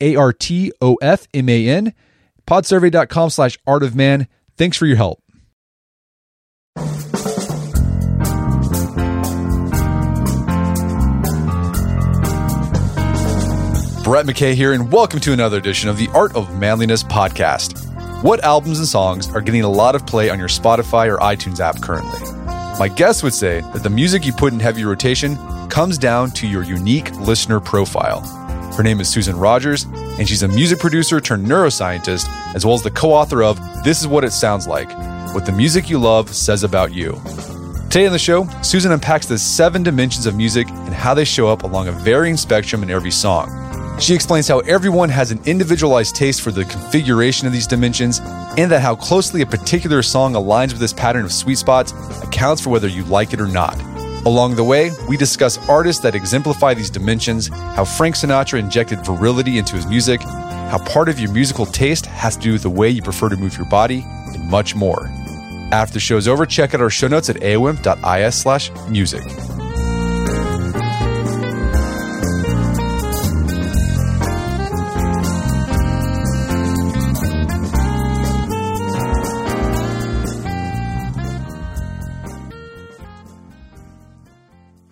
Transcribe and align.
A 0.00 0.16
R 0.16 0.32
T 0.32 0.72
O 0.80 0.96
F 0.96 1.26
M 1.32 1.48
A 1.48 1.68
N, 1.68 1.92
podsurvey.com 2.46 3.30
slash 3.30 3.58
art 3.66 3.82
of 3.82 3.94
man. 3.94 4.28
Thanks 4.56 4.76
for 4.76 4.86
your 4.86 4.96
help. 4.96 5.22
Brett 14.06 14.24
McKay 14.24 14.54
here, 14.54 14.72
and 14.72 14.92
welcome 14.92 15.18
to 15.18 15.32
another 15.32 15.58
edition 15.58 15.88
of 15.88 15.98
the 15.98 16.06
Art 16.14 16.36
of 16.36 16.56
Manliness 16.56 17.02
podcast. 17.02 17.82
What 18.22 18.38
albums 18.44 18.78
and 18.78 18.86
songs 18.86 19.28
are 19.34 19.40
getting 19.40 19.62
a 19.62 19.68
lot 19.68 19.96
of 19.96 20.06
play 20.06 20.30
on 20.30 20.38
your 20.38 20.46
Spotify 20.46 21.12
or 21.12 21.18
iTunes 21.18 21.58
app 21.58 21.82
currently? 21.82 22.20
My 22.78 22.86
guest 22.86 23.24
would 23.24 23.34
say 23.34 23.62
that 23.72 23.82
the 23.82 23.90
music 23.90 24.24
you 24.24 24.32
put 24.32 24.52
in 24.52 24.60
heavy 24.60 24.84
rotation 24.84 25.36
comes 25.70 25.98
down 25.98 26.30
to 26.30 26.46
your 26.46 26.62
unique 26.62 27.10
listener 27.16 27.58
profile. 27.58 28.45
Her 28.76 28.82
name 28.82 29.00
is 29.00 29.08
Susan 29.08 29.38
Rogers, 29.38 29.84
and 30.18 30.28
she's 30.28 30.42
a 30.42 30.48
music 30.48 30.78
producer 30.78 31.18
turned 31.18 31.46
neuroscientist, 31.46 32.28
as 32.54 32.66
well 32.66 32.74
as 32.74 32.82
the 32.82 32.90
co 32.90 33.10
author 33.10 33.42
of 33.42 33.58
This 33.82 34.02
Is 34.02 34.06
What 34.06 34.22
It 34.22 34.32
Sounds 34.32 34.66
Like 34.66 34.90
What 35.34 35.46
the 35.46 35.52
Music 35.52 35.88
You 35.88 35.98
Love 35.98 36.28
Says 36.34 36.62
About 36.62 36.92
You. 36.92 37.12
Today 37.88 38.04
on 38.04 38.12
the 38.12 38.18
show, 38.18 38.46
Susan 38.60 38.92
unpacks 38.92 39.24
the 39.24 39.38
seven 39.38 39.82
dimensions 39.82 40.26
of 40.26 40.36
music 40.36 40.68
and 40.68 40.92
how 40.92 41.14
they 41.14 41.24
show 41.24 41.48
up 41.48 41.62
along 41.62 41.88
a 41.88 41.92
varying 41.92 42.36
spectrum 42.36 42.82
in 42.82 42.90
every 42.90 43.10
song. 43.10 43.48
She 43.98 44.14
explains 44.14 44.46
how 44.46 44.58
everyone 44.58 45.08
has 45.08 45.30
an 45.30 45.40
individualized 45.46 46.14
taste 46.14 46.42
for 46.42 46.50
the 46.50 46.66
configuration 46.66 47.46
of 47.46 47.54
these 47.54 47.66
dimensions, 47.66 48.20
and 48.58 48.70
that 48.70 48.82
how 48.82 48.94
closely 48.94 49.40
a 49.40 49.46
particular 49.46 50.02
song 50.02 50.34
aligns 50.34 50.72
with 50.72 50.80
this 50.80 50.92
pattern 50.92 51.24
of 51.24 51.32
sweet 51.32 51.56
spots 51.56 51.92
accounts 52.22 52.60
for 52.60 52.68
whether 52.68 52.88
you 52.88 53.04
like 53.04 53.32
it 53.32 53.40
or 53.40 53.48
not. 53.48 53.74
Along 54.26 54.56
the 54.56 54.64
way, 54.64 54.90
we 55.08 55.16
discuss 55.16 55.56
artists 55.68 56.02
that 56.02 56.16
exemplify 56.16 56.74
these 56.74 56.90
dimensions, 56.90 57.46
how 57.46 57.84
Frank 57.84 58.16
Sinatra 58.16 58.58
injected 58.58 59.06
virility 59.06 59.56
into 59.56 59.76
his 59.76 59.86
music, 59.86 60.20
how 60.20 60.78
part 60.78 61.08
of 61.08 61.20
your 61.20 61.30
musical 61.30 61.64
taste 61.64 62.06
has 62.06 62.34
to 62.34 62.42
do 62.42 62.52
with 62.54 62.62
the 62.62 62.70
way 62.70 62.90
you 62.90 63.02
prefer 63.02 63.28
to 63.28 63.36
move 63.36 63.56
your 63.56 63.66
body, 63.66 64.04
and 64.04 64.50
much 64.50 64.74
more. 64.74 65.06
After 65.70 65.94
the 65.94 66.00
show's 66.00 66.26
over, 66.26 66.44
check 66.44 66.74
out 66.74 66.80
our 66.80 66.90
show 66.90 67.06
notes 67.06 67.30
at 67.30 67.36
aom.is 67.36 69.55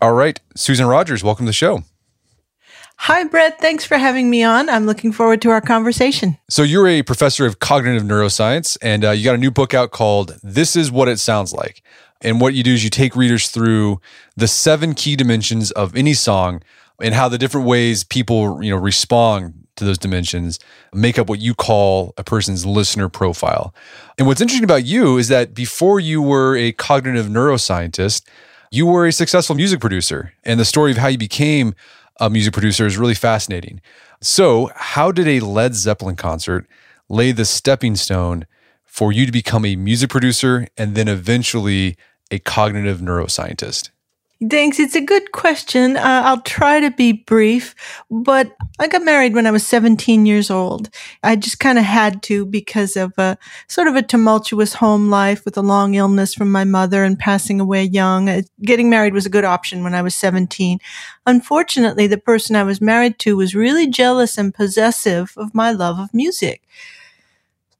All 0.05 0.13
right, 0.13 0.39
Susan 0.55 0.85
Rogers, 0.85 1.25
welcome 1.25 1.47
to 1.47 1.49
the 1.49 1.55
show. 1.55 1.83
Hi, 2.99 3.25
Brett. 3.25 3.59
Thanks 3.59 3.87
for 3.87 3.97
having 3.97 4.29
me 4.29 4.43
on. 4.43 4.69
I'm 4.69 4.85
looking 4.85 5.13
forward 5.13 5.41
to 5.41 5.49
our 5.49 5.63
conversation. 5.63 6.37
So, 6.51 6.63
you're 6.63 6.87
a 6.87 7.03
professor 7.03 7.47
of 7.47 7.59
cognitive 7.59 8.03
neuroscience, 8.03 8.77
and 8.83 9.03
uh, 9.03 9.13
you 9.13 9.25
got 9.25 9.35
a 9.35 9.39
new 9.39 9.51
book 9.51 9.73
out 9.73 9.93
called 9.93 10.39
This 10.43 10.77
Is 10.77 10.93
What 10.93 11.09
It 11.09 11.21
Sounds 11.21 11.55
Like. 11.55 11.83
And 12.21 12.39
what 12.39 12.53
you 12.53 12.63
do 12.63 12.75
is 12.75 12.85
you 12.85 12.91
take 12.91 13.17
readers 13.17 13.49
through 13.49 13.99
the 14.37 14.47
seven 14.47 14.93
key 14.93 15.17
dimensions 15.17 15.71
of 15.71 15.97
any 15.97 16.13
song 16.13 16.63
and 17.01 17.15
how 17.15 17.31
the 17.31 17.39
different 17.39 17.67
ways 17.67 18.05
people 18.05 18.63
you 18.63 18.69
know 18.69 18.77
respond 18.77 19.55
to 19.77 19.87
those 19.87 19.97
dimensions 19.97 20.59
make 20.93 21.19
up 21.19 21.31
what 21.31 21.41
you 21.41 21.55
call 21.55 22.13
a 22.19 22.23
person's 22.25 22.67
listener 22.67 23.09
profile. 23.09 23.75
And 24.19 24.27
what's 24.27 24.43
interesting 24.43 24.65
about 24.65 24.85
you 24.85 25.17
is 25.17 25.29
that 25.29 25.55
before 25.55 25.99
you 25.99 26.21
were 26.21 26.55
a 26.57 26.73
cognitive 26.73 27.29
neuroscientist, 27.29 28.27
you 28.75 28.87
were 28.87 29.07
a 29.07 29.13
successful 29.13 29.55
music 29.55 29.81
producer, 29.81 30.33
and 30.43 30.59
the 30.59 30.65
story 30.65 30.91
of 30.91 30.97
how 30.97 31.07
you 31.07 31.17
became 31.17 31.75
a 32.19 32.29
music 32.29 32.53
producer 32.53 32.87
is 32.87 32.97
really 32.97 33.15
fascinating. 33.15 33.81
So, 34.21 34.69
how 34.75 35.13
did 35.13 35.29
a 35.29 35.39
Led 35.41 35.77
Zeppelin 35.77 36.17
concert 36.17 36.67
lay 37.09 37.31
the 37.31 37.45
stepping 37.45 37.95
stone 37.95 38.47
for 38.85 39.13
you 39.13 39.27
to 39.27 39.33
become 39.33 39.65
a 39.65 39.77
music 39.77 40.11
producer 40.11 40.67
and 40.77 40.97
then 40.97 41.07
eventually 41.07 41.97
a 42.33 42.41
cognitive 42.41 42.99
neuroscientist? 42.99 43.91
Thanks. 44.51 44.81
It's 44.81 44.97
a 44.97 45.01
good 45.01 45.31
question. 45.31 45.97
Uh, 45.97 46.23
I'll 46.25 46.41
try 46.41 46.81
to 46.81 46.91
be 46.91 47.13
brief, 47.13 47.75
but 48.11 48.55
I 48.81 48.89
got 48.89 49.05
married 49.05 49.33
when 49.33 49.47
I 49.47 49.53
was 49.53 49.65
17 49.65 50.27
years 50.27 50.51
old. 50.51 50.91
I 51.23 51.37
just 51.37 51.61
kind 51.61 51.79
of 51.79 51.85
had 51.85 52.23
to 52.25 52.45
because 52.45 52.97
of 52.97 53.17
a 53.17 53.39
sort 53.69 53.87
of 53.87 53.95
a 53.95 54.03
tumultuous 54.03 54.75
home 54.75 55.09
life 55.09 55.45
with 55.45 55.57
a 55.57 55.63
long 55.63 55.95
illness 55.95 56.35
from 56.35 56.51
my 56.51 56.65
mother 56.65 57.05
and 57.05 57.17
passing 57.19 57.61
away 57.61 57.85
young. 57.85 58.29
Uh, 58.29 58.43
getting 58.63 58.91
married 58.91 59.15
was 59.15 59.25
a 59.25 59.31
good 59.31 59.45
option 59.45 59.85
when 59.85 59.95
I 59.95 60.03
was 60.03 60.17
17. 60.17 60.79
Unfortunately, 61.27 62.09
the 62.09 62.19
person 62.19 62.57
I 62.57 62.65
was 62.65 62.81
married 62.81 63.21
to 63.21 63.37
was 63.37 63.55
really 63.55 63.87
jealous 63.87 64.37
and 64.37 64.53
possessive 64.53 65.33
of 65.37 65.55
my 65.55 65.71
love 65.71 66.01
of 66.01 66.13
music. 66.13 66.63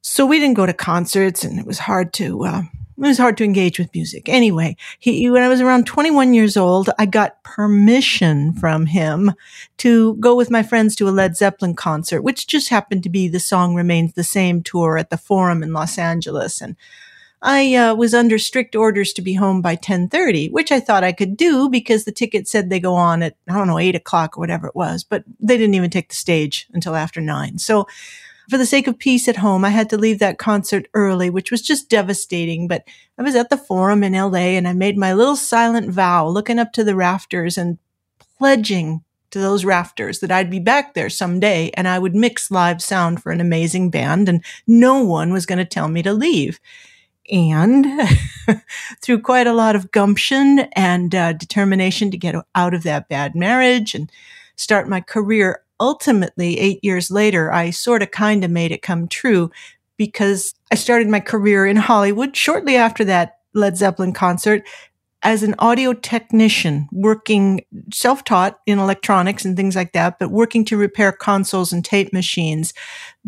So 0.01 0.25
we 0.25 0.39
didn't 0.39 0.55
go 0.55 0.65
to 0.65 0.73
concerts 0.73 1.43
and 1.43 1.59
it 1.59 1.65
was 1.65 1.79
hard 1.79 2.13
to, 2.13 2.45
uh, 2.45 2.61
it 2.97 3.01
was 3.01 3.17
hard 3.17 3.37
to 3.37 3.43
engage 3.43 3.77
with 3.77 3.93
music. 3.93 4.29
Anyway, 4.29 4.77
he, 4.99 5.29
when 5.29 5.43
I 5.43 5.49
was 5.49 5.61
around 5.61 5.85
21 5.85 6.33
years 6.33 6.55
old, 6.55 6.89
I 6.97 7.05
got 7.05 7.43
permission 7.43 8.53
from 8.53 8.85
him 8.85 9.33
to 9.77 10.15
go 10.15 10.35
with 10.35 10.49
my 10.49 10.63
friends 10.63 10.95
to 10.95 11.09
a 11.09 11.11
Led 11.11 11.35
Zeppelin 11.35 11.75
concert, 11.75 12.21
which 12.21 12.47
just 12.47 12.69
happened 12.69 13.03
to 13.03 13.09
be 13.09 13.27
the 13.27 13.39
Song 13.39 13.75
Remains 13.75 14.13
the 14.13 14.23
Same 14.23 14.63
tour 14.63 14.97
at 14.97 15.09
the 15.09 15.17
Forum 15.17 15.61
in 15.61 15.73
Los 15.73 15.97
Angeles. 15.97 16.61
And 16.61 16.77
I 17.41 17.75
uh, 17.75 17.95
was 17.95 18.13
under 18.13 18.39
strict 18.39 18.75
orders 18.75 19.13
to 19.13 19.21
be 19.21 19.33
home 19.33 19.61
by 19.61 19.73
1030, 19.73 20.49
which 20.49 20.71
I 20.71 20.79
thought 20.79 21.03
I 21.03 21.11
could 21.11 21.37
do 21.37 21.69
because 21.69 22.05
the 22.05 22.11
ticket 22.11 22.47
said 22.47 22.69
they 22.69 22.79
go 22.79 22.95
on 22.95 23.21
at, 23.21 23.35
I 23.49 23.53
don't 23.53 23.67
know, 23.67 23.77
eight 23.77 23.95
o'clock 23.95 24.37
or 24.37 24.39
whatever 24.39 24.67
it 24.67 24.75
was, 24.75 25.03
but 25.03 25.23
they 25.39 25.57
didn't 25.57 25.75
even 25.75 25.89
take 25.89 26.09
the 26.09 26.15
stage 26.15 26.67
until 26.73 26.95
after 26.95 27.21
nine. 27.21 27.59
So 27.59 27.87
for 28.49 28.57
the 28.57 28.65
sake 28.65 28.87
of 28.87 28.99
peace 28.99 29.27
at 29.27 29.37
home, 29.37 29.65
I 29.65 29.69
had 29.69 29.89
to 29.89 29.97
leave 29.97 30.19
that 30.19 30.37
concert 30.37 30.87
early, 30.93 31.29
which 31.29 31.51
was 31.51 31.61
just 31.61 31.89
devastating. 31.89 32.67
But 32.67 32.83
I 33.17 33.23
was 33.23 33.35
at 33.35 33.49
the 33.49 33.57
forum 33.57 34.03
in 34.03 34.13
LA 34.13 34.55
and 34.55 34.67
I 34.67 34.73
made 34.73 34.97
my 34.97 35.13
little 35.13 35.35
silent 35.35 35.89
vow 35.89 36.27
looking 36.27 36.59
up 36.59 36.73
to 36.73 36.83
the 36.83 36.95
rafters 36.95 37.57
and 37.57 37.77
pledging 38.37 39.03
to 39.31 39.39
those 39.39 39.65
rafters 39.65 40.19
that 40.19 40.31
I'd 40.31 40.49
be 40.49 40.59
back 40.59 40.93
there 40.93 41.09
someday 41.09 41.69
and 41.73 41.87
I 41.87 41.99
would 41.99 42.15
mix 42.15 42.51
live 42.51 42.81
sound 42.81 43.21
for 43.21 43.31
an 43.31 43.41
amazing 43.41 43.89
band 43.89 44.29
and 44.29 44.43
no 44.65 45.03
one 45.03 45.33
was 45.33 45.45
going 45.45 45.59
to 45.59 45.65
tell 45.65 45.87
me 45.87 46.01
to 46.03 46.13
leave. 46.13 46.59
And 47.31 47.85
through 49.01 49.21
quite 49.21 49.47
a 49.47 49.53
lot 49.53 49.75
of 49.75 49.91
gumption 49.91 50.59
and 50.73 51.13
uh, 51.13 51.33
determination 51.33 52.11
to 52.11 52.17
get 52.17 52.35
out 52.53 52.73
of 52.73 52.83
that 52.83 53.09
bad 53.09 53.35
marriage 53.35 53.95
and 53.95 54.11
start 54.55 54.87
my 54.87 55.01
career 55.01 55.61
ultimately, 55.79 56.59
eight 56.59 56.79
years 56.83 57.11
later, 57.11 57.51
I 57.51 57.69
sort 57.69 58.01
of 58.01 58.11
kind 58.11 58.43
of 58.43 58.51
made 58.51 58.71
it 58.71 58.81
come 58.81 59.07
true 59.07 59.51
because 59.97 60.53
I 60.71 60.75
started 60.75 61.07
my 61.07 61.19
career 61.19 61.65
in 61.65 61.77
Hollywood 61.77 62.35
shortly 62.35 62.75
after 62.75 63.05
that 63.05 63.37
Led 63.53 63.77
Zeppelin 63.77 64.13
concert 64.13 64.63
as 65.23 65.41
an 65.41 65.55
audio 65.57 65.91
technician 65.91 66.87
working 66.91 67.65
self-taught 67.91 68.59
in 68.67 68.77
electronics 68.77 69.43
and 69.43 69.57
things 69.57 69.75
like 69.75 69.91
that, 69.93 70.19
but 70.19 70.29
working 70.29 70.63
to 70.65 70.77
repair 70.77 71.11
consoles 71.11 71.73
and 71.73 71.83
tape 71.83 72.13
machines. 72.13 72.73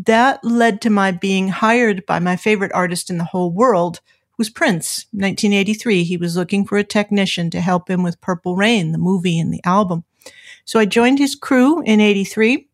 That 0.05 0.39
led 0.43 0.79
to 0.81 0.91
my 0.91 1.11
being 1.11 1.47
hired 1.47 2.05
by 2.05 2.19
my 2.19 2.35
favorite 2.35 2.71
artist 2.73 3.09
in 3.09 3.17
the 3.17 3.23
whole 3.23 3.51
world, 3.51 3.99
who's 4.37 4.49
Prince. 4.49 5.07
1983, 5.11 6.03
he 6.03 6.17
was 6.17 6.37
looking 6.37 6.65
for 6.65 6.77
a 6.77 6.83
technician 6.83 7.49
to 7.49 7.61
help 7.61 7.89
him 7.89 8.03
with 8.03 8.21
Purple 8.21 8.55
Rain, 8.55 8.91
the 8.91 8.99
movie 8.99 9.39
and 9.39 9.51
the 9.51 9.63
album. 9.63 10.03
So 10.67 10.79
I 10.79 10.85
joined 10.85 11.17
his 11.17 11.33
crew 11.33 11.81
in 11.81 12.01
83. 12.01 12.67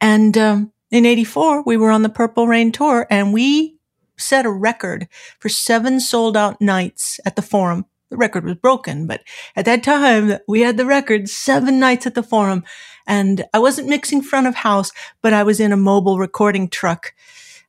And 0.00 0.36
um, 0.36 0.72
in 0.90 1.06
84, 1.06 1.62
we 1.62 1.76
were 1.76 1.92
on 1.92 2.02
the 2.02 2.08
Purple 2.08 2.48
Rain 2.48 2.72
tour 2.72 3.06
and 3.08 3.32
we 3.32 3.76
set 4.16 4.44
a 4.44 4.50
record 4.50 5.06
for 5.38 5.48
seven 5.48 6.00
sold 6.00 6.36
out 6.36 6.60
nights 6.60 7.20
at 7.24 7.36
the 7.36 7.42
forum. 7.42 7.86
The 8.10 8.16
record 8.16 8.44
was 8.44 8.56
broken, 8.56 9.06
but 9.06 9.22
at 9.54 9.66
that 9.66 9.84
time 9.84 10.38
we 10.48 10.62
had 10.62 10.76
the 10.76 10.84
record 10.84 11.28
seven 11.28 11.78
nights 11.78 12.08
at 12.08 12.16
the 12.16 12.24
forum. 12.24 12.64
And 13.06 13.44
I 13.54 13.60
wasn't 13.60 13.88
mixing 13.88 14.20
front 14.20 14.48
of 14.48 14.56
house, 14.56 14.90
but 15.22 15.32
I 15.32 15.44
was 15.44 15.60
in 15.60 15.70
a 15.70 15.76
mobile 15.76 16.18
recording 16.18 16.68
truck 16.68 17.14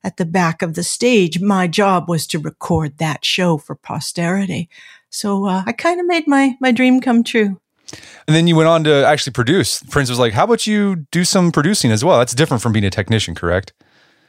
at 0.03 0.17
the 0.17 0.25
back 0.25 0.63
of 0.63 0.73
the 0.73 0.83
stage. 0.83 1.39
My 1.39 1.67
job 1.67 2.09
was 2.09 2.25
to 2.27 2.39
record 2.39 2.97
that 2.97 3.23
show 3.23 3.59
for 3.59 3.75
posterity. 3.75 4.67
So 5.11 5.45
uh, 5.45 5.61
I 5.67 5.73
kind 5.73 5.99
of 5.99 6.07
made 6.07 6.27
my, 6.27 6.57
my 6.59 6.71
dream 6.71 7.01
come 7.01 7.23
true. 7.23 7.61
And 8.27 8.35
then 8.35 8.47
you 8.47 8.55
went 8.55 8.69
on 8.69 8.83
to 8.85 9.05
actually 9.05 9.33
produce. 9.33 9.83
Prince 9.83 10.09
was 10.09 10.19
like, 10.19 10.33
How 10.33 10.45
about 10.45 10.67
you 10.67 11.07
do 11.11 11.23
some 11.23 11.51
producing 11.51 11.91
as 11.91 12.03
well? 12.03 12.17
That's 12.17 12.35
different 12.35 12.63
from 12.63 12.71
being 12.71 12.85
a 12.85 12.89
technician, 12.89 13.35
correct? 13.35 13.73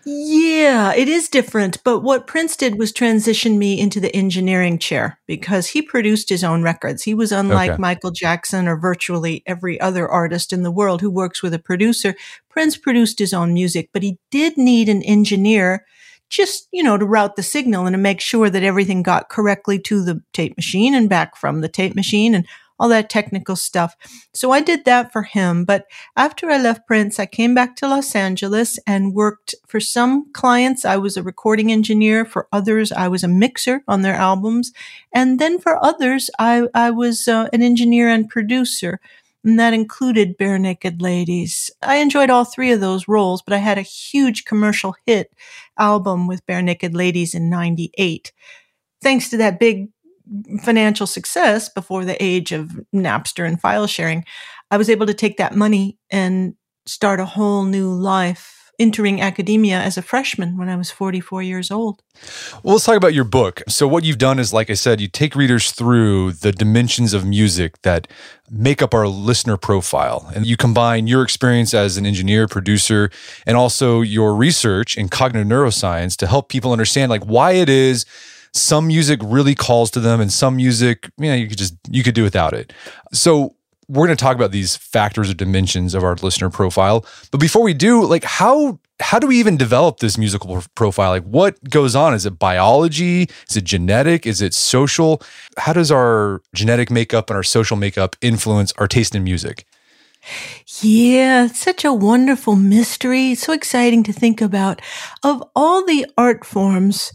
Yeah, 0.04 0.92
it 0.94 1.08
is 1.08 1.28
different. 1.28 1.82
But 1.84 2.00
what 2.00 2.26
Prince 2.26 2.56
did 2.56 2.76
was 2.76 2.92
transition 2.92 3.56
me 3.58 3.78
into 3.78 4.00
the 4.00 4.14
engineering 4.14 4.78
chair 4.78 5.20
because 5.28 5.68
he 5.68 5.80
produced 5.80 6.28
his 6.28 6.42
own 6.42 6.62
records. 6.62 7.04
He 7.04 7.14
was 7.14 7.30
unlike 7.30 7.72
okay. 7.72 7.80
Michael 7.80 8.10
Jackson 8.10 8.66
or 8.66 8.76
virtually 8.76 9.44
every 9.46 9.80
other 9.80 10.08
artist 10.08 10.52
in 10.52 10.64
the 10.64 10.72
world 10.72 11.00
who 11.00 11.10
works 11.10 11.40
with 11.40 11.54
a 11.54 11.58
producer. 11.60 12.16
Prince 12.48 12.76
produced 12.76 13.20
his 13.20 13.32
own 13.32 13.54
music, 13.54 13.90
but 13.92 14.02
he 14.02 14.18
did 14.30 14.56
need 14.56 14.88
an 14.88 15.02
engineer 15.02 15.84
just, 16.28 16.66
you 16.72 16.82
know, 16.82 16.96
to 16.96 17.04
route 17.04 17.36
the 17.36 17.42
signal 17.42 17.86
and 17.86 17.94
to 17.94 17.98
make 17.98 18.20
sure 18.20 18.48
that 18.48 18.62
everything 18.62 19.02
got 19.02 19.28
correctly 19.28 19.78
to 19.78 20.02
the 20.02 20.20
tape 20.32 20.56
machine 20.56 20.94
and 20.94 21.08
back 21.08 21.36
from 21.36 21.60
the 21.60 21.68
tape 21.68 21.94
machine 21.94 22.34
and 22.34 22.46
all 22.78 22.88
that 22.88 23.10
technical 23.10 23.56
stuff. 23.56 23.96
So 24.34 24.50
I 24.50 24.60
did 24.60 24.84
that 24.84 25.12
for 25.12 25.22
him. 25.22 25.64
But 25.64 25.86
after 26.16 26.50
I 26.50 26.58
left 26.58 26.86
Prince, 26.86 27.18
I 27.18 27.26
came 27.26 27.54
back 27.54 27.76
to 27.76 27.88
Los 27.88 28.14
Angeles 28.14 28.78
and 28.86 29.14
worked 29.14 29.54
for 29.66 29.80
some 29.80 30.32
clients. 30.32 30.84
I 30.84 30.96
was 30.96 31.16
a 31.16 31.22
recording 31.22 31.70
engineer. 31.70 32.24
For 32.24 32.48
others, 32.52 32.92
I 32.92 33.08
was 33.08 33.24
a 33.24 33.28
mixer 33.28 33.82
on 33.86 34.02
their 34.02 34.14
albums. 34.14 34.72
And 35.12 35.38
then 35.38 35.58
for 35.58 35.82
others, 35.84 36.30
I, 36.38 36.68
I 36.74 36.90
was 36.90 37.28
uh, 37.28 37.48
an 37.52 37.62
engineer 37.62 38.08
and 38.08 38.28
producer. 38.28 39.00
And 39.44 39.58
that 39.58 39.74
included 39.74 40.38
Barenaked 40.38 41.02
Ladies. 41.02 41.70
I 41.82 41.96
enjoyed 41.96 42.30
all 42.30 42.44
three 42.44 42.70
of 42.70 42.80
those 42.80 43.08
roles, 43.08 43.42
but 43.42 43.52
I 43.52 43.58
had 43.58 43.78
a 43.78 43.82
huge 43.82 44.44
commercial 44.44 44.94
hit 45.04 45.32
album 45.78 46.28
with 46.28 46.46
Barenaked 46.46 46.94
Ladies 46.94 47.34
in 47.34 47.50
98. 47.50 48.32
Thanks 49.02 49.30
to 49.30 49.36
that 49.38 49.58
big 49.58 49.88
financial 50.62 51.06
success 51.06 51.68
before 51.68 52.04
the 52.04 52.22
age 52.22 52.52
of 52.52 52.80
Napster 52.94 53.46
and 53.46 53.60
file 53.60 53.86
sharing, 53.86 54.24
I 54.70 54.76
was 54.76 54.88
able 54.88 55.06
to 55.06 55.14
take 55.14 55.36
that 55.36 55.54
money 55.54 55.98
and 56.10 56.54
start 56.86 57.20
a 57.20 57.26
whole 57.26 57.64
new 57.64 57.92
life 57.92 58.62
entering 58.78 59.20
academia 59.20 59.78
as 59.78 59.96
a 59.96 60.02
freshman 60.02 60.56
when 60.56 60.68
I 60.68 60.76
was 60.76 60.90
44 60.90 61.42
years 61.42 61.70
old. 61.70 62.02
Well, 62.62 62.74
let's 62.74 62.84
talk 62.84 62.96
about 62.96 63.14
your 63.14 63.24
book. 63.24 63.62
So, 63.68 63.86
what 63.86 64.02
you've 64.02 64.18
done 64.18 64.38
is, 64.38 64.52
like 64.52 64.70
I 64.70 64.74
said, 64.74 65.00
you 65.00 65.08
take 65.08 65.36
readers 65.36 65.70
through 65.70 66.32
the 66.32 66.52
dimensions 66.52 67.12
of 67.12 67.24
music 67.24 67.80
that 67.82 68.08
make 68.50 68.82
up 68.82 68.92
our 68.92 69.06
listener 69.06 69.56
profile. 69.56 70.30
And 70.34 70.46
you 70.46 70.56
combine 70.56 71.06
your 71.06 71.22
experience 71.22 71.74
as 71.74 71.96
an 71.96 72.06
engineer, 72.06 72.48
producer, 72.48 73.10
and 73.46 73.56
also 73.56 74.00
your 74.00 74.34
research 74.34 74.96
in 74.96 75.08
cognitive 75.08 75.46
neuroscience 75.46 76.16
to 76.16 76.26
help 76.26 76.48
people 76.48 76.72
understand, 76.72 77.10
like, 77.10 77.24
why 77.24 77.52
it 77.52 77.68
is 77.68 78.04
some 78.52 78.86
music 78.86 79.20
really 79.22 79.54
calls 79.54 79.90
to 79.92 80.00
them 80.00 80.20
and 80.20 80.32
some 80.32 80.56
music 80.56 81.10
you 81.18 81.26
know 81.26 81.34
you 81.34 81.48
could 81.48 81.58
just 81.58 81.74
you 81.90 82.02
could 82.02 82.14
do 82.14 82.22
without 82.22 82.52
it. 82.52 82.72
So 83.12 83.56
we're 83.88 84.06
going 84.06 84.16
to 84.16 84.22
talk 84.22 84.36
about 84.36 84.52
these 84.52 84.76
factors 84.76 85.30
or 85.30 85.34
dimensions 85.34 85.94
of 85.94 86.02
our 86.02 86.14
listener 86.16 86.48
profile. 86.48 87.04
But 87.30 87.40
before 87.40 87.62
we 87.62 87.74
do 87.74 88.04
like 88.04 88.24
how 88.24 88.78
how 89.00 89.18
do 89.18 89.26
we 89.26 89.38
even 89.38 89.56
develop 89.56 89.98
this 89.98 90.16
musical 90.16 90.62
profile? 90.74 91.10
Like 91.10 91.24
what 91.24 91.62
goes 91.68 91.96
on? 91.96 92.14
Is 92.14 92.24
it 92.24 92.38
biology? 92.38 93.28
Is 93.48 93.56
it 93.56 93.64
genetic? 93.64 94.26
Is 94.26 94.40
it 94.40 94.54
social? 94.54 95.22
How 95.56 95.72
does 95.72 95.90
our 95.90 96.40
genetic 96.54 96.90
makeup 96.90 97.30
and 97.30 97.36
our 97.36 97.42
social 97.42 97.76
makeup 97.76 98.16
influence 98.20 98.72
our 98.78 98.86
taste 98.86 99.14
in 99.14 99.24
music? 99.24 99.66
Yeah, 100.80 101.48
such 101.48 101.84
a 101.84 101.92
wonderful 101.92 102.54
mystery. 102.54 103.34
So 103.34 103.52
exciting 103.52 104.04
to 104.04 104.12
think 104.12 104.40
about. 104.40 104.80
Of 105.24 105.42
all 105.56 105.84
the 105.84 106.06
art 106.16 106.44
forms, 106.44 107.12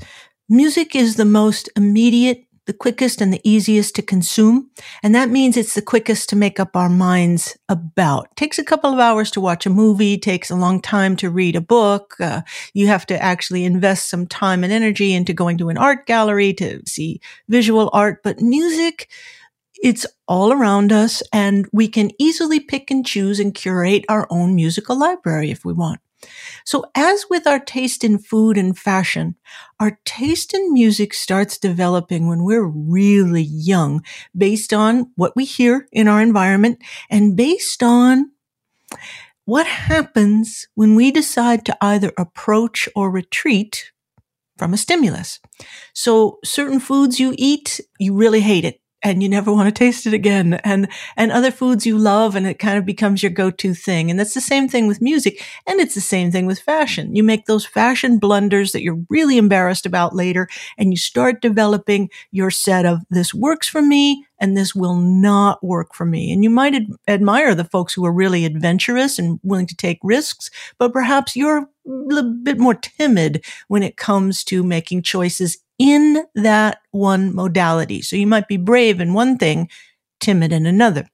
Music 0.50 0.96
is 0.96 1.18
the 1.18 1.26
most 1.26 1.70
immediate, 1.76 2.46
the 2.68 2.74
quickest 2.74 3.20
and 3.20 3.34
the 3.34 3.42
easiest 3.44 3.94
to 3.96 4.02
consume. 4.02 4.70
And 5.04 5.14
that 5.14 5.30
means 5.30 5.58
it's 5.58 5.74
the 5.74 5.82
quickest 5.82 6.30
to 6.30 6.38
make 6.38 6.58
up 6.58 6.74
our 6.74 6.88
minds 6.88 7.58
about. 7.68 8.34
Takes 8.38 8.58
a 8.58 8.64
couple 8.64 8.94
of 8.94 9.00
hours 9.00 9.30
to 9.32 9.42
watch 9.42 9.66
a 9.66 9.70
movie, 9.70 10.18
takes 10.18 10.50
a 10.50 10.56
long 10.56 10.82
time 10.82 11.18
to 11.18 11.30
read 11.30 11.58
a 11.58 11.62
book. 11.62 12.16
Uh, 12.22 12.44
you 12.74 12.88
have 12.88 13.06
to 13.08 13.22
actually 13.22 13.66
invest 13.66 14.10
some 14.10 14.26
time 14.26 14.64
and 14.64 14.72
energy 14.72 15.14
into 15.14 15.34
going 15.34 15.58
to 15.58 15.68
an 15.68 15.78
art 15.78 16.06
gallery 16.06 16.54
to 16.54 16.82
see 16.86 17.20
visual 17.50 17.90
art. 17.92 18.24
But 18.24 18.40
music, 18.40 19.10
it's 19.84 20.06
all 20.30 20.54
around 20.54 20.94
us 20.94 21.22
and 21.34 21.68
we 21.74 21.90
can 21.90 22.12
easily 22.20 22.62
pick 22.62 22.90
and 22.90 23.06
choose 23.06 23.42
and 23.42 23.54
curate 23.54 24.06
our 24.08 24.28
own 24.30 24.56
musical 24.56 24.98
library 24.98 25.52
if 25.52 25.66
we 25.66 25.74
want. 25.74 26.00
So 26.66 26.86
as 26.96 27.26
with 27.30 27.48
our 27.48 27.60
taste 27.60 28.04
in 28.04 28.18
food 28.20 28.58
and 28.58 28.78
fashion, 28.78 29.36
our 29.80 30.00
taste 30.06 30.54
in 30.54 30.74
music 30.74 31.14
starts 31.14 31.58
developing 31.58 32.28
when 32.28 32.44
we're 32.44 32.66
really 32.66 33.44
young 33.44 34.04
based 34.36 34.74
on 34.74 35.12
what 35.16 35.36
we 35.36 35.46
hear 35.46 35.88
in 35.92 36.08
our 36.08 36.22
environment 36.22 36.80
and 37.10 37.36
based 37.36 37.84
on 37.84 38.32
what 39.46 39.68
happens 39.68 40.68
when 40.76 40.96
we 40.96 41.12
decide 41.12 41.66
to 41.66 41.78
either 41.82 42.12
approach 42.18 42.90
or 42.96 43.10
retreat 43.10 43.92
from 44.58 44.74
a 44.74 44.78
stimulus. 44.78 45.40
So 45.94 46.40
certain 46.44 46.80
foods 46.80 47.20
you 47.20 47.34
eat, 47.38 47.80
you 48.00 48.14
really 48.14 48.42
hate 48.42 48.66
it 48.66 48.82
and 49.08 49.24
you 49.24 49.30
never 49.30 49.52
want 49.52 49.68
to 49.68 49.72
taste 49.72 50.06
it 50.06 50.14
again 50.14 50.56
and 50.64 50.88
and 51.16 51.32
other 51.32 51.52
foods 51.52 51.86
you 51.86 51.98
love 51.98 52.36
and 52.36 52.46
it 52.46 52.60
kind 52.60 52.78
of 52.78 52.86
becomes 52.86 53.24
your 53.24 53.32
go-to 53.32 53.74
thing 53.74 54.10
and 54.10 54.20
that's 54.20 54.34
the 54.34 54.42
same 54.42 54.68
thing 54.68 54.88
with 54.88 55.02
music 55.02 55.44
and 55.66 55.80
it's 55.80 55.96
the 55.96 56.02
same 56.02 56.32
thing 56.32 56.46
with 56.46 56.60
fashion 56.60 57.16
you 57.16 57.24
make 57.24 57.46
those 57.46 57.66
fashion 57.66 58.20
blunders 58.20 58.72
that 58.72 58.84
you're 58.84 59.00
really 59.10 59.38
embarrassed 59.38 59.86
about 59.86 60.16
later 60.16 60.48
and 60.78 60.92
you 60.92 60.98
start 60.98 61.42
developing 61.42 62.10
your 62.32 62.52
set 62.52 62.86
of 62.86 63.02
this 63.10 63.34
works 63.34 63.68
for 63.68 63.82
me 63.82 64.26
and 64.40 64.56
this 64.56 64.76
will 64.76 64.96
not 64.96 65.64
work 65.64 65.94
for 65.94 66.06
me. 66.06 66.32
And 66.32 66.44
you 66.44 66.50
might 66.50 66.76
ad- 66.76 66.92
admire 67.08 67.56
the 67.56 67.64
folks 67.64 67.94
who 67.94 68.06
are 68.06 68.12
really 68.12 68.46
adventurous 68.46 69.18
and 69.18 69.40
willing 69.44 69.68
to 69.68 69.76
take 69.76 70.00
risks, 70.04 70.50
but 70.78 70.94
perhaps 70.94 71.36
you're 71.36 71.60
a 71.60 71.68
little 71.86 72.36
bit 72.44 72.60
more 72.60 72.76
timid 72.76 73.44
when 73.68 73.84
it 73.84 73.98
comes 73.98 74.44
to 74.46 74.64
making 74.64 75.02
choices 75.02 75.58
in 75.80 76.26
that 76.36 76.80
one 76.92 77.34
modality. 77.34 78.02
So 78.02 78.16
you 78.16 78.28
might 78.28 78.48
be 78.48 78.58
brave 78.58 79.00
in 79.00 79.14
one 79.14 79.38
thing, 79.38 79.70
timid 80.20 80.52
in 80.52 80.66
another. 80.66 81.08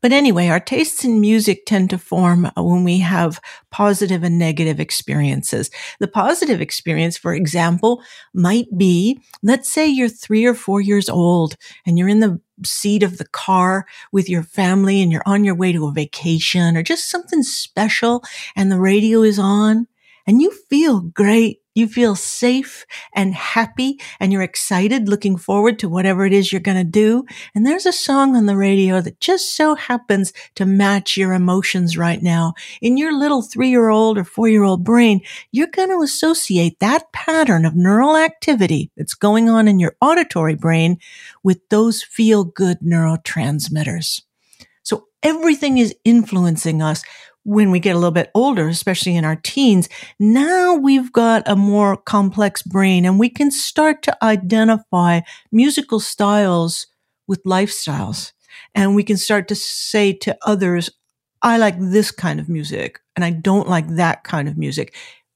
But 0.00 0.12
anyway, 0.12 0.48
our 0.48 0.60
tastes 0.60 1.04
in 1.04 1.20
music 1.20 1.64
tend 1.66 1.90
to 1.90 1.98
form 1.98 2.50
when 2.56 2.84
we 2.84 2.98
have 2.98 3.40
positive 3.70 4.22
and 4.22 4.38
negative 4.38 4.80
experiences. 4.80 5.70
The 6.00 6.08
positive 6.08 6.60
experience, 6.60 7.16
for 7.16 7.34
example, 7.34 8.02
might 8.32 8.66
be, 8.76 9.20
let's 9.42 9.72
say 9.72 9.86
you're 9.86 10.08
three 10.08 10.44
or 10.44 10.54
four 10.54 10.80
years 10.80 11.08
old 11.08 11.56
and 11.86 11.98
you're 11.98 12.08
in 12.08 12.20
the 12.20 12.40
seat 12.64 13.02
of 13.02 13.18
the 13.18 13.26
car 13.26 13.86
with 14.12 14.28
your 14.28 14.42
family 14.42 15.02
and 15.02 15.10
you're 15.10 15.22
on 15.26 15.44
your 15.44 15.56
way 15.56 15.72
to 15.72 15.86
a 15.86 15.92
vacation 15.92 16.76
or 16.76 16.82
just 16.82 17.10
something 17.10 17.42
special 17.42 18.22
and 18.54 18.70
the 18.70 18.78
radio 18.78 19.22
is 19.22 19.38
on 19.38 19.88
and 20.26 20.40
you 20.40 20.52
feel 20.70 21.00
great 21.00 21.60
you 21.74 21.88
feel 21.88 22.14
safe 22.14 22.86
and 23.12 23.34
happy 23.34 24.00
and 24.20 24.32
you're 24.32 24.42
excited 24.42 25.08
looking 25.08 25.36
forward 25.36 25.78
to 25.80 25.88
whatever 25.88 26.24
it 26.24 26.32
is 26.32 26.52
you're 26.52 26.60
going 26.60 26.76
to 26.76 26.84
do. 26.84 27.24
And 27.54 27.66
there's 27.66 27.86
a 27.86 27.92
song 27.92 28.36
on 28.36 28.46
the 28.46 28.56
radio 28.56 29.00
that 29.00 29.20
just 29.20 29.56
so 29.56 29.74
happens 29.74 30.32
to 30.54 30.64
match 30.64 31.16
your 31.16 31.32
emotions 31.32 31.98
right 31.98 32.22
now. 32.22 32.54
In 32.80 32.96
your 32.96 33.12
little 33.12 33.42
three 33.42 33.70
year 33.70 33.88
old 33.88 34.18
or 34.18 34.24
four 34.24 34.48
year 34.48 34.62
old 34.62 34.84
brain, 34.84 35.20
you're 35.50 35.66
going 35.66 35.90
to 35.90 36.02
associate 36.02 36.78
that 36.80 37.12
pattern 37.12 37.64
of 37.64 37.74
neural 37.74 38.16
activity 38.16 38.90
that's 38.96 39.14
going 39.14 39.48
on 39.48 39.68
in 39.68 39.78
your 39.78 39.96
auditory 40.00 40.54
brain 40.54 40.98
with 41.42 41.60
those 41.68 42.02
feel 42.02 42.44
good 42.44 42.78
neurotransmitters. 42.80 44.22
So 44.82 45.06
everything 45.22 45.78
is 45.78 45.94
influencing 46.04 46.82
us 46.82 47.02
when 47.44 47.70
we 47.70 47.78
get 47.78 47.94
a 47.94 47.98
little 47.98 48.10
bit 48.10 48.30
older, 48.34 48.68
especially 48.68 49.16
in 49.16 49.24
our 49.24 49.36
teens, 49.36 49.88
now 50.18 50.74
we've 50.74 51.12
got 51.12 51.42
a 51.46 51.56
more 51.56 51.96
complex 51.96 52.62
brain 52.62 53.04
and 53.04 53.18
we 53.18 53.28
can 53.28 53.50
start 53.50 54.02
to 54.02 54.24
identify 54.24 55.20
musical 55.52 56.00
styles 56.00 56.86
with 57.26 57.42
lifestyles. 57.44 58.32
And 58.74 58.94
we 58.94 59.02
can 59.02 59.16
start 59.16 59.48
to 59.48 59.54
say 59.54 60.12
to 60.12 60.36
others, 60.42 60.90
I 61.42 61.58
like 61.58 61.78
this 61.78 62.10
kind 62.10 62.40
of 62.40 62.48
music 62.48 63.00
and 63.14 63.24
I 63.24 63.30
don't 63.30 63.68
like 63.68 63.88
that 63.96 64.24
kind 64.24 64.48
of 64.48 64.56
music 64.56 64.94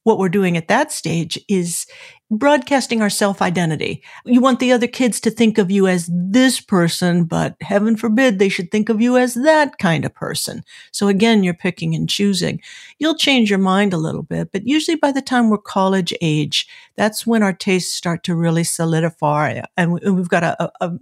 what 0.08 0.18
we're 0.18 0.30
doing 0.30 0.56
at 0.56 0.68
that 0.68 0.90
stage 0.90 1.38
is 1.48 1.86
broadcasting 2.30 3.00
our 3.00 3.10
self 3.10 3.40
identity. 3.40 4.02
You 4.24 4.40
want 4.40 4.60
the 4.60 4.72
other 4.72 4.86
kids 4.86 5.20
to 5.20 5.30
think 5.30 5.58
of 5.58 5.70
you 5.70 5.86
as 5.86 6.08
this 6.12 6.60
person, 6.60 7.24
but 7.24 7.56
heaven 7.60 7.96
forbid 7.96 8.38
they 8.38 8.48
should 8.48 8.70
think 8.70 8.88
of 8.88 9.00
you 9.00 9.16
as 9.16 9.34
that 9.34 9.78
kind 9.78 10.04
of 10.04 10.14
person. 10.14 10.62
So 10.92 11.08
again, 11.08 11.42
you're 11.42 11.54
picking 11.54 11.94
and 11.94 12.08
choosing. 12.08 12.60
You'll 12.98 13.16
change 13.16 13.50
your 13.50 13.58
mind 13.58 13.92
a 13.92 13.98
little 13.98 14.22
bit, 14.22 14.52
but 14.52 14.66
usually 14.66 14.96
by 14.96 15.12
the 15.12 15.22
time 15.22 15.48
we're 15.48 15.58
college 15.58 16.12
age, 16.20 16.68
that's 16.96 17.26
when 17.26 17.42
our 17.42 17.52
tastes 17.52 17.94
start 17.94 18.24
to 18.24 18.34
really 18.34 18.64
solidify 18.64 19.60
and 19.76 19.92
we've 19.92 20.28
got 20.28 20.42
a, 20.42 20.70
a, 20.80 20.92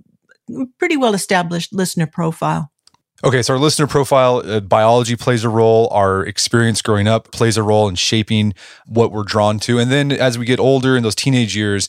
pretty 0.79 0.97
well 0.97 1.15
established 1.15 1.73
listener 1.73 2.07
profile. 2.07 2.71
Okay, 3.25 3.43
so 3.43 3.55
our 3.55 3.59
listener 3.59 3.87
profile, 3.87 4.43
uh, 4.45 4.61
biology 4.61 5.17
plays 5.17 5.43
a 5.43 5.49
role. 5.49 5.89
Our 5.91 6.25
experience 6.27 6.83
growing 6.83 7.09
up 7.09 7.33
plays 7.33 7.57
a 7.57 7.63
role 7.63 7.89
in 7.89 7.95
shaping 7.95 8.53
what 8.87 9.11
we're 9.11 9.25
drawn 9.25 9.59
to. 9.61 9.79
And 9.79 9.91
then 9.91 10.13
as 10.13 10.37
we 10.37 10.45
get 10.45 10.61
older 10.61 10.97
in 10.97 11.03
those 11.03 11.15
teenage 11.15 11.57
years, 11.57 11.89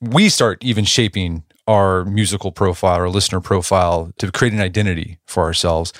we 0.00 0.28
start 0.28 0.62
even 0.64 0.84
shaping 0.84 1.44
our 1.68 2.04
musical 2.04 2.52
profile 2.52 3.00
or 3.00 3.08
listener 3.08 3.40
profile 3.40 4.12
to 4.18 4.30
create 4.30 4.52
an 4.52 4.60
identity 4.60 5.18
for 5.26 5.44
ourselves. 5.44 5.92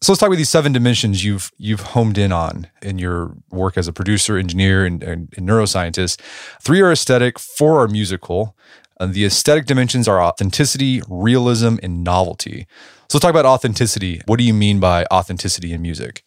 So 0.00 0.12
let's 0.12 0.20
talk 0.20 0.28
about 0.28 0.36
these 0.36 0.48
seven 0.48 0.72
dimensions 0.72 1.24
you've 1.24 1.50
you've 1.58 1.80
homed 1.80 2.18
in 2.18 2.30
on 2.30 2.68
in 2.82 2.98
your 2.98 3.34
work 3.50 3.76
as 3.76 3.88
a 3.88 3.92
producer, 3.92 4.36
engineer, 4.36 4.84
and, 4.84 5.02
and, 5.02 5.32
and 5.36 5.48
neuroscientist. 5.48 6.20
Three 6.60 6.80
are 6.80 6.92
aesthetic, 6.92 7.38
four 7.38 7.82
are 7.82 7.88
musical. 7.88 8.56
And 9.00 9.14
the 9.14 9.24
aesthetic 9.24 9.66
dimensions 9.66 10.08
are 10.08 10.22
authenticity, 10.22 11.02
realism, 11.08 11.76
and 11.82 12.02
novelty. 12.02 12.66
So 13.08 13.16
let's 13.16 13.22
talk 13.22 13.30
about 13.30 13.46
authenticity. 13.46 14.20
What 14.26 14.38
do 14.38 14.44
you 14.44 14.54
mean 14.54 14.80
by 14.80 15.06
authenticity 15.12 15.72
in 15.72 15.82
music? 15.82 16.24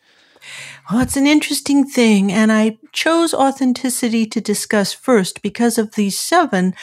Well, 0.89 1.01
it's 1.01 1.17
an 1.17 1.27
interesting 1.27 1.85
thing. 1.85 2.31
And 2.31 2.51
I 2.51 2.77
chose 2.91 3.33
authenticity 3.33 4.25
to 4.27 4.41
discuss 4.41 4.93
first 4.93 5.41
because 5.41 5.77
of 5.77 5.95
these 5.95 6.19
seven. 6.19 6.73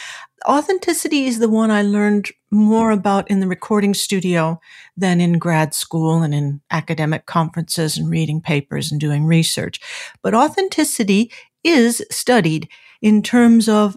Authenticity 0.46 1.26
is 1.26 1.40
the 1.40 1.48
one 1.48 1.70
I 1.70 1.82
learned 1.82 2.30
more 2.50 2.90
about 2.90 3.28
in 3.30 3.40
the 3.40 3.48
recording 3.48 3.92
studio 3.92 4.60
than 4.96 5.20
in 5.20 5.38
grad 5.38 5.74
school 5.74 6.22
and 6.22 6.32
in 6.32 6.60
academic 6.70 7.26
conferences 7.26 7.98
and 7.98 8.08
reading 8.08 8.40
papers 8.40 8.92
and 8.92 9.00
doing 9.00 9.24
research. 9.24 9.80
But 10.22 10.34
authenticity 10.34 11.32
is 11.64 12.04
studied 12.10 12.68
in 13.02 13.22
terms 13.22 13.68
of 13.68 13.96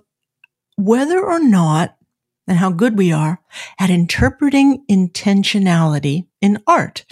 whether 0.86 1.20
or 1.20 1.40
not 1.40 1.98
and 2.48 2.58
how 2.58 2.72
good 2.72 2.98
we 2.98 3.12
are 3.12 3.40
at 3.80 3.90
interpreting 3.90 4.84
intentionality 4.90 6.28
in 6.42 6.62
art. 6.68 7.06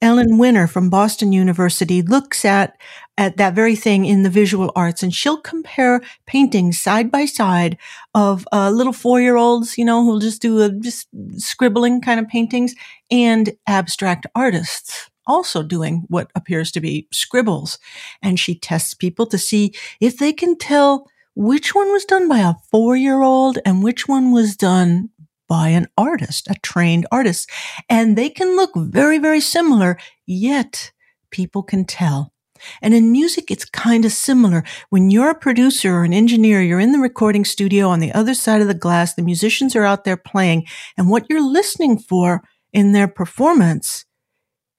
Ellen 0.00 0.38
Winner 0.38 0.66
from 0.66 0.90
Boston 0.90 1.32
University 1.32 2.02
looks 2.02 2.44
at, 2.44 2.76
at 3.16 3.36
that 3.38 3.54
very 3.54 3.74
thing 3.74 4.04
in 4.04 4.22
the 4.22 4.30
visual 4.30 4.70
arts 4.76 5.02
and 5.02 5.14
she'll 5.14 5.40
compare 5.40 6.02
paintings 6.26 6.80
side 6.80 7.10
by 7.10 7.24
side 7.24 7.78
of 8.14 8.46
uh, 8.52 8.70
little 8.70 8.92
four 8.92 9.20
year 9.20 9.36
olds, 9.36 9.78
you 9.78 9.84
know, 9.84 10.04
who'll 10.04 10.20
just 10.20 10.42
do 10.42 10.60
a, 10.60 10.70
just 10.70 11.08
scribbling 11.36 12.00
kind 12.00 12.20
of 12.20 12.28
paintings 12.28 12.74
and 13.10 13.52
abstract 13.66 14.26
artists 14.34 15.10
also 15.26 15.62
doing 15.62 16.04
what 16.08 16.30
appears 16.36 16.70
to 16.70 16.80
be 16.80 17.08
scribbles. 17.12 17.78
And 18.22 18.38
she 18.38 18.54
tests 18.54 18.94
people 18.94 19.26
to 19.26 19.38
see 19.38 19.74
if 20.00 20.18
they 20.18 20.32
can 20.32 20.56
tell 20.56 21.08
which 21.36 21.74
one 21.74 21.92
was 21.92 22.06
done 22.06 22.28
by 22.28 22.38
a 22.38 22.54
four 22.70 22.96
year 22.96 23.22
old 23.22 23.58
and 23.64 23.84
which 23.84 24.08
one 24.08 24.32
was 24.32 24.56
done 24.56 25.10
by 25.48 25.68
an 25.68 25.86
artist, 25.96 26.48
a 26.48 26.54
trained 26.62 27.06
artist. 27.12 27.48
And 27.88 28.16
they 28.16 28.30
can 28.30 28.56
look 28.56 28.72
very, 28.74 29.18
very 29.18 29.40
similar, 29.40 29.98
yet 30.26 30.90
people 31.30 31.62
can 31.62 31.84
tell. 31.84 32.32
And 32.80 32.94
in 32.94 33.12
music, 33.12 33.50
it's 33.50 33.66
kind 33.66 34.06
of 34.06 34.12
similar. 34.12 34.64
When 34.88 35.10
you're 35.10 35.30
a 35.30 35.38
producer 35.38 35.94
or 35.94 36.04
an 36.04 36.14
engineer, 36.14 36.62
you're 36.62 36.80
in 36.80 36.92
the 36.92 36.98
recording 36.98 37.44
studio 37.44 37.88
on 37.88 38.00
the 38.00 38.12
other 38.12 38.32
side 38.32 38.62
of 38.62 38.66
the 38.66 38.74
glass, 38.74 39.14
the 39.14 39.22
musicians 39.22 39.76
are 39.76 39.84
out 39.84 40.04
there 40.04 40.16
playing, 40.16 40.66
and 40.96 41.10
what 41.10 41.26
you're 41.28 41.46
listening 41.46 41.98
for 41.98 42.42
in 42.72 42.92
their 42.92 43.06
performance 43.06 44.06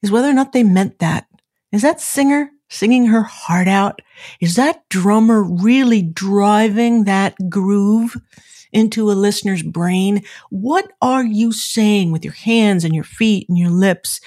is 0.01 0.11
whether 0.11 0.29
or 0.29 0.33
not 0.33 0.53
they 0.53 0.63
meant 0.63 0.97
that. 0.99 1.27
Is 1.71 1.83
that 1.83 2.01
singer 2.01 2.49
singing 2.69 3.07
her 3.07 3.23
heart 3.23 3.67
out? 3.67 4.01
Is 4.39 4.55
that 4.55 4.87
drummer 4.89 5.43
really 5.43 6.01
driving 6.01 7.05
that 7.05 7.35
groove? 7.49 8.17
into 8.73 9.09
a 9.09 9.13
listener's 9.13 9.63
brain. 9.63 10.23
What 10.49 10.91
are 11.01 11.23
you 11.23 11.51
saying 11.51 12.11
with 12.11 12.23
your 12.23 12.33
hands 12.33 12.83
and 12.83 12.93
your 12.93 13.03
feet 13.03 13.47
and 13.47 13.57
your 13.57 13.69
lips 13.69 14.19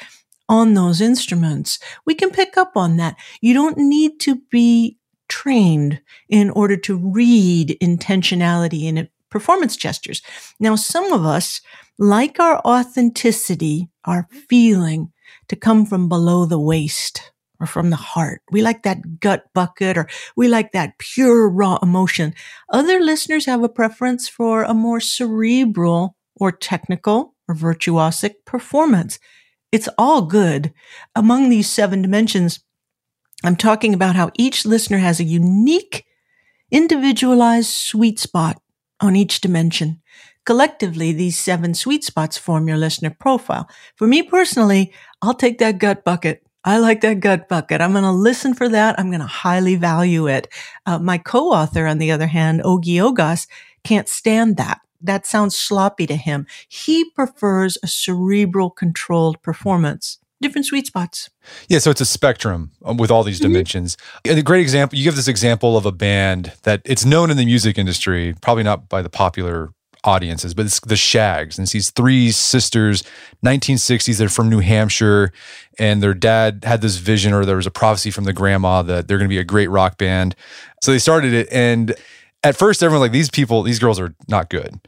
on 0.49 0.75
those 0.75 1.01
instruments? 1.01 1.79
We 2.07 2.15
can 2.15 2.31
pick 2.31 2.57
up 2.57 2.73
on 2.75 2.97
that. 2.97 3.17
You 3.41 3.55
don't 3.55 3.77
need 3.77 4.19
to 4.21 4.37
be 4.51 4.99
trained 5.29 6.01
in 6.29 6.51
order 6.51 6.77
to 6.77 6.97
read 6.97 7.77
intentionality 7.81 8.85
in 8.85 9.09
performance 9.31 9.77
gestures. 9.77 10.23
Now, 10.59 10.75
some 10.75 11.13
of 11.13 11.25
us 11.25 11.61
like 11.99 12.41
our 12.41 12.59
authenticity, 12.61 13.89
our 14.05 14.27
feeling 14.49 15.13
to 15.49 15.57
come 15.57 15.87
from 15.87 16.09
below 16.09 16.47
the 16.47 16.59
waist 16.59 17.31
or 17.61 17.67
from 17.67 17.91
the 17.91 17.97
heart. 17.97 18.43
We 18.51 18.63
like 18.63 18.83
that 18.83 19.21
gut 19.21 19.45
bucket 19.55 19.99
or 19.99 20.09
we 20.37 20.49
like 20.49 20.73
that 20.73 20.99
pure 20.99 21.49
raw 21.49 21.79
emotion. 21.83 22.35
Other 22.71 23.01
listeners 23.01 23.47
have 23.47 23.63
a 23.63 23.69
preference 23.69 24.29
for 24.29 24.63
a 24.63 24.75
more 24.75 25.01
cerebral 25.01 26.17
or 26.37 26.51
technical 26.51 27.35
or 27.49 27.55
virtuosic 27.55 28.35
performance. 28.47 29.19
It's 29.71 29.89
all 29.99 30.23
good. 30.23 30.73
Among 31.15 31.51
these 31.51 31.69
seven 31.69 32.03
dimensions, 32.03 32.61
I'm 33.45 33.57
talking 33.57 33.95
about 33.95 34.17
how 34.17 34.31
each 34.37 34.67
listener 34.67 34.99
has 34.99 35.21
a 35.21 35.25
unique, 35.25 36.05
individualized 36.71 37.71
sweet 37.71 38.19
spot 38.19 38.61
on 39.01 39.17
each 39.17 39.41
dimension. 39.41 40.03
Collectively, 40.45 41.13
these 41.13 41.39
seven 41.39 41.75
sweet 41.75 42.03
spots 42.03 42.37
form 42.37 42.67
your 42.67 42.77
listener 42.77 43.11
profile. 43.11 43.69
For 43.97 44.07
me 44.07 44.23
personally, 44.23 44.93
I'll 45.23 45.35
take 45.35 45.59
that 45.59 45.79
gut 45.79 46.05
bucket. 46.05 46.43
I 46.65 46.79
like 46.79 47.01
that 47.01 47.21
gut 47.21 47.49
bucket. 47.49 47.81
I'm 47.81 47.93
going 47.93 48.05
to 48.05 48.11
listen 48.11 48.55
for 48.55 48.69
that. 48.69 48.99
I'm 48.99 49.09
going 49.09 49.21
to 49.21 49.27
highly 49.27 49.77
value 49.77 50.27
it. 50.27 50.49
Uh, 50.85 50.99
my 50.99 51.17
co-author, 51.17 51.87
on 51.87 51.99
the 51.99 52.11
other 52.11 52.27
hand, 52.27 52.63
Ogi 52.63 52.97
Ogas, 52.97 53.47
can't 53.83 54.09
stand 54.09 54.57
that. 54.59 54.81
That 55.01 55.27
sounds 55.27 55.57
sloppy 55.57 56.07
to 56.07 56.17
him. 56.17 56.47
He 56.69 57.11
prefers 57.11 57.79
a 57.83 57.87
cerebral 57.87 58.71
controlled 58.71 59.41
performance. 59.43 60.19
Different 60.43 60.67
sweet 60.67 60.87
spots. 60.87 61.31
Yeah, 61.69 61.79
so 61.79 61.91
it's 61.91 62.01
a 62.01 62.07
spectrum 62.07 62.73
um, 62.85 62.97
with 62.97 63.11
all 63.11 63.23
these 63.23 63.41
mm-hmm. 63.41 63.53
dimensions. 63.53 63.97
And 64.25 64.39
a 64.39 64.43
great 64.43 64.63
example, 64.63 64.99
you 64.99 65.05
give 65.05 65.17
this 65.17 65.29
example 65.29 65.77
of 65.77 65.87
a 65.87 65.93
band 65.93 66.53
that 66.63 66.83
it's 66.85 67.05
known 67.05 67.31
in 67.31 67.37
the 67.37 67.45
music 67.45 67.79
industry, 67.79 68.35
probably 68.41 68.63
not 68.63 68.89
by 68.89 69.03
the 69.03 69.11
popular 69.11 69.71
audiences, 70.05 70.55
but 70.55 70.67
it's 70.67 70.81
the 70.81 70.97
Shaggs. 70.97 71.59
And 71.59 71.65
it's 71.65 71.73
these 71.73 71.91
three 71.91 72.31
sisters, 72.31 73.03
1960s, 73.45 74.19
they're 74.19 74.29
from 74.29 74.49
New 74.49 74.61
Hampshire, 74.61 75.33
and 75.79 76.03
their 76.03 76.15
dad 76.15 76.65
had 76.65 76.81
this 76.81 76.97
vision, 76.97 77.33
or 77.33 77.45
there 77.45 77.57
was 77.57 77.67
a 77.67 77.71
prophecy 77.71 78.11
from 78.11 78.25
the 78.25 78.33
grandma 78.33 78.83
that 78.83 79.09
they're 79.09 79.19
going 79.19 79.29
to 79.29 79.35
be 79.35 79.39
a 79.39 79.45
great 79.45 79.69
rock 79.69 79.99
band. 79.99 80.35
So 80.83 80.93
they 80.93 80.99
started 80.99 81.33
it. 81.33 81.49
And 81.51 81.95
at 82.43 82.57
first, 82.57 82.83
everyone 82.83 83.01
like, 83.01 83.13
these 83.13 83.31
people, 83.31 83.63
these 83.63 83.79
girls 83.79 84.01
are 84.01 84.15
not 84.29 84.51
good. 84.51 84.81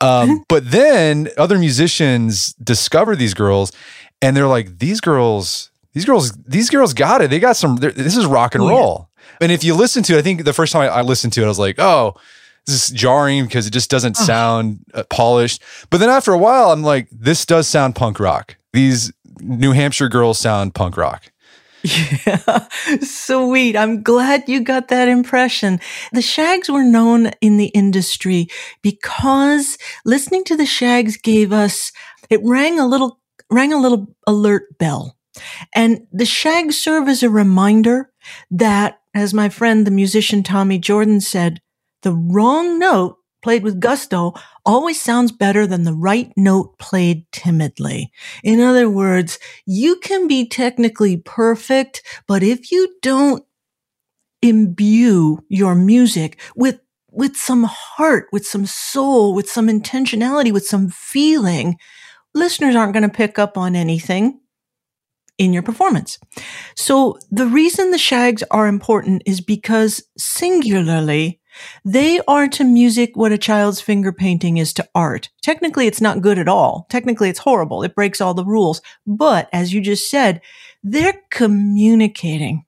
Um, 0.00 0.44
but 0.48 0.70
then 0.70 1.28
other 1.36 1.58
musicians 1.58 2.52
discover 2.54 3.16
these 3.16 3.34
girls, 3.34 3.72
and 4.20 4.36
they're 4.36 4.48
like, 4.48 4.78
these 4.78 5.00
girls, 5.00 5.70
these 5.92 6.04
girls, 6.04 6.32
these 6.46 6.70
girls 6.70 6.94
got 6.94 7.20
it. 7.20 7.30
They 7.30 7.40
got 7.40 7.56
some, 7.56 7.76
this 7.76 8.16
is 8.16 8.26
rock 8.26 8.54
and 8.54 8.66
roll. 8.66 9.08
Yeah. 9.08 9.36
And 9.40 9.52
if 9.52 9.62
you 9.64 9.74
listen 9.74 10.02
to 10.04 10.14
it, 10.14 10.18
I 10.18 10.22
think 10.22 10.44
the 10.44 10.52
first 10.52 10.72
time 10.72 10.82
I, 10.82 10.88
I 10.88 11.02
listened 11.02 11.32
to 11.34 11.42
it, 11.42 11.44
I 11.44 11.48
was 11.48 11.58
like, 11.58 11.78
oh, 11.78 12.16
this 12.68 12.90
is 12.90 12.94
jarring 12.94 13.46
because 13.46 13.66
it 13.66 13.72
just 13.72 13.90
doesn't 13.90 14.16
sound 14.16 14.84
uh, 14.92 15.02
polished. 15.10 15.62
But 15.90 15.98
then 15.98 16.10
after 16.10 16.32
a 16.32 16.38
while, 16.38 16.70
I'm 16.70 16.82
like, 16.82 17.08
this 17.10 17.46
does 17.46 17.66
sound 17.66 17.96
punk 17.96 18.20
rock. 18.20 18.56
These 18.72 19.12
New 19.40 19.72
Hampshire 19.72 20.08
girls 20.08 20.38
sound 20.38 20.74
punk 20.74 20.96
rock. 20.96 21.32
Yeah, 21.82 22.66
sweet. 23.00 23.76
I'm 23.76 24.02
glad 24.02 24.48
you 24.48 24.60
got 24.60 24.88
that 24.88 25.08
impression. 25.08 25.80
The 26.12 26.22
Shaggs 26.22 26.68
were 26.68 26.84
known 26.84 27.30
in 27.40 27.56
the 27.56 27.68
industry 27.68 28.48
because 28.82 29.78
listening 30.04 30.44
to 30.44 30.56
the 30.56 30.66
Shaggs 30.66 31.16
gave 31.16 31.52
us, 31.52 31.92
it 32.28 32.40
rang 32.42 32.78
a 32.78 32.86
little, 32.86 33.20
rang 33.50 33.72
a 33.72 33.80
little 33.80 34.08
alert 34.26 34.76
bell. 34.78 35.16
And 35.74 36.06
the 36.12 36.26
Shaggs 36.26 36.76
serve 36.76 37.08
as 37.08 37.22
a 37.22 37.30
reminder 37.30 38.10
that, 38.50 39.00
as 39.14 39.32
my 39.32 39.48
friend, 39.48 39.86
the 39.86 39.90
musician 39.92 40.42
Tommy 40.42 40.78
Jordan 40.78 41.20
said, 41.20 41.60
the 42.02 42.12
wrong 42.12 42.78
note 42.78 43.16
played 43.42 43.62
with 43.62 43.80
gusto 43.80 44.34
always 44.66 45.00
sounds 45.00 45.32
better 45.32 45.66
than 45.66 45.84
the 45.84 45.92
right 45.92 46.32
note 46.36 46.78
played 46.78 47.24
timidly. 47.32 48.10
In 48.42 48.60
other 48.60 48.90
words, 48.90 49.38
you 49.64 49.96
can 49.96 50.26
be 50.26 50.48
technically 50.48 51.16
perfect, 51.18 52.02
but 52.26 52.42
if 52.42 52.72
you 52.72 52.94
don't 53.02 53.44
imbue 54.42 55.38
your 55.48 55.74
music 55.74 56.40
with 56.54 56.80
with 57.10 57.36
some 57.36 57.64
heart, 57.64 58.28
with 58.32 58.46
some 58.46 58.66
soul, 58.66 59.34
with 59.34 59.50
some 59.50 59.66
intentionality, 59.66 60.52
with 60.52 60.66
some 60.66 60.88
feeling, 60.90 61.76
listeners 62.34 62.76
aren't 62.76 62.92
going 62.92 63.02
to 63.02 63.08
pick 63.08 63.38
up 63.38 63.56
on 63.56 63.74
anything 63.74 64.38
in 65.38 65.52
your 65.52 65.62
performance. 65.62 66.18
So 66.76 67.18
the 67.30 67.46
reason 67.46 67.90
the 67.90 67.98
shaggs 67.98 68.42
are 68.50 68.66
important 68.66 69.22
is 69.24 69.40
because 69.40 70.02
singularly, 70.18 71.37
they 71.84 72.20
are 72.28 72.48
to 72.48 72.64
music 72.64 73.16
what 73.16 73.32
a 73.32 73.38
child's 73.38 73.80
finger 73.80 74.12
painting 74.12 74.56
is 74.56 74.72
to 74.74 74.88
art. 74.94 75.30
Technically, 75.42 75.86
it's 75.86 76.00
not 76.00 76.20
good 76.20 76.38
at 76.38 76.48
all. 76.48 76.86
Technically, 76.90 77.28
it's 77.28 77.40
horrible. 77.40 77.82
It 77.82 77.94
breaks 77.94 78.20
all 78.20 78.34
the 78.34 78.44
rules. 78.44 78.80
But 79.06 79.48
as 79.52 79.72
you 79.72 79.80
just 79.80 80.10
said, 80.10 80.40
they're 80.82 81.20
communicating. 81.30 82.64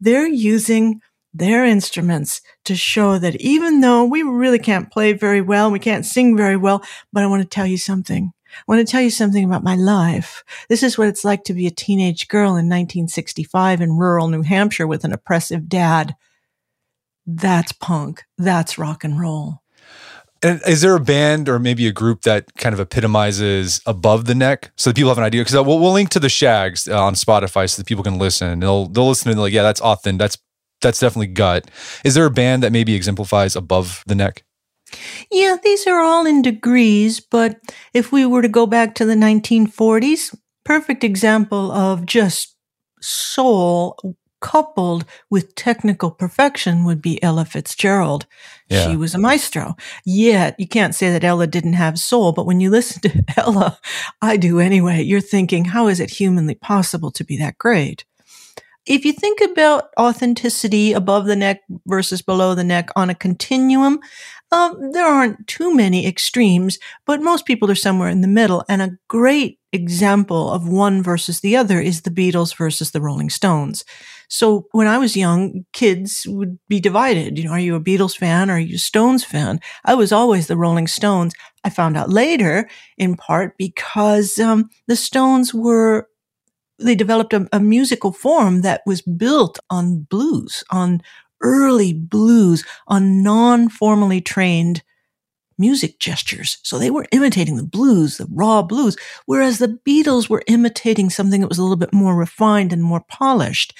They're 0.00 0.28
using 0.28 1.00
their 1.32 1.64
instruments 1.64 2.40
to 2.64 2.76
show 2.76 3.18
that 3.18 3.36
even 3.40 3.80
though 3.80 4.04
we 4.04 4.22
really 4.22 4.58
can't 4.58 4.90
play 4.90 5.12
very 5.12 5.40
well, 5.40 5.70
we 5.70 5.80
can't 5.80 6.06
sing 6.06 6.36
very 6.36 6.56
well, 6.56 6.82
but 7.12 7.24
I 7.24 7.26
want 7.26 7.42
to 7.42 7.48
tell 7.48 7.66
you 7.66 7.76
something. 7.76 8.32
I 8.54 8.62
want 8.68 8.86
to 8.86 8.90
tell 8.90 9.02
you 9.02 9.10
something 9.10 9.44
about 9.44 9.64
my 9.64 9.74
life. 9.74 10.44
This 10.68 10.84
is 10.84 10.96
what 10.96 11.08
it's 11.08 11.24
like 11.24 11.42
to 11.44 11.54
be 11.54 11.66
a 11.66 11.72
teenage 11.72 12.28
girl 12.28 12.50
in 12.50 12.68
1965 12.68 13.80
in 13.80 13.96
rural 13.96 14.28
New 14.28 14.42
Hampshire 14.42 14.86
with 14.86 15.04
an 15.04 15.12
oppressive 15.12 15.68
dad 15.68 16.14
that's 17.26 17.72
punk. 17.72 18.24
That's 18.38 18.78
rock 18.78 19.04
and 19.04 19.18
roll. 19.18 19.62
And 20.42 20.60
is 20.66 20.82
there 20.82 20.94
a 20.94 21.00
band 21.00 21.48
or 21.48 21.58
maybe 21.58 21.86
a 21.86 21.92
group 21.92 22.22
that 22.22 22.54
kind 22.56 22.74
of 22.74 22.80
epitomizes 22.80 23.80
above 23.86 24.26
the 24.26 24.34
neck 24.34 24.72
so 24.76 24.90
that 24.90 24.96
people 24.96 25.08
have 25.08 25.16
an 25.16 25.24
idea? 25.24 25.40
Because 25.40 25.54
we'll, 25.54 25.78
we'll 25.78 25.92
link 25.92 26.10
to 26.10 26.20
the 26.20 26.28
Shaggs 26.28 26.86
uh, 26.86 27.02
on 27.02 27.14
Spotify 27.14 27.68
so 27.68 27.80
that 27.80 27.86
people 27.86 28.04
can 28.04 28.18
listen. 28.18 28.60
They'll 28.60 28.86
they'll 28.86 29.08
listen 29.08 29.30
and 29.30 29.38
they're 29.38 29.44
like, 29.44 29.54
yeah, 29.54 29.62
that's 29.62 29.80
authentic. 29.80 30.18
That's 30.18 30.38
that's 30.82 31.00
definitely 31.00 31.28
gut. 31.28 31.70
Is 32.04 32.14
there 32.14 32.26
a 32.26 32.30
band 32.30 32.62
that 32.62 32.72
maybe 32.72 32.94
exemplifies 32.94 33.56
above 33.56 34.04
the 34.06 34.14
neck? 34.14 34.44
Yeah, 35.30 35.56
these 35.62 35.86
are 35.86 36.00
all 36.00 36.26
in 36.26 36.42
degrees, 36.42 37.20
but 37.20 37.58
if 37.94 38.12
we 38.12 38.26
were 38.26 38.42
to 38.42 38.48
go 38.48 38.66
back 38.66 38.94
to 38.96 39.06
the 39.06 39.14
1940s, 39.14 40.36
perfect 40.64 41.02
example 41.02 41.72
of 41.72 42.04
just 42.04 42.54
soul 43.00 43.98
coupled 44.44 45.06
with 45.30 45.54
technical 45.54 46.10
perfection 46.10 46.84
would 46.84 47.00
be 47.00 47.20
Ella 47.22 47.46
Fitzgerald. 47.46 48.26
Yeah. 48.68 48.90
She 48.90 48.96
was 48.96 49.14
a 49.14 49.18
maestro. 49.18 49.74
Yet 50.04 50.54
you 50.60 50.68
can't 50.68 50.94
say 50.94 51.10
that 51.10 51.24
Ella 51.24 51.46
didn't 51.46 51.72
have 51.72 51.98
soul, 51.98 52.32
but 52.32 52.44
when 52.44 52.60
you 52.60 52.68
listen 52.68 53.00
to 53.02 53.24
Ella, 53.38 53.78
I 54.20 54.36
do 54.36 54.60
anyway, 54.60 55.00
you're 55.00 55.22
thinking, 55.22 55.64
how 55.64 55.86
is 55.86 55.98
it 55.98 56.10
humanly 56.10 56.54
possible 56.54 57.10
to 57.12 57.24
be 57.24 57.38
that 57.38 57.56
great? 57.56 58.04
If 58.84 59.06
you 59.06 59.14
think 59.14 59.40
about 59.40 59.84
authenticity 59.98 60.92
above 60.92 61.24
the 61.24 61.36
neck 61.36 61.62
versus 61.86 62.20
below 62.20 62.54
the 62.54 62.64
neck 62.64 62.90
on 62.94 63.08
a 63.08 63.14
continuum, 63.14 63.98
um, 64.52 64.92
there 64.92 65.06
aren't 65.06 65.46
too 65.46 65.74
many 65.74 66.06
extremes, 66.06 66.78
but 67.06 67.22
most 67.22 67.46
people 67.46 67.70
are 67.70 67.74
somewhere 67.74 68.10
in 68.10 68.20
the 68.20 68.28
middle. 68.28 68.62
And 68.68 68.82
a 68.82 68.98
great 69.08 69.58
example 69.72 70.50
of 70.50 70.68
one 70.68 71.02
versus 71.02 71.40
the 71.40 71.56
other 71.56 71.80
is 71.80 72.02
the 72.02 72.10
Beatles 72.10 72.54
versus 72.54 72.90
the 72.90 73.00
Rolling 73.00 73.30
Stones. 73.30 73.86
So 74.34 74.66
when 74.72 74.88
I 74.88 74.98
was 74.98 75.16
young, 75.16 75.64
kids 75.72 76.26
would 76.28 76.58
be 76.68 76.80
divided. 76.80 77.38
You 77.38 77.44
know, 77.44 77.52
are 77.52 77.58
you 77.60 77.76
a 77.76 77.80
Beatles 77.80 78.16
fan 78.16 78.50
or 78.50 78.54
are 78.54 78.58
you 78.58 78.74
a 78.74 78.78
Stones 78.78 79.22
fan? 79.22 79.60
I 79.84 79.94
was 79.94 80.10
always 80.10 80.48
the 80.48 80.56
Rolling 80.56 80.88
Stones. 80.88 81.34
I 81.62 81.70
found 81.70 81.96
out 81.96 82.10
later, 82.10 82.68
in 82.98 83.14
part 83.14 83.56
because 83.58 84.36
um, 84.40 84.70
the 84.88 84.96
Stones 84.96 85.54
were 85.54 86.08
they 86.80 86.96
developed 86.96 87.32
a, 87.32 87.48
a 87.52 87.60
musical 87.60 88.10
form 88.10 88.62
that 88.62 88.82
was 88.86 89.02
built 89.02 89.60
on 89.70 90.00
blues, 90.10 90.64
on 90.70 91.00
early 91.40 91.92
blues, 91.92 92.64
on 92.88 93.22
non-formally 93.22 94.20
trained 94.20 94.82
music 95.58 96.00
gestures. 96.00 96.58
So 96.64 96.80
they 96.80 96.90
were 96.90 97.06
imitating 97.12 97.54
the 97.54 97.62
blues, 97.62 98.16
the 98.16 98.26
raw 98.32 98.62
blues, 98.62 98.96
whereas 99.26 99.58
the 99.58 99.78
Beatles 99.86 100.28
were 100.28 100.42
imitating 100.48 101.08
something 101.08 101.40
that 101.40 101.48
was 101.48 101.58
a 101.58 101.62
little 101.62 101.76
bit 101.76 101.92
more 101.92 102.16
refined 102.16 102.72
and 102.72 102.82
more 102.82 103.04
polished. 103.08 103.72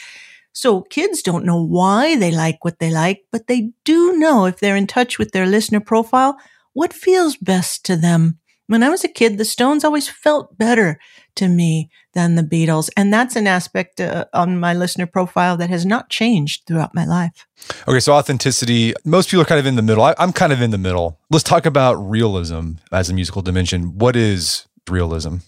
So 0.55 0.83
kids 0.83 1.21
don't 1.21 1.45
know 1.45 1.63
why 1.63 2.17
they 2.17 2.31
like 2.31 2.65
what 2.65 2.79
they 2.79 2.91
like, 2.91 3.25
but 3.33 3.49
they 3.49 3.73
do 3.85 4.17
know 4.17 4.47
if 4.47 4.61
they're 4.61 4.77
in 4.77 4.87
touch 4.87 5.19
with 5.19 5.33
their 5.33 5.47
listener 5.47 5.81
profile, 5.81 6.37
what 6.73 6.93
feels 6.93 7.37
best 7.37 7.85
to 7.87 7.97
them. 7.97 8.39
When 8.67 8.83
I 8.83 8.89
was 8.89 9.05
a 9.05 9.09
kid, 9.09 9.37
the 9.37 9.45
Stones 9.45 9.85
always 9.85 10.09
felt 10.09 10.57
better 10.57 10.99
to 11.35 11.49
me 11.49 11.91
than 12.15 12.37
the 12.37 12.43
Beatles. 12.43 12.89
And 12.97 13.13
that's 13.13 13.37
an 13.37 13.47
aspect 13.47 14.01
uh, 14.01 14.25
on 14.33 14.59
my 14.59 14.73
listener 14.73 15.07
profile 15.07 15.57
that 15.59 15.69
has 15.69 15.85
not 15.85 16.09
changed 16.09 16.63
throughout 16.67 16.95
my 16.95 17.05
life. 17.05 17.47
Okay, 17.87 18.01
so 18.01 18.15
authenticity, 18.15 18.95
most 19.05 19.31
people 19.31 19.43
are 19.43 19.47
kind 19.47 19.59
of 19.59 19.67
in 19.67 19.75
the 19.77 19.83
middle. 19.83 20.05
I, 20.05 20.15
I'm 20.19 20.33
kind 20.33 20.53
of 20.53 20.63
in 20.63 20.71
the 20.71 20.79
middle. 20.79 21.19
Let's 21.31 21.45
talk 21.45 21.67
about 21.67 21.95
realism 21.95 22.75
as 22.91 23.11
a 23.11 23.15
musical 23.15 23.43
dimension. 23.43 23.99
What 23.99 24.17
is 24.17 24.67
realism? 24.89 25.39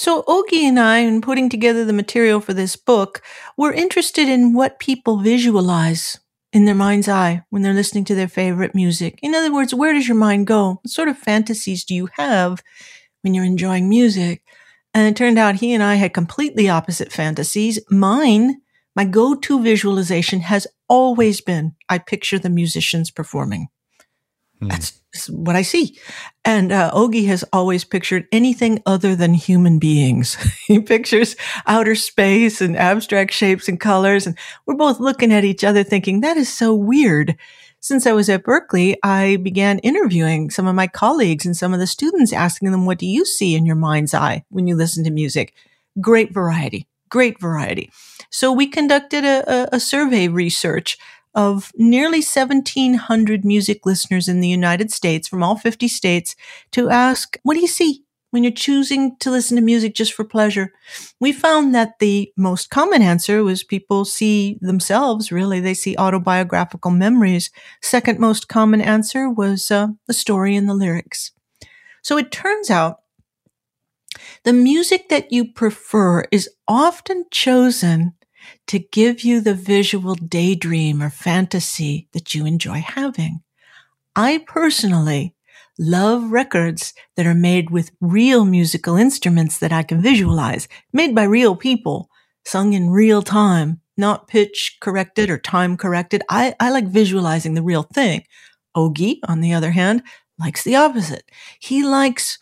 So, 0.00 0.22
Ogi 0.22 0.62
and 0.62 0.80
I, 0.80 1.00
in 1.00 1.20
putting 1.20 1.50
together 1.50 1.84
the 1.84 1.92
material 1.92 2.40
for 2.40 2.54
this 2.54 2.74
book, 2.74 3.20
were 3.58 3.70
interested 3.70 4.30
in 4.30 4.54
what 4.54 4.78
people 4.78 5.18
visualize 5.18 6.18
in 6.54 6.64
their 6.64 6.74
mind's 6.74 7.06
eye 7.06 7.42
when 7.50 7.60
they're 7.60 7.74
listening 7.74 8.06
to 8.06 8.14
their 8.14 8.26
favorite 8.26 8.74
music. 8.74 9.18
In 9.22 9.34
other 9.34 9.52
words, 9.52 9.74
where 9.74 9.92
does 9.92 10.08
your 10.08 10.16
mind 10.16 10.46
go? 10.46 10.80
What 10.82 10.88
sort 10.88 11.08
of 11.08 11.18
fantasies 11.18 11.84
do 11.84 11.94
you 11.94 12.08
have 12.14 12.62
when 13.20 13.34
you're 13.34 13.44
enjoying 13.44 13.90
music? 13.90 14.42
And 14.94 15.06
it 15.06 15.16
turned 15.18 15.38
out 15.38 15.56
he 15.56 15.74
and 15.74 15.82
I 15.82 15.96
had 15.96 16.14
completely 16.14 16.66
opposite 16.66 17.12
fantasies. 17.12 17.78
Mine, 17.90 18.62
my 18.96 19.04
go 19.04 19.34
to 19.34 19.62
visualization 19.62 20.40
has 20.40 20.66
always 20.88 21.42
been 21.42 21.76
I 21.90 21.98
picture 21.98 22.38
the 22.38 22.48
musicians 22.48 23.10
performing. 23.10 23.68
Hmm. 24.60 24.68
That's 24.68 24.99
what 25.28 25.56
I 25.56 25.62
see. 25.62 25.98
And 26.44 26.72
uh, 26.72 26.90
Ogi 26.92 27.26
has 27.26 27.44
always 27.52 27.84
pictured 27.84 28.26
anything 28.32 28.82
other 28.86 29.16
than 29.16 29.34
human 29.34 29.78
beings. 29.78 30.36
he 30.66 30.80
pictures 30.80 31.36
outer 31.66 31.94
space 31.94 32.60
and 32.60 32.76
abstract 32.76 33.32
shapes 33.32 33.68
and 33.68 33.80
colors. 33.80 34.26
And 34.26 34.38
we're 34.66 34.76
both 34.76 35.00
looking 35.00 35.32
at 35.32 35.44
each 35.44 35.64
other 35.64 35.82
thinking, 35.82 36.20
that 36.20 36.36
is 36.36 36.52
so 36.52 36.74
weird. 36.74 37.36
Since 37.82 38.06
I 38.06 38.12
was 38.12 38.28
at 38.28 38.44
Berklee, 38.44 38.96
I 39.02 39.36
began 39.36 39.78
interviewing 39.78 40.50
some 40.50 40.66
of 40.66 40.74
my 40.74 40.86
colleagues 40.86 41.46
and 41.46 41.56
some 41.56 41.72
of 41.72 41.80
the 41.80 41.86
students, 41.86 42.32
asking 42.32 42.70
them, 42.72 42.84
what 42.84 42.98
do 42.98 43.06
you 43.06 43.24
see 43.24 43.54
in 43.54 43.64
your 43.64 43.76
mind's 43.76 44.12
eye 44.12 44.44
when 44.50 44.66
you 44.66 44.76
listen 44.76 45.02
to 45.04 45.10
music? 45.10 45.54
Great 45.98 46.32
variety, 46.32 46.86
great 47.08 47.40
variety. 47.40 47.90
So 48.30 48.52
we 48.52 48.66
conducted 48.66 49.24
a, 49.24 49.50
a, 49.50 49.68
a 49.76 49.80
survey 49.80 50.28
research 50.28 50.98
of 51.34 51.72
nearly 51.76 52.18
1,700 52.18 53.44
music 53.44 53.86
listeners 53.86 54.28
in 54.28 54.40
the 54.40 54.48
United 54.48 54.90
States 54.90 55.28
from 55.28 55.42
all 55.42 55.56
50 55.56 55.88
states 55.88 56.34
to 56.72 56.90
ask, 56.90 57.38
what 57.42 57.54
do 57.54 57.60
you 57.60 57.66
see 57.66 58.04
when 58.30 58.42
you're 58.44 58.52
choosing 58.52 59.16
to 59.18 59.30
listen 59.30 59.56
to 59.56 59.62
music 59.62 59.94
just 59.94 60.12
for 60.12 60.24
pleasure? 60.24 60.72
We 61.20 61.32
found 61.32 61.74
that 61.74 61.98
the 61.98 62.32
most 62.36 62.70
common 62.70 63.02
answer 63.02 63.44
was 63.44 63.62
people 63.62 64.04
see 64.04 64.58
themselves, 64.60 65.30
really. 65.30 65.60
They 65.60 65.74
see 65.74 65.96
autobiographical 65.96 66.90
memories. 66.90 67.50
Second 67.82 68.18
most 68.18 68.48
common 68.48 68.80
answer 68.80 69.30
was 69.30 69.70
uh, 69.70 69.88
the 70.06 70.14
story 70.14 70.56
and 70.56 70.68
the 70.68 70.74
lyrics. 70.74 71.32
So 72.02 72.16
it 72.18 72.32
turns 72.32 72.70
out 72.70 73.00
the 74.44 74.52
music 74.52 75.08
that 75.08 75.32
you 75.32 75.52
prefer 75.52 76.24
is 76.32 76.48
often 76.66 77.26
chosen 77.30 78.14
to 78.68 78.78
give 78.78 79.22
you 79.22 79.40
the 79.40 79.54
visual 79.54 80.14
daydream 80.14 81.02
or 81.02 81.10
fantasy 81.10 82.08
that 82.12 82.34
you 82.34 82.46
enjoy 82.46 82.80
having. 82.80 83.42
I 84.16 84.44
personally 84.46 85.34
love 85.78 86.30
records 86.30 86.92
that 87.16 87.26
are 87.26 87.34
made 87.34 87.70
with 87.70 87.90
real 88.00 88.44
musical 88.44 88.96
instruments 88.96 89.58
that 89.58 89.72
I 89.72 89.82
can 89.82 90.02
visualize, 90.02 90.68
made 90.92 91.14
by 91.14 91.24
real 91.24 91.56
people, 91.56 92.10
sung 92.44 92.72
in 92.72 92.90
real 92.90 93.22
time, 93.22 93.80
not 93.96 94.28
pitch 94.28 94.78
corrected 94.80 95.30
or 95.30 95.38
time 95.38 95.76
corrected. 95.76 96.22
I, 96.28 96.54
I 96.60 96.70
like 96.70 96.86
visualizing 96.86 97.54
the 97.54 97.62
real 97.62 97.82
thing. 97.82 98.24
Ogi, 98.76 99.18
on 99.26 99.40
the 99.40 99.52
other 99.52 99.70
hand, 99.70 100.02
likes 100.38 100.64
the 100.64 100.76
opposite. 100.76 101.30
He 101.60 101.82
likes 101.84 102.38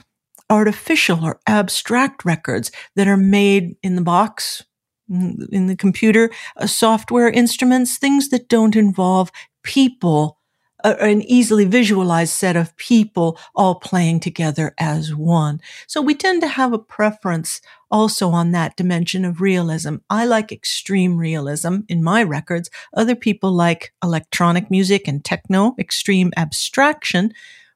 artificial 0.50 1.24
or 1.24 1.40
abstract 1.46 2.24
records 2.24 2.70
that 2.96 3.08
are 3.08 3.16
made 3.16 3.76
in 3.82 3.96
the 3.96 4.02
box 4.02 4.64
in 5.08 5.66
the 5.66 5.76
computer, 5.76 6.30
uh, 6.56 6.66
software 6.66 7.28
instruments, 7.28 7.98
things 7.98 8.28
that 8.28 8.48
don't 8.48 8.76
involve 8.76 9.30
people, 9.62 10.38
uh, 10.84 10.94
an 11.00 11.22
easily 11.22 11.64
visualized 11.64 12.32
set 12.32 12.56
of 12.56 12.76
people 12.76 13.38
all 13.54 13.76
playing 13.76 14.20
together 14.20 14.74
as 14.78 15.14
one. 15.14 15.60
So 15.86 16.00
we 16.00 16.14
tend 16.14 16.40
to 16.42 16.48
have 16.48 16.72
a 16.72 16.78
preference 16.78 17.60
also 17.90 18.30
on 18.30 18.52
that 18.52 18.76
dimension 18.76 19.24
of 19.24 19.40
realism. 19.40 19.96
I 20.08 20.26
like 20.26 20.52
extreme 20.52 21.16
realism 21.16 21.78
in 21.88 22.02
my 22.04 22.22
records. 22.22 22.70
Other 22.94 23.16
people 23.16 23.52
like 23.52 23.92
electronic 24.04 24.70
music 24.70 25.08
and 25.08 25.24
techno, 25.24 25.74
extreme 25.78 26.32
abstraction. 26.36 27.32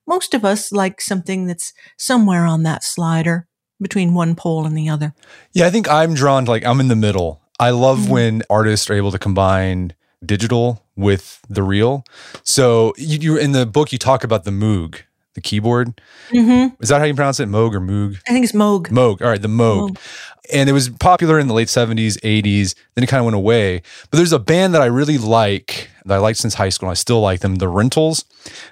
Most 0.06 0.34
of 0.34 0.44
us 0.44 0.70
like 0.72 1.00
something 1.00 1.46
that's 1.46 1.72
somewhere 1.96 2.44
on 2.44 2.62
that 2.64 2.84
slider 2.84 3.48
between 3.82 4.14
one 4.14 4.34
pole 4.34 4.64
and 4.64 4.76
the 4.76 4.88
other. 4.88 5.14
Yeah, 5.52 5.66
I 5.66 5.70
think 5.70 5.88
I'm 5.88 6.14
drawn 6.14 6.44
to 6.44 6.50
like 6.50 6.64
I'm 6.64 6.80
in 6.80 6.88
the 6.88 6.96
middle. 6.96 7.40
I 7.58 7.70
love 7.70 8.00
mm-hmm. 8.00 8.12
when 8.12 8.42
artists 8.48 8.88
are 8.90 8.94
able 8.94 9.12
to 9.12 9.18
combine 9.18 9.92
digital 10.24 10.84
with 10.96 11.40
the 11.48 11.62
real. 11.62 12.04
So 12.42 12.94
you, 12.96 13.18
you 13.18 13.36
in 13.36 13.52
the 13.52 13.66
book 13.66 13.92
you 13.92 13.98
talk 13.98 14.24
about 14.24 14.44
the 14.44 14.50
Moog, 14.50 15.00
the 15.34 15.40
keyboard. 15.40 16.00
Mm-hmm. 16.30 16.82
Is 16.82 16.88
that 16.88 17.00
how 17.00 17.04
you 17.04 17.14
pronounce 17.14 17.40
it? 17.40 17.48
Moog 17.48 17.74
or 17.74 17.80
Moog? 17.80 18.18
I 18.28 18.32
think 18.32 18.44
it's 18.44 18.52
Moog. 18.52 18.88
Moog. 18.88 19.22
All 19.22 19.28
right, 19.28 19.40
the 19.40 19.48
Moog. 19.48 19.90
Moog. 19.90 20.28
And 20.52 20.68
it 20.68 20.72
was 20.72 20.88
popular 20.88 21.38
in 21.38 21.46
the 21.46 21.54
late 21.54 21.68
70s, 21.68 22.18
80s. 22.20 22.74
Then 22.94 23.04
it 23.04 23.06
kind 23.06 23.20
of 23.20 23.24
went 23.24 23.36
away. 23.36 23.82
But 24.10 24.16
there's 24.16 24.32
a 24.32 24.38
band 24.38 24.74
that 24.74 24.82
I 24.82 24.86
really 24.86 25.16
like 25.16 25.88
that 26.04 26.14
I 26.14 26.18
liked 26.18 26.38
since 26.38 26.54
high 26.54 26.68
school. 26.68 26.88
And 26.88 26.92
I 26.92 26.94
still 26.94 27.20
like 27.20 27.40
them, 27.40 27.56
the 27.56 27.68
Rentals, 27.68 28.24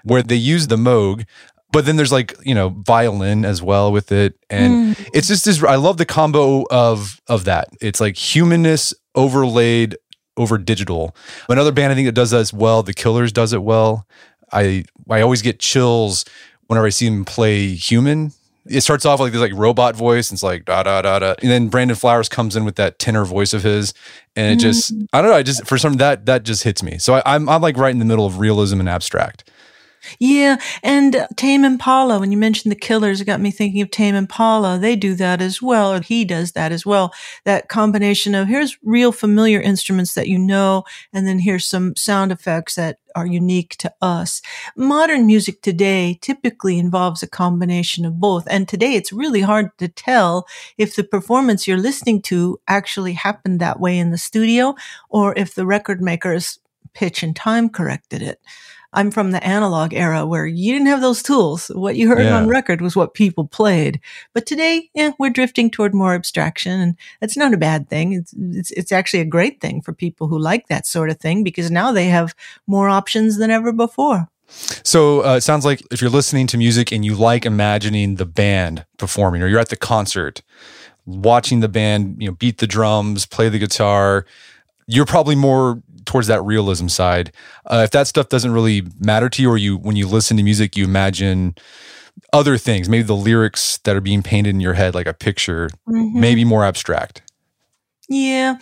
where 0.02 0.22
they 0.22 0.36
use 0.36 0.66
the 0.66 0.76
Moog 0.76 1.26
but 1.72 1.86
then 1.86 1.96
there's 1.96 2.12
like 2.12 2.34
you 2.42 2.54
know 2.54 2.70
violin 2.70 3.44
as 3.44 3.62
well 3.62 3.92
with 3.92 4.12
it. 4.12 4.38
And 4.48 4.96
mm. 4.96 5.10
it's 5.14 5.28
just 5.28 5.44
this 5.44 5.62
i 5.62 5.76
love 5.76 5.96
the 5.96 6.06
combo 6.06 6.64
of 6.70 7.20
of 7.26 7.44
that. 7.44 7.68
It's 7.80 8.00
like 8.00 8.16
humanness 8.16 8.94
overlaid 9.14 9.96
over 10.36 10.58
digital. 10.58 11.14
Another 11.48 11.72
band 11.72 11.92
i 11.92 11.94
think 11.94 12.06
that 12.06 12.12
does 12.12 12.30
that 12.30 12.40
as 12.40 12.52
well 12.52 12.82
the 12.82 12.94
killers 12.94 13.32
does 13.32 13.52
it 13.52 13.62
well. 13.62 14.06
I 14.52 14.84
i 15.08 15.20
always 15.20 15.42
get 15.42 15.60
chills 15.60 16.24
whenever 16.66 16.86
i 16.86 16.90
see 16.90 17.08
them 17.08 17.24
play 17.24 17.68
human. 17.68 18.32
It 18.66 18.82
starts 18.82 19.06
off 19.06 19.20
like 19.20 19.32
this 19.32 19.40
like 19.40 19.54
robot 19.54 19.96
voice 19.96 20.30
and 20.30 20.36
it's 20.36 20.42
like 20.42 20.64
da 20.64 20.82
da 20.82 21.02
da 21.02 21.18
da. 21.18 21.34
And 21.40 21.50
then 21.50 21.68
brandon 21.68 21.96
flowers 21.96 22.28
comes 22.28 22.56
in 22.56 22.64
with 22.64 22.76
that 22.76 22.98
tenor 22.98 23.24
voice 23.24 23.52
of 23.52 23.62
his 23.62 23.94
and 24.36 24.52
it 24.52 24.62
just 24.62 24.94
mm. 24.94 25.06
i 25.12 25.22
don't 25.22 25.30
know 25.30 25.36
i 25.36 25.42
just 25.42 25.66
for 25.66 25.78
some 25.78 25.94
that 25.94 26.26
that 26.26 26.42
just 26.42 26.64
hits 26.64 26.82
me. 26.82 26.98
So 26.98 27.14
I, 27.14 27.34
i'm 27.34 27.48
i'm 27.48 27.62
like 27.62 27.76
right 27.76 27.92
in 27.92 28.00
the 28.00 28.04
middle 28.04 28.26
of 28.26 28.38
realism 28.38 28.80
and 28.80 28.88
abstract 28.88 29.50
Yeah, 30.18 30.56
and 30.82 31.14
uh, 31.14 31.26
Tame 31.36 31.64
Impala. 31.64 32.18
When 32.18 32.32
you 32.32 32.38
mentioned 32.38 32.72
the 32.72 32.76
Killers, 32.76 33.20
it 33.20 33.26
got 33.26 33.40
me 33.40 33.50
thinking 33.50 33.82
of 33.82 33.90
Tame 33.90 34.14
Impala. 34.14 34.78
They 34.78 34.96
do 34.96 35.14
that 35.14 35.42
as 35.42 35.60
well, 35.60 35.92
or 35.92 36.00
he 36.00 36.24
does 36.24 36.52
that 36.52 36.72
as 36.72 36.86
well. 36.86 37.12
That 37.44 37.68
combination 37.68 38.34
of 38.34 38.48
here's 38.48 38.78
real 38.82 39.12
familiar 39.12 39.60
instruments 39.60 40.14
that 40.14 40.28
you 40.28 40.38
know, 40.38 40.84
and 41.12 41.26
then 41.26 41.38
here's 41.38 41.66
some 41.66 41.94
sound 41.96 42.32
effects 42.32 42.76
that 42.76 42.98
are 43.14 43.26
unique 43.26 43.76
to 43.78 43.92
us. 44.00 44.40
Modern 44.76 45.26
music 45.26 45.60
today 45.62 46.18
typically 46.22 46.78
involves 46.78 47.22
a 47.22 47.28
combination 47.28 48.04
of 48.06 48.18
both, 48.20 48.46
and 48.50 48.66
today 48.68 48.94
it's 48.94 49.12
really 49.12 49.42
hard 49.42 49.68
to 49.78 49.88
tell 49.88 50.46
if 50.78 50.96
the 50.96 51.04
performance 51.04 51.66
you're 51.68 51.76
listening 51.78 52.22
to 52.22 52.58
actually 52.68 53.12
happened 53.12 53.60
that 53.60 53.80
way 53.80 53.98
in 53.98 54.10
the 54.10 54.18
studio, 54.18 54.74
or 55.10 55.34
if 55.36 55.54
the 55.54 55.66
record 55.66 56.00
makers 56.00 56.58
pitch 56.94 57.22
and 57.22 57.36
time 57.36 57.68
corrected 57.68 58.22
it. 58.22 58.40
I'm 58.92 59.10
from 59.10 59.30
the 59.30 59.44
analog 59.44 59.94
era 59.94 60.26
where 60.26 60.46
you 60.46 60.72
didn't 60.72 60.88
have 60.88 61.00
those 61.00 61.22
tools. 61.22 61.68
What 61.68 61.96
you 61.96 62.08
heard 62.08 62.24
yeah. 62.24 62.36
on 62.36 62.48
record 62.48 62.80
was 62.80 62.96
what 62.96 63.14
people 63.14 63.46
played. 63.46 64.00
But 64.32 64.46
today, 64.46 64.90
yeah, 64.94 65.12
we're 65.18 65.30
drifting 65.30 65.70
toward 65.70 65.94
more 65.94 66.14
abstraction 66.14 66.80
and 66.80 66.96
that's 67.20 67.36
not 67.36 67.54
a 67.54 67.58
bad 67.58 67.88
thing. 67.88 68.12
It's, 68.14 68.34
it's, 68.38 68.70
it's 68.72 68.92
actually 68.92 69.20
a 69.20 69.24
great 69.24 69.60
thing 69.60 69.80
for 69.80 69.92
people 69.92 70.26
who 70.26 70.38
like 70.38 70.68
that 70.68 70.86
sort 70.86 71.10
of 71.10 71.20
thing 71.20 71.44
because 71.44 71.70
now 71.70 71.92
they 71.92 72.06
have 72.06 72.34
more 72.66 72.88
options 72.88 73.38
than 73.38 73.50
ever 73.50 73.72
before. 73.72 74.28
So 74.82 75.24
uh, 75.24 75.36
it 75.36 75.42
sounds 75.42 75.64
like 75.64 75.82
if 75.92 76.00
you're 76.00 76.10
listening 76.10 76.48
to 76.48 76.58
music 76.58 76.90
and 76.90 77.04
you 77.04 77.14
like 77.14 77.46
imagining 77.46 78.16
the 78.16 78.26
band 78.26 78.84
performing, 78.96 79.42
or 79.42 79.46
you're 79.46 79.60
at 79.60 79.68
the 79.68 79.76
concert, 79.76 80.42
watching 81.06 81.60
the 81.60 81.68
band, 81.68 82.16
you 82.20 82.28
know, 82.28 82.34
beat 82.34 82.58
the 82.58 82.66
drums, 82.66 83.26
play 83.26 83.48
the 83.48 83.58
guitar, 83.58 84.26
you're 84.86 85.06
probably 85.06 85.36
more 85.36 85.80
towards 86.10 86.26
that 86.26 86.42
realism 86.42 86.88
side. 86.88 87.32
Uh, 87.66 87.82
if 87.84 87.92
that 87.92 88.08
stuff 88.08 88.28
doesn't 88.28 88.50
really 88.50 88.82
matter 88.98 89.28
to 89.28 89.42
you, 89.42 89.48
or 89.48 89.56
you 89.56 89.76
when 89.76 89.94
you 89.94 90.08
listen 90.08 90.36
to 90.36 90.42
music, 90.42 90.76
you 90.76 90.84
imagine 90.84 91.54
other 92.32 92.58
things, 92.58 92.88
maybe 92.88 93.04
the 93.04 93.14
lyrics 93.14 93.78
that 93.84 93.94
are 93.94 94.00
being 94.00 94.20
painted 94.20 94.50
in 94.50 94.60
your 94.60 94.72
head, 94.74 94.92
like 94.92 95.06
a 95.06 95.14
picture, 95.14 95.68
mm-hmm. 95.88 96.20
maybe 96.20 96.44
more 96.44 96.64
abstract. 96.64 97.22
Yeah. 98.08 98.56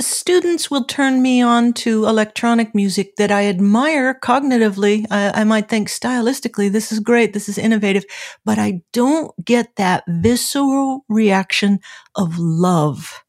Students 0.00 0.70
will 0.70 0.84
turn 0.84 1.20
me 1.20 1.42
on 1.42 1.74
to 1.74 2.06
electronic 2.06 2.74
music 2.74 3.16
that 3.16 3.30
I 3.30 3.48
admire 3.48 4.18
cognitively. 4.18 5.04
I, 5.10 5.42
I, 5.42 5.44
might 5.44 5.68
think 5.68 5.90
stylistically, 5.90 6.72
this 6.72 6.90
is 6.90 7.00
great, 7.00 7.34
this 7.34 7.50
is 7.50 7.58
innovative, 7.58 8.06
but 8.46 8.58
I 8.58 8.80
don't 8.94 9.30
get 9.44 9.76
that 9.76 10.04
visceral 10.08 11.04
reaction 11.10 11.80
of 12.14 12.38
love. 12.38 13.23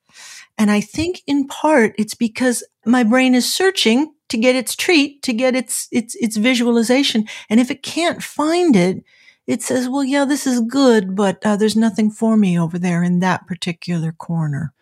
And 0.57 0.71
I 0.71 0.81
think 0.81 1.21
in 1.27 1.47
part 1.47 1.93
it's 1.97 2.15
because 2.15 2.63
my 2.85 3.03
brain 3.03 3.35
is 3.35 3.51
searching 3.51 4.13
to 4.29 4.37
get 4.37 4.55
its 4.55 4.75
treat, 4.75 5.21
to 5.23 5.33
get 5.33 5.55
its, 5.55 5.87
its, 5.91 6.15
its 6.15 6.37
visualization. 6.37 7.27
And 7.49 7.59
if 7.59 7.69
it 7.69 7.83
can't 7.83 8.23
find 8.23 8.75
it, 8.75 9.03
it 9.47 9.61
says, 9.61 9.87
well, 9.87 10.03
yeah, 10.03 10.25
this 10.25 10.47
is 10.47 10.61
good, 10.61 11.15
but 11.15 11.45
uh, 11.45 11.55
there's 11.55 11.75
nothing 11.75 12.09
for 12.09 12.35
me 12.35 12.59
over 12.59 12.79
there 12.79 13.03
in 13.03 13.19
that 13.19 13.45
particular 13.45 14.11
corner. 14.11 14.73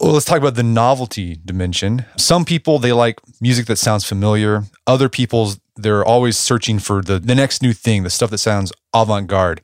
Well, 0.00 0.12
let's 0.12 0.26
talk 0.26 0.38
about 0.38 0.56
the 0.56 0.62
novelty 0.62 1.38
dimension. 1.42 2.04
Some 2.18 2.44
people, 2.44 2.78
they 2.78 2.92
like 2.92 3.20
music 3.40 3.66
that 3.66 3.76
sounds 3.76 4.04
familiar. 4.04 4.64
Other 4.86 5.08
people's, 5.08 5.60
they're 5.76 6.04
always 6.04 6.36
searching 6.36 6.80
for 6.80 7.00
the, 7.00 7.18
the 7.18 7.34
next 7.34 7.62
new 7.62 7.72
thing, 7.72 8.02
the 8.02 8.10
stuff 8.10 8.30
that 8.30 8.38
sounds 8.38 8.72
avant 8.92 9.28
garde. 9.28 9.62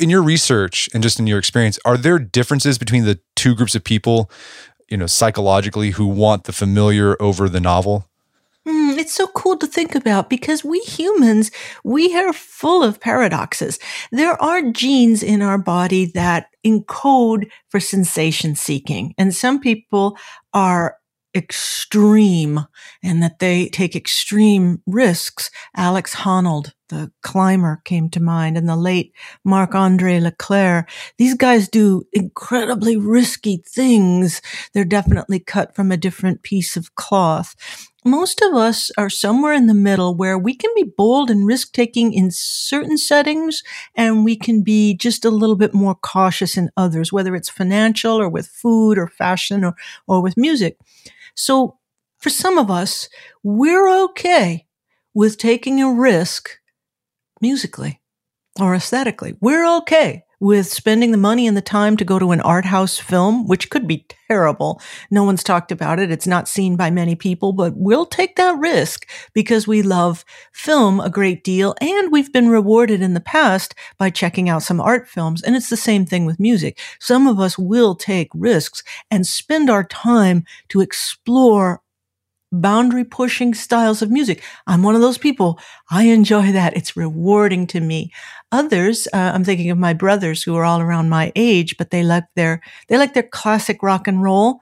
In 0.00 0.08
your 0.08 0.22
research 0.22 0.88
and 0.94 1.02
just 1.02 1.18
in 1.18 1.26
your 1.26 1.38
experience, 1.38 1.78
are 1.84 1.96
there 1.98 2.18
differences 2.18 2.78
between 2.78 3.04
the 3.04 3.20
two 3.34 3.54
groups 3.54 3.74
of 3.74 3.84
people 3.84 4.30
you 4.92 4.98
know, 4.98 5.06
psychologically 5.06 5.92
who 5.92 6.06
want 6.06 6.44
the 6.44 6.52
familiar 6.52 7.20
over 7.20 7.48
the 7.48 7.60
novel? 7.60 8.06
Mm, 8.68 8.98
it's 8.98 9.14
so 9.14 9.26
cool 9.28 9.56
to 9.56 9.66
think 9.66 9.94
about 9.94 10.28
because 10.28 10.62
we 10.62 10.80
humans, 10.80 11.50
we 11.82 12.14
are 12.14 12.34
full 12.34 12.82
of 12.82 13.00
paradoxes. 13.00 13.78
There 14.12 14.40
are 14.40 14.70
genes 14.70 15.22
in 15.22 15.40
our 15.40 15.56
body 15.56 16.12
that 16.12 16.48
encode 16.64 17.50
for 17.70 17.80
sensation 17.80 18.54
seeking. 18.54 19.14
And 19.16 19.34
some 19.34 19.60
people 19.60 20.18
are 20.52 20.98
extreme 21.34 22.60
and 23.02 23.22
that 23.22 23.38
they 23.38 23.68
take 23.68 23.96
extreme 23.96 24.82
risks. 24.86 25.50
Alex 25.76 26.16
Honnold, 26.16 26.72
the 26.88 27.10
climber 27.22 27.80
came 27.84 28.10
to 28.10 28.20
mind 28.20 28.56
and 28.58 28.68
the 28.68 28.76
late 28.76 29.14
Marc-Andre 29.44 30.20
Leclerc. 30.20 30.90
These 31.16 31.34
guys 31.34 31.68
do 31.68 32.04
incredibly 32.12 32.96
risky 32.96 33.62
things. 33.66 34.42
They're 34.74 34.84
definitely 34.84 35.40
cut 35.40 35.74
from 35.74 35.90
a 35.90 35.96
different 35.96 36.42
piece 36.42 36.76
of 36.76 36.94
cloth. 36.94 37.54
Most 38.04 38.42
of 38.42 38.54
us 38.54 38.90
are 38.98 39.08
somewhere 39.08 39.52
in 39.52 39.68
the 39.68 39.74
middle 39.74 40.16
where 40.16 40.36
we 40.36 40.56
can 40.56 40.70
be 40.74 40.82
bold 40.82 41.30
and 41.30 41.46
risk 41.46 41.72
taking 41.72 42.12
in 42.12 42.32
certain 42.32 42.98
settings 42.98 43.62
and 43.94 44.24
we 44.24 44.34
can 44.34 44.62
be 44.62 44.96
just 44.96 45.24
a 45.24 45.30
little 45.30 45.54
bit 45.54 45.72
more 45.72 45.94
cautious 45.94 46.56
in 46.56 46.70
others, 46.76 47.12
whether 47.12 47.36
it's 47.36 47.48
financial 47.48 48.20
or 48.20 48.28
with 48.28 48.48
food 48.48 48.98
or 48.98 49.06
fashion 49.06 49.64
or, 49.64 49.76
or 50.08 50.20
with 50.20 50.36
music. 50.36 50.78
So 51.34 51.78
for 52.18 52.30
some 52.30 52.58
of 52.58 52.70
us, 52.70 53.08
we're 53.42 53.88
okay 54.04 54.66
with 55.14 55.38
taking 55.38 55.82
a 55.82 55.92
risk 55.92 56.50
musically 57.40 58.00
or 58.60 58.74
aesthetically. 58.74 59.34
We're 59.40 59.66
okay 59.78 60.24
with 60.42 60.66
spending 60.66 61.12
the 61.12 61.16
money 61.16 61.46
and 61.46 61.56
the 61.56 61.62
time 61.62 61.96
to 61.96 62.04
go 62.04 62.18
to 62.18 62.32
an 62.32 62.40
art 62.40 62.64
house 62.64 62.98
film, 62.98 63.46
which 63.46 63.70
could 63.70 63.86
be 63.86 64.04
terrible. 64.26 64.82
No 65.08 65.22
one's 65.22 65.44
talked 65.44 65.70
about 65.70 66.00
it. 66.00 66.10
It's 66.10 66.26
not 66.26 66.48
seen 66.48 66.74
by 66.74 66.90
many 66.90 67.14
people, 67.14 67.52
but 67.52 67.74
we'll 67.76 68.06
take 68.06 68.34
that 68.34 68.58
risk 68.58 69.08
because 69.34 69.68
we 69.68 69.82
love 69.82 70.24
film 70.52 70.98
a 70.98 71.08
great 71.08 71.44
deal 71.44 71.76
and 71.80 72.10
we've 72.10 72.32
been 72.32 72.48
rewarded 72.48 73.02
in 73.02 73.14
the 73.14 73.20
past 73.20 73.76
by 73.98 74.10
checking 74.10 74.48
out 74.48 74.64
some 74.64 74.80
art 74.80 75.08
films. 75.08 75.42
And 75.42 75.54
it's 75.54 75.70
the 75.70 75.76
same 75.76 76.04
thing 76.04 76.26
with 76.26 76.40
music. 76.40 76.80
Some 76.98 77.28
of 77.28 77.38
us 77.38 77.56
will 77.56 77.94
take 77.94 78.30
risks 78.34 78.82
and 79.12 79.24
spend 79.24 79.70
our 79.70 79.84
time 79.84 80.44
to 80.70 80.80
explore 80.80 81.82
boundary 82.50 83.04
pushing 83.04 83.54
styles 83.54 84.02
of 84.02 84.10
music. 84.10 84.42
I'm 84.66 84.82
one 84.82 84.94
of 84.94 85.00
those 85.00 85.18
people. 85.18 85.58
I 85.90 86.04
enjoy 86.04 86.52
that. 86.52 86.76
It's 86.76 86.96
rewarding 86.96 87.66
to 87.68 87.80
me. 87.80 88.12
Others, 88.52 89.08
uh, 89.14 89.32
I'm 89.34 89.44
thinking 89.44 89.70
of 89.70 89.78
my 89.78 89.94
brothers 89.94 90.42
who 90.42 90.54
are 90.56 90.64
all 90.64 90.80
around 90.80 91.08
my 91.08 91.32
age, 91.34 91.78
but 91.78 91.90
they 91.90 92.02
like 92.02 92.24
their, 92.36 92.60
they 92.88 92.98
like 92.98 93.14
their 93.14 93.22
classic 93.22 93.82
rock 93.82 94.06
and 94.06 94.22
roll. 94.22 94.60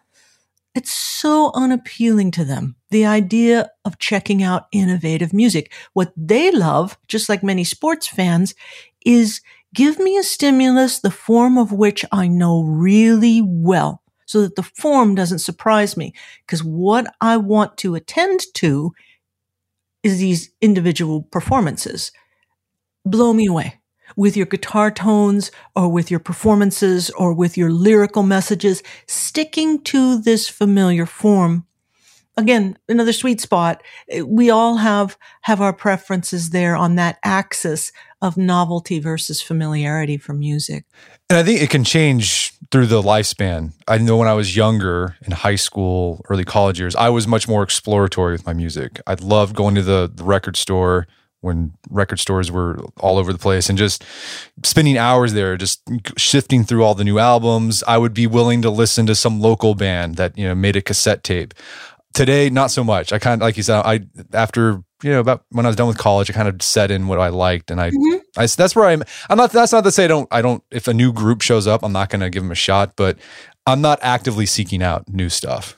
It's 0.76 0.92
so 0.92 1.50
unappealing 1.54 2.30
to 2.32 2.44
them. 2.44 2.76
The 2.90 3.04
idea 3.04 3.68
of 3.84 3.98
checking 3.98 4.44
out 4.44 4.68
innovative 4.70 5.32
music. 5.32 5.72
What 5.92 6.12
they 6.16 6.52
love, 6.52 6.96
just 7.08 7.28
like 7.28 7.42
many 7.42 7.64
sports 7.64 8.06
fans, 8.06 8.54
is 9.04 9.40
give 9.74 9.98
me 9.98 10.16
a 10.16 10.22
stimulus, 10.22 11.00
the 11.00 11.10
form 11.10 11.58
of 11.58 11.72
which 11.72 12.04
I 12.12 12.28
know 12.28 12.62
really 12.62 13.42
well 13.44 14.02
so 14.24 14.42
that 14.42 14.54
the 14.54 14.62
form 14.62 15.16
doesn't 15.16 15.40
surprise 15.40 15.96
me. 15.96 16.14
Because 16.46 16.62
what 16.62 17.12
I 17.20 17.38
want 17.38 17.76
to 17.78 17.96
attend 17.96 18.42
to 18.54 18.92
is 20.04 20.20
these 20.20 20.52
individual 20.60 21.22
performances. 21.22 22.12
Blow 23.04 23.32
me 23.32 23.46
away 23.46 23.79
with 24.16 24.36
your 24.36 24.46
guitar 24.46 24.90
tones 24.90 25.50
or 25.74 25.88
with 25.88 26.10
your 26.10 26.20
performances 26.20 27.10
or 27.10 27.32
with 27.32 27.56
your 27.56 27.70
lyrical 27.70 28.22
messages, 28.22 28.82
sticking 29.06 29.82
to 29.82 30.20
this 30.20 30.48
familiar 30.48 31.06
form. 31.06 31.66
Again, 32.36 32.78
another 32.88 33.12
sweet 33.12 33.40
spot. 33.40 33.82
Eh, 34.08 34.22
we 34.22 34.50
all 34.50 34.76
have, 34.76 35.18
have 35.42 35.60
our 35.60 35.72
preferences 35.72 36.50
there 36.50 36.76
on 36.76 36.94
that 36.94 37.18
axis 37.22 37.92
of 38.22 38.36
novelty 38.36 38.98
versus 38.98 39.42
familiarity 39.42 40.16
for 40.16 40.32
music. 40.32 40.84
And 41.28 41.38
I 41.38 41.42
think 41.42 41.60
it 41.60 41.70
can 41.70 41.84
change 41.84 42.52
through 42.70 42.86
the 42.86 43.02
lifespan. 43.02 43.72
I 43.88 43.98
know 43.98 44.16
when 44.16 44.28
I 44.28 44.34
was 44.34 44.56
younger 44.56 45.16
in 45.22 45.32
high 45.32 45.56
school, 45.56 46.24
early 46.28 46.44
college 46.44 46.78
years, 46.78 46.94
I 46.96 47.08
was 47.08 47.26
much 47.26 47.48
more 47.48 47.62
exploratory 47.62 48.32
with 48.32 48.46
my 48.46 48.52
music. 48.52 49.00
I 49.06 49.14
loved 49.14 49.56
going 49.56 49.74
to 49.74 49.82
the, 49.82 50.10
the 50.12 50.24
record 50.24 50.56
store 50.56 51.06
when 51.40 51.72
record 51.88 52.18
stores 52.18 52.50
were 52.50 52.78
all 52.98 53.16
over 53.16 53.32
the 53.32 53.38
place 53.38 53.68
and 53.68 53.78
just 53.78 54.04
spending 54.64 54.98
hours 54.98 55.32
there 55.32 55.56
just 55.56 55.82
shifting 56.16 56.64
through 56.64 56.84
all 56.84 56.94
the 56.94 57.04
new 57.04 57.18
albums. 57.18 57.82
I 57.86 57.98
would 57.98 58.14
be 58.14 58.26
willing 58.26 58.62
to 58.62 58.70
listen 58.70 59.06
to 59.06 59.14
some 59.14 59.40
local 59.40 59.74
band 59.74 60.16
that 60.16 60.36
you 60.36 60.46
know 60.46 60.54
made 60.54 60.76
a 60.76 60.82
cassette 60.82 61.24
tape. 61.24 61.54
Today 62.12 62.50
not 62.50 62.70
so 62.70 62.84
much. 62.84 63.12
I 63.12 63.18
kind 63.18 63.40
of 63.40 63.46
like 63.46 63.56
you 63.56 63.62
said 63.62 63.82
i 63.84 64.00
after 64.32 64.82
you 65.02 65.10
know 65.10 65.20
about 65.20 65.44
when 65.50 65.66
i 65.66 65.68
was 65.68 65.76
done 65.76 65.88
with 65.88 65.98
college 65.98 66.30
i 66.30 66.32
kind 66.32 66.48
of 66.48 66.60
set 66.62 66.90
in 66.90 67.06
what 67.06 67.18
i 67.18 67.28
liked 67.28 67.70
and 67.70 67.80
i, 67.80 67.90
mm-hmm. 67.90 68.18
I 68.36 68.46
that's 68.46 68.76
where 68.76 68.86
i'm 68.86 69.02
i'm 69.28 69.38
not 69.38 69.52
that's 69.52 69.72
not 69.72 69.84
to 69.84 69.90
say 69.90 70.04
i 70.04 70.08
don't 70.08 70.28
i 70.30 70.42
don't 70.42 70.62
if 70.70 70.88
a 70.88 70.94
new 70.94 71.12
group 71.12 71.42
shows 71.42 71.66
up 71.66 71.82
i'm 71.82 71.92
not 71.92 72.10
going 72.10 72.20
to 72.20 72.30
give 72.30 72.42
them 72.42 72.52
a 72.52 72.56
shot 72.56 72.96
but 72.96 73.18
i'm 73.66 73.80
not 73.80 73.98
actively 74.02 74.46
seeking 74.46 74.82
out 74.82 75.08
new 75.08 75.28
stuff. 75.28 75.76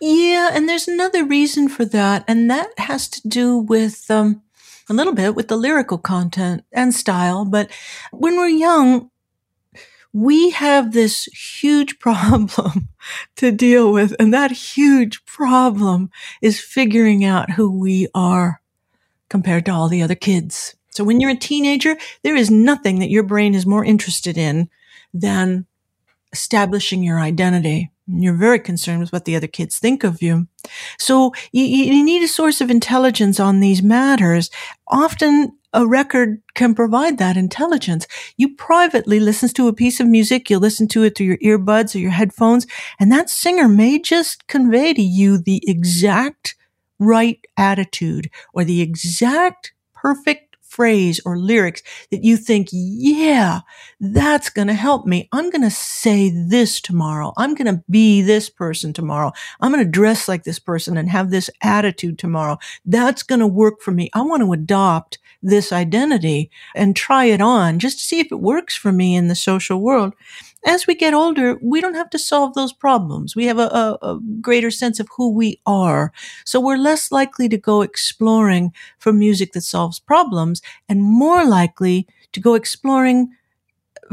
Yeah 0.00 0.50
and 0.52 0.68
there's 0.68 0.88
another 0.88 1.24
reason 1.24 1.68
for 1.68 1.84
that 1.86 2.24
and 2.28 2.50
that 2.50 2.70
has 2.78 3.08
to 3.08 3.28
do 3.28 3.58
with 3.58 4.10
um 4.10 4.42
a 4.88 4.94
little 4.94 5.14
bit 5.14 5.34
with 5.34 5.48
the 5.48 5.56
lyrical 5.56 5.98
content 5.98 6.64
and 6.72 6.94
style 6.94 7.44
but 7.44 7.70
when 8.12 8.36
we're 8.36 8.48
young 8.48 9.10
we 10.12 10.50
have 10.50 10.92
this 10.92 11.24
huge 11.26 11.98
problem 12.00 12.88
to 13.36 13.52
deal 13.52 13.92
with. 13.92 14.14
And 14.18 14.32
that 14.32 14.50
huge 14.50 15.24
problem 15.26 16.10
is 16.42 16.60
figuring 16.60 17.24
out 17.24 17.52
who 17.52 17.78
we 17.78 18.08
are. 18.14 18.60
compared 19.28 19.66
to 19.66 19.72
all 19.72 19.88
the 19.88 20.02
other 20.02 20.14
kids. 20.14 20.74
So 20.90 21.04
when 21.04 21.20
you're 21.20 21.32
a 21.32 21.36
teenager, 21.36 21.96
there 22.22 22.34
is 22.34 22.50
nothing 22.50 22.98
that 23.00 23.10
your 23.10 23.22
brain 23.22 23.54
is 23.54 23.66
more 23.66 23.84
interested 23.84 24.38
in 24.38 24.70
than 25.12 25.66
establishing 26.32 27.02
your 27.02 27.20
identity. 27.20 27.90
You're 28.10 28.34
very 28.34 28.58
concerned 28.58 29.00
with 29.00 29.12
what 29.12 29.26
the 29.26 29.36
other 29.36 29.46
kids 29.46 29.78
think 29.78 30.02
of 30.02 30.22
you. 30.22 30.48
So 30.98 31.32
you, 31.52 31.64
you 31.64 32.04
need 32.04 32.22
a 32.22 32.28
source 32.28 32.60
of 32.60 32.70
intelligence 32.70 33.38
on 33.38 33.60
these 33.60 33.82
matters. 33.82 34.50
Often 34.88 35.52
a 35.74 35.86
record 35.86 36.40
can 36.54 36.74
provide 36.74 37.18
that 37.18 37.36
intelligence. 37.36 38.06
You 38.38 38.54
privately 38.54 39.20
listen 39.20 39.50
to 39.50 39.68
a 39.68 39.74
piece 39.74 40.00
of 40.00 40.06
music, 40.06 40.48
you 40.48 40.58
listen 40.58 40.88
to 40.88 41.02
it 41.02 41.16
through 41.16 41.26
your 41.26 41.58
earbuds 41.58 41.94
or 41.94 41.98
your 41.98 42.10
headphones, 42.10 42.66
and 42.98 43.12
that 43.12 43.28
singer 43.28 43.68
may 43.68 43.98
just 43.98 44.46
convey 44.46 44.94
to 44.94 45.02
you 45.02 45.36
the 45.36 45.62
exact 45.66 46.56
right 46.98 47.38
attitude 47.56 48.30
or 48.54 48.64
the 48.64 48.80
exact 48.80 49.72
perfect 49.94 50.47
phrase 50.78 51.20
or 51.24 51.36
lyrics 51.36 51.82
that 52.12 52.22
you 52.22 52.36
think, 52.36 52.68
yeah, 52.70 53.62
that's 53.98 54.48
going 54.48 54.68
to 54.68 54.74
help 54.74 55.06
me. 55.06 55.28
I'm 55.32 55.50
going 55.50 55.62
to 55.62 55.72
say 55.72 56.30
this 56.30 56.80
tomorrow. 56.80 57.32
I'm 57.36 57.56
going 57.56 57.66
to 57.66 57.82
be 57.90 58.22
this 58.22 58.48
person 58.48 58.92
tomorrow. 58.92 59.32
I'm 59.60 59.72
going 59.72 59.84
to 59.84 59.90
dress 59.90 60.28
like 60.28 60.44
this 60.44 60.60
person 60.60 60.96
and 60.96 61.10
have 61.10 61.32
this 61.32 61.50
attitude 61.62 62.16
tomorrow. 62.16 62.58
That's 62.86 63.24
going 63.24 63.40
to 63.40 63.46
work 63.48 63.80
for 63.80 63.90
me. 63.90 64.08
I 64.14 64.22
want 64.22 64.44
to 64.44 64.52
adopt 64.52 65.18
this 65.42 65.72
identity 65.72 66.48
and 66.76 66.94
try 66.94 67.24
it 67.24 67.40
on 67.40 67.80
just 67.80 67.98
to 67.98 68.04
see 68.04 68.20
if 68.20 68.30
it 68.30 68.40
works 68.40 68.76
for 68.76 68.92
me 68.92 69.16
in 69.16 69.26
the 69.26 69.34
social 69.34 69.80
world 69.80 70.14
as 70.64 70.86
we 70.86 70.94
get 70.94 71.14
older, 71.14 71.58
we 71.62 71.80
don't 71.80 71.94
have 71.94 72.10
to 72.10 72.18
solve 72.18 72.54
those 72.54 72.72
problems. 72.72 73.36
We 73.36 73.46
have 73.46 73.58
a, 73.58 73.68
a, 73.68 73.98
a, 74.02 74.20
greater 74.40 74.70
sense 74.70 74.98
of 74.98 75.08
who 75.16 75.30
we 75.30 75.60
are. 75.66 76.12
So 76.44 76.60
we're 76.60 76.76
less 76.76 77.12
likely 77.12 77.48
to 77.48 77.56
go 77.56 77.82
exploring 77.82 78.72
for 78.98 79.12
music 79.12 79.52
that 79.52 79.62
solves 79.62 80.00
problems 80.00 80.60
and 80.88 81.02
more 81.02 81.44
likely 81.44 82.06
to 82.32 82.40
go 82.40 82.54
exploring 82.54 83.30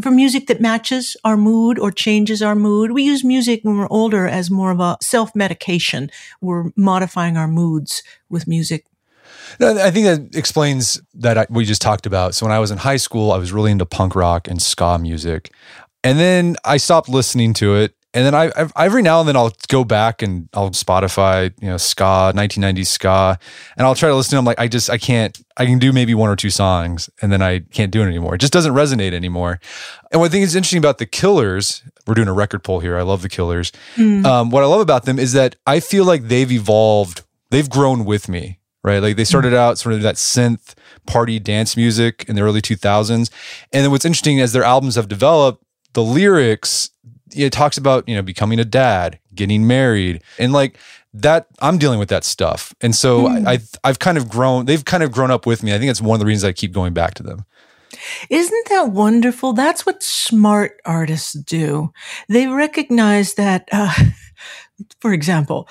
for 0.02 0.12
music 0.12 0.48
that 0.48 0.62
matches 0.62 1.16
our 1.24 1.38
mood 1.38 1.80
or 1.80 1.92
changes 1.92 2.42
our 2.42 2.56
mood. 2.56 2.92
We 2.92 3.04
use 3.04 3.24
music 3.24 3.62
when 3.64 3.78
we're 3.78 3.88
older 3.90 4.28
as 4.28 4.52
more 4.52 4.72
of 4.72 4.80
a 4.80 4.98
self 5.02 5.36
medication. 5.36 6.12
We're 6.42 6.72
modifying 6.76 7.38
our 7.38 7.48
moods 7.48 8.04
with 8.30 8.48
music. 8.48 8.86
I 9.60 9.92
think 9.92 10.06
that 10.06 10.38
explains 10.38 11.02
that 11.16 11.50
we 11.50 11.66
just 11.66 11.82
talked 11.82 12.06
about. 12.06 12.36
So 12.36 12.46
when 12.46 12.54
I 12.54 12.60
was 12.60 12.72
in 12.72 12.78
high 12.78 12.98
school, 12.98 13.32
I 13.32 13.38
was 13.38 13.54
really 13.54 13.72
into 13.72 13.86
punk 13.86 14.16
rock 14.16 14.48
and 14.48 14.62
ska 14.62 14.98
music. 14.98 15.52
And 16.06 16.20
then 16.20 16.56
I 16.64 16.78
stopped 16.78 17.10
listening 17.10 17.56
to 17.56 17.76
it. 17.76 17.96
And 18.14 18.26
then 18.26 18.36
I, 18.36 18.52
I've, 18.56 18.72
every 18.78 19.02
now 19.02 19.20
and 19.20 19.28
then 19.28 19.36
I'll 19.36 19.52
go 19.68 19.84
back 19.84 20.22
and 20.22 20.48
I'll 20.54 20.70
Spotify, 20.70 21.52
you 21.60 21.68
know, 21.68 21.76
ska, 21.78 22.32
1990s 22.34 22.88
ska, 22.88 23.38
and 23.76 23.86
I'll 23.86 23.96
try 23.96 24.08
to 24.08 24.16
listen 24.16 24.30
to 24.30 24.36
them. 24.38 24.46
Like 24.46 24.60
I 24.60 24.70
just, 24.70 24.90
I 24.90 24.98
can't, 24.98 25.38
I 25.58 25.66
can 25.66 25.80
do 25.80 25.92
maybe 25.92 26.14
one 26.14 26.30
or 26.30 26.36
two 26.38 26.52
songs 26.52 27.10
and 27.22 27.30
then 27.30 27.42
I 27.42 27.60
can't 27.60 27.92
do 27.92 28.04
it 28.04 28.06
anymore. 28.06 28.36
It 28.36 28.38
just 28.38 28.54
doesn't 28.54 28.74
resonate 28.74 29.14
anymore. 29.14 29.60
And 30.12 30.22
what 30.22 30.28
I 30.28 30.30
think 30.30 30.44
is 30.44 30.56
interesting 30.56 30.78
about 30.78 31.00
the 31.00 31.08
Killers, 31.08 31.84
we're 32.08 32.14
doing 32.14 32.30
a 32.30 32.34
record 32.34 32.64
pull 32.64 32.80
here. 32.80 32.98
I 32.98 33.02
love 33.02 33.22
the 33.22 33.28
Killers. 33.28 33.74
Mm. 33.96 34.26
Um, 34.26 34.50
what 34.52 34.64
I 34.64 34.68
love 34.68 34.82
about 34.82 35.06
them 35.06 35.20
is 35.20 35.34
that 35.34 35.56
I 35.66 35.80
feel 35.80 36.06
like 36.06 36.30
they've 36.30 36.52
evolved, 36.52 37.24
they've 37.50 37.70
grown 37.70 38.06
with 38.06 38.30
me, 38.30 38.60
right? 38.84 39.00
Like 39.00 39.18
they 39.18 39.26
started 39.26 39.52
mm. 39.52 39.58
out 39.58 39.80
sort 39.80 39.94
of 39.94 40.04
that 40.04 40.16
synth 40.16 40.76
party 41.06 41.40
dance 41.40 41.76
music 41.76 42.24
in 42.30 42.36
the 42.36 42.44
early 42.44 42.62
2000s. 42.62 43.12
And 43.74 43.84
then 43.84 43.92
what's 43.92 44.06
interesting 44.06 44.40
as 44.40 44.54
their 44.54 44.64
albums 44.64 44.96
have 44.96 45.10
developed, 45.10 45.65
the 45.96 46.04
lyrics 46.04 46.92
it 47.36 47.52
talks 47.52 47.78
about 47.78 48.08
you 48.08 48.16
know 48.16 48.22
becoming 48.22 48.60
a 48.60 48.66
dad 48.66 49.20
getting 49.34 49.66
married 49.66 50.22
and 50.38 50.54
like 50.54 50.78
that 51.14 51.48
i'm 51.60 51.78
dealing 51.78 51.98
with 51.98 52.10
that 52.10 52.24
stuff. 52.24 52.76
And 52.82 52.94
so 52.94 53.24
mm. 53.24 53.48
I, 53.48 53.60
i've 53.84 54.00
kind 54.00 54.18
of 54.18 54.30
grown 54.30 54.66
they've 54.66 54.86
kind 54.86 55.02
of 55.02 55.12
grown 55.12 55.32
up 55.32 55.46
with 55.46 55.64
me. 55.64 55.74
I 55.74 55.80
think 55.80 55.90
it's 55.90 56.02
one 56.02 56.16
of 56.16 56.20
the 56.20 56.26
reasons 56.26 56.44
i 56.44 56.52
keep 56.52 56.72
going 56.72 56.94
back 56.94 57.16
to 57.16 57.24
them. 57.24 57.46
Isn't 58.30 58.70
that 58.70 58.90
wonderful? 58.90 59.54
That's 59.54 59.86
what 59.86 60.04
smart 60.04 60.82
artists 60.86 61.32
do. 61.34 61.94
They 62.28 62.48
recognize 62.48 63.36
that 63.36 63.68
uh, 63.72 63.94
for 65.00 65.14
example 65.14 65.68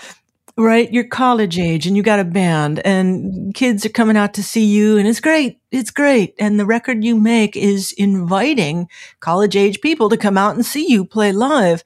right? 0.56 0.92
You're 0.92 1.08
college 1.08 1.58
age 1.58 1.86
and 1.86 1.96
you 1.96 2.02
got 2.02 2.20
a 2.20 2.24
band 2.24 2.80
and 2.84 3.52
kids 3.54 3.84
are 3.84 3.90
coming 3.90 4.16
out 4.16 4.34
to 4.34 4.42
see 4.42 4.64
you 4.64 4.96
and 4.96 5.08
it's 5.08 5.20
great. 5.20 5.58
It's 5.70 5.90
great. 5.90 6.34
And 6.38 6.60
the 6.60 6.66
record 6.66 7.02
you 7.02 7.18
make 7.18 7.56
is 7.56 7.92
inviting 7.92 8.88
college 9.20 9.56
age 9.56 9.80
people 9.80 10.08
to 10.10 10.16
come 10.16 10.38
out 10.38 10.54
and 10.54 10.64
see 10.64 10.88
you 10.88 11.04
play 11.04 11.32
live. 11.32 11.82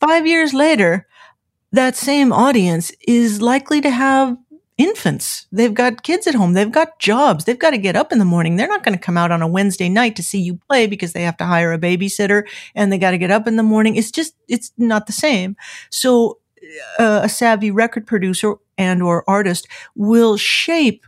Five 0.00 0.26
years 0.26 0.54
later, 0.54 1.06
that 1.72 1.96
same 1.96 2.32
audience 2.32 2.90
is 3.06 3.42
likely 3.42 3.80
to 3.82 3.90
have 3.90 4.36
infants. 4.78 5.46
They've 5.52 5.72
got 5.72 6.02
kids 6.02 6.26
at 6.26 6.34
home. 6.34 6.54
They've 6.54 6.72
got 6.72 6.98
jobs. 6.98 7.44
They've 7.44 7.58
got 7.58 7.70
to 7.70 7.78
get 7.78 7.96
up 7.96 8.12
in 8.12 8.18
the 8.18 8.24
morning. 8.24 8.56
They're 8.56 8.66
not 8.66 8.82
going 8.82 8.96
to 8.96 9.04
come 9.04 9.18
out 9.18 9.30
on 9.30 9.42
a 9.42 9.46
Wednesday 9.46 9.88
night 9.88 10.16
to 10.16 10.22
see 10.22 10.40
you 10.40 10.58
play 10.68 10.86
because 10.86 11.12
they 11.12 11.22
have 11.22 11.36
to 11.36 11.44
hire 11.44 11.72
a 11.72 11.78
babysitter 11.78 12.44
and 12.74 12.90
they 12.90 12.98
got 12.98 13.12
to 13.12 13.18
get 13.18 13.30
up 13.30 13.46
in 13.46 13.56
the 13.56 13.62
morning. 13.62 13.96
It's 13.96 14.10
just, 14.10 14.34
it's 14.48 14.72
not 14.78 15.06
the 15.06 15.12
same. 15.12 15.56
So 15.90 16.38
a 16.98 17.28
savvy 17.28 17.70
record 17.70 18.06
producer 18.06 18.54
and 18.78 19.02
or 19.02 19.24
artist 19.28 19.68
will 19.94 20.36
shape 20.36 21.06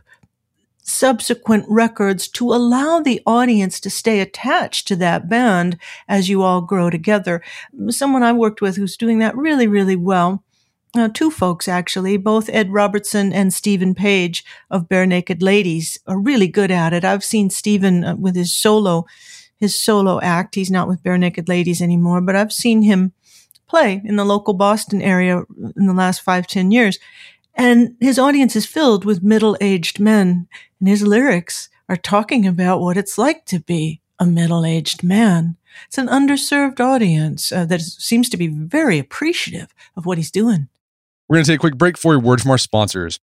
subsequent 0.85 1.65
records 1.67 2.27
to 2.27 2.53
allow 2.53 2.99
the 2.99 3.21
audience 3.25 3.79
to 3.79 3.89
stay 3.89 4.19
attached 4.19 4.87
to 4.87 4.95
that 4.95 5.27
band 5.27 5.77
as 6.07 6.29
you 6.29 6.43
all 6.43 6.61
grow 6.61 6.89
together. 6.89 7.41
Someone 7.89 8.21
I 8.21 8.31
worked 8.33 8.61
with 8.61 8.77
who's 8.77 8.95
doing 8.95 9.19
that 9.19 9.35
really, 9.35 9.67
really 9.67 9.95
well. 9.95 10.43
Uh, 10.95 11.09
two 11.09 11.29
folks 11.29 11.67
actually, 11.67 12.15
both 12.15 12.49
Ed 12.49 12.71
Robertson 12.71 13.33
and 13.33 13.53
Steven 13.53 13.93
Page 13.93 14.45
of 14.69 14.87
Barenaked 14.87 15.41
Ladies 15.41 15.99
are 16.07 16.19
really 16.19 16.47
good 16.47 16.71
at 16.71 16.93
it. 16.93 17.03
I've 17.03 17.23
seen 17.23 17.49
Steven 17.49 18.03
uh, 18.05 18.15
with 18.15 18.35
his 18.35 18.53
solo, 18.53 19.05
his 19.57 19.77
solo 19.77 20.21
act. 20.21 20.55
He's 20.55 20.71
not 20.71 20.87
with 20.87 21.03
Barenaked 21.03 21.49
Ladies 21.49 21.81
anymore, 21.81 22.21
but 22.21 22.35
I've 22.35 22.53
seen 22.53 22.83
him 22.83 23.11
play 23.67 24.01
in 24.03 24.15
the 24.15 24.25
local 24.25 24.53
Boston 24.53 25.01
area 25.01 25.43
in 25.75 25.87
the 25.87 25.93
last 25.93 26.21
five 26.21 26.47
ten 26.47 26.71
years. 26.71 26.99
And 27.55 27.95
his 27.99 28.19
audience 28.19 28.55
is 28.55 28.65
filled 28.65 29.05
with 29.05 29.23
middle 29.23 29.57
aged 29.61 29.99
men. 29.99 30.47
And 30.79 30.89
his 30.89 31.03
lyrics 31.03 31.69
are 31.87 31.95
talking 31.95 32.45
about 32.45 32.81
what 32.81 32.97
it's 32.97 33.17
like 33.17 33.45
to 33.45 33.59
be 33.59 34.01
a 34.19 34.25
middle 34.25 34.65
aged 34.65 35.03
man. 35.03 35.57
It's 35.87 35.97
an 35.97 36.07
underserved 36.07 36.79
audience 36.79 37.51
uh, 37.51 37.65
that 37.65 37.81
seems 37.81 38.29
to 38.29 38.37
be 38.37 38.47
very 38.47 38.97
appreciative 38.99 39.73
of 39.95 40.05
what 40.05 40.17
he's 40.17 40.31
doing. 40.31 40.69
We're 41.27 41.37
going 41.37 41.45
to 41.45 41.51
take 41.51 41.59
a 41.59 41.59
quick 41.59 41.77
break 41.77 41.97
for 41.97 42.15
a 42.15 42.19
word 42.19 42.41
from 42.41 42.51
our 42.51 42.57
sponsors. 42.57 43.19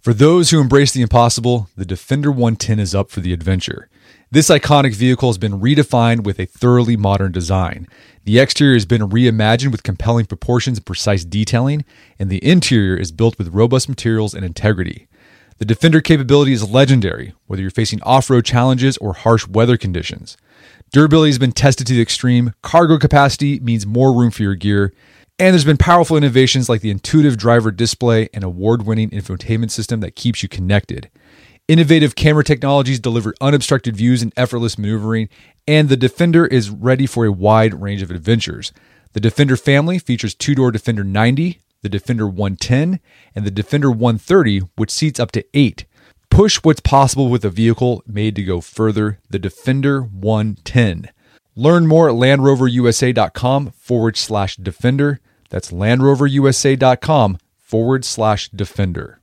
For 0.00 0.12
those 0.12 0.50
who 0.50 0.60
embrace 0.60 0.92
the 0.92 1.00
impossible, 1.00 1.70
the 1.76 1.86
Defender 1.86 2.30
110 2.30 2.78
is 2.78 2.94
up 2.94 3.10
for 3.10 3.20
the 3.20 3.32
adventure. 3.32 3.88
This 4.34 4.48
iconic 4.48 4.96
vehicle 4.96 5.28
has 5.28 5.38
been 5.38 5.60
redefined 5.60 6.24
with 6.24 6.40
a 6.40 6.46
thoroughly 6.46 6.96
modern 6.96 7.30
design. 7.30 7.86
The 8.24 8.40
exterior 8.40 8.74
has 8.74 8.84
been 8.84 9.02
reimagined 9.02 9.70
with 9.70 9.84
compelling 9.84 10.26
proportions 10.26 10.76
and 10.78 10.84
precise 10.84 11.24
detailing, 11.24 11.84
and 12.18 12.28
the 12.28 12.44
interior 12.44 12.96
is 12.96 13.12
built 13.12 13.38
with 13.38 13.54
robust 13.54 13.88
materials 13.88 14.34
and 14.34 14.44
integrity. 14.44 15.06
The 15.58 15.64
Defender 15.64 16.00
capability 16.00 16.52
is 16.52 16.68
legendary, 16.68 17.32
whether 17.46 17.62
you're 17.62 17.70
facing 17.70 18.02
off 18.02 18.28
road 18.28 18.44
challenges 18.44 18.96
or 18.96 19.12
harsh 19.12 19.46
weather 19.46 19.76
conditions. 19.76 20.36
Durability 20.90 21.28
has 21.28 21.38
been 21.38 21.52
tested 21.52 21.86
to 21.86 21.92
the 21.94 22.02
extreme, 22.02 22.54
cargo 22.60 22.98
capacity 22.98 23.60
means 23.60 23.86
more 23.86 24.12
room 24.12 24.32
for 24.32 24.42
your 24.42 24.56
gear, 24.56 24.92
and 25.38 25.54
there's 25.54 25.64
been 25.64 25.76
powerful 25.76 26.16
innovations 26.16 26.68
like 26.68 26.80
the 26.80 26.90
intuitive 26.90 27.36
driver 27.36 27.70
display 27.70 28.28
and 28.34 28.42
award 28.42 28.84
winning 28.84 29.10
infotainment 29.10 29.70
system 29.70 30.00
that 30.00 30.16
keeps 30.16 30.42
you 30.42 30.48
connected. 30.48 31.08
Innovative 31.66 32.14
camera 32.14 32.44
technologies 32.44 33.00
deliver 33.00 33.34
unobstructed 33.40 33.96
views 33.96 34.20
and 34.20 34.34
effortless 34.36 34.76
maneuvering, 34.76 35.30
and 35.66 35.88
the 35.88 35.96
Defender 35.96 36.46
is 36.46 36.68
ready 36.68 37.06
for 37.06 37.24
a 37.24 37.32
wide 37.32 37.80
range 37.80 38.02
of 38.02 38.10
adventures. 38.10 38.70
The 39.14 39.20
Defender 39.20 39.56
family 39.56 39.98
features 39.98 40.34
two 40.34 40.54
door 40.54 40.70
Defender 40.70 41.04
90, 41.04 41.62
the 41.80 41.88
Defender 41.88 42.26
110, 42.26 43.00
and 43.34 43.46
the 43.46 43.50
Defender 43.50 43.90
130, 43.90 44.58
which 44.76 44.90
seats 44.90 45.18
up 45.18 45.32
to 45.32 45.44
eight. 45.54 45.86
Push 46.28 46.58
what's 46.64 46.80
possible 46.80 47.30
with 47.30 47.46
a 47.46 47.50
vehicle 47.50 48.02
made 48.06 48.36
to 48.36 48.42
go 48.42 48.60
further, 48.60 49.20
the 49.30 49.38
Defender 49.38 50.02
110. 50.02 51.08
Learn 51.56 51.86
more 51.86 52.10
at 52.10 52.16
LandRoverUSA.com 52.16 53.70
forward 53.70 54.18
slash 54.18 54.56
Defender. 54.56 55.18
That's 55.48 55.70
LandRoverUSA.com 55.70 57.38
forward 57.58 58.04
slash 58.04 58.50
Defender. 58.50 59.22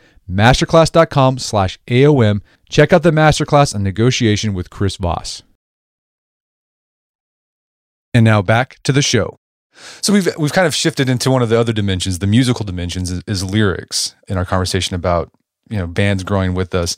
masterclass.com 0.31 1.37
slash 1.37 1.79
AOM. 1.87 2.41
Check 2.69 2.93
out 2.93 3.03
the 3.03 3.11
masterclass 3.11 3.75
on 3.75 3.83
negotiation 3.83 4.53
with 4.53 4.69
Chris 4.69 4.95
Voss. 4.97 5.43
And 8.13 8.25
now 8.25 8.41
back 8.41 8.77
to 8.83 8.91
the 8.91 9.01
show. 9.01 9.37
So 10.01 10.13
we've 10.13 10.27
we've 10.37 10.53
kind 10.53 10.67
of 10.67 10.75
shifted 10.75 11.09
into 11.09 11.31
one 11.31 11.41
of 11.41 11.49
the 11.49 11.59
other 11.59 11.73
dimensions, 11.73 12.19
the 12.19 12.27
musical 12.27 12.65
dimensions 12.65 13.09
is, 13.09 13.23
is 13.25 13.43
lyrics 13.43 14.15
in 14.27 14.37
our 14.37 14.45
conversation 14.45 14.95
about, 14.95 15.31
you 15.69 15.77
know, 15.77 15.87
bands 15.87 16.23
growing 16.23 16.53
with 16.53 16.75
us. 16.75 16.97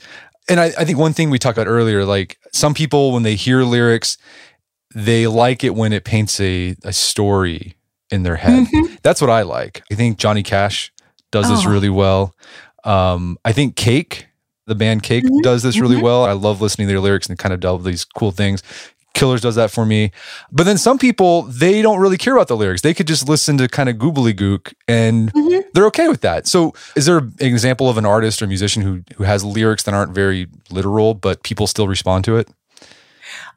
And 0.50 0.60
I, 0.60 0.66
I 0.78 0.84
think 0.84 0.98
one 0.98 1.14
thing 1.14 1.30
we 1.30 1.40
talked 1.40 1.58
about 1.58 1.70
earlier, 1.70 2.04
like 2.04 2.38
some 2.52 2.74
people 2.74 3.14
when 3.14 3.24
they 3.24 3.36
hear 3.36 3.64
lyrics, 3.64 4.18
they 4.94 5.28
like 5.28 5.64
it 5.64 5.76
when 5.76 5.94
it 5.94 6.04
paints 6.04 6.40
a, 6.40 6.76
a 6.84 6.92
story 6.92 7.76
in 8.10 8.24
their 8.24 8.36
head. 8.36 8.68
Mm-hmm. 8.68 8.96
That's 9.02 9.22
what 9.22 9.30
I 9.30 9.44
like. 9.44 9.84
I 9.92 9.96
think 9.96 10.18
Johnny 10.18 10.44
Cash 10.44 10.92
does 11.32 11.50
oh. 11.50 11.56
this 11.56 11.66
really 11.66 11.90
well. 11.90 12.36
Um, 12.84 13.38
I 13.46 13.52
think 13.52 13.76
Cake, 13.76 14.28
the 14.68 14.76
band 14.76 15.04
Cake, 15.04 15.24
mm-hmm. 15.24 15.42
does 15.42 15.64
this 15.64 15.80
really 15.80 15.96
mm-hmm. 15.96 16.06
well. 16.06 16.26
I 16.26 16.34
love 16.34 16.62
listening 16.62 16.88
to 16.88 16.94
their 16.94 17.02
lyrics 17.02 17.28
and 17.28 17.38
kind 17.38 17.54
of 17.54 17.60
delve 17.60 17.84
these 17.84 18.06
cool 18.06 18.32
things. 18.32 18.64
Killers 19.14 19.42
does 19.42 19.56
that 19.56 19.70
for 19.70 19.86
me. 19.86 20.12
But 20.52 20.64
then 20.64 20.78
some 20.78 20.98
people, 20.98 21.44
they 21.44 21.84
don't 21.84 22.00
really 22.00 22.18
care 22.18 22.34
about 22.34 22.48
the 22.48 22.58
lyrics. 22.58 22.82
They 22.82 22.96
could 22.96 23.08
just 23.08 23.30
listen 23.30 23.58
to 23.60 23.68
kind 23.68 23.88
of 23.88 23.98
goobly 23.98 24.34
gook 24.34 24.74
and 24.88 25.32
mm-hmm. 25.32 25.62
they're 25.74 25.86
okay 25.88 26.08
with 26.08 26.22
that. 26.22 26.48
So 26.48 26.74
is 26.96 27.06
there 27.06 27.20
an 27.20 27.34
example 27.40 27.90
of 27.90 27.98
an 27.98 28.06
artist 28.06 28.42
or 28.42 28.48
musician 28.48 28.82
who, 28.82 29.04
who 29.16 29.24
has 29.24 29.44
lyrics 29.44 29.84
that 29.84 29.94
aren't 29.94 30.14
very 30.14 30.48
literal, 30.72 31.14
but 31.14 31.44
people 31.44 31.68
still 31.68 31.88
respond 31.88 32.26
to 32.26 32.38
it? 32.38 32.50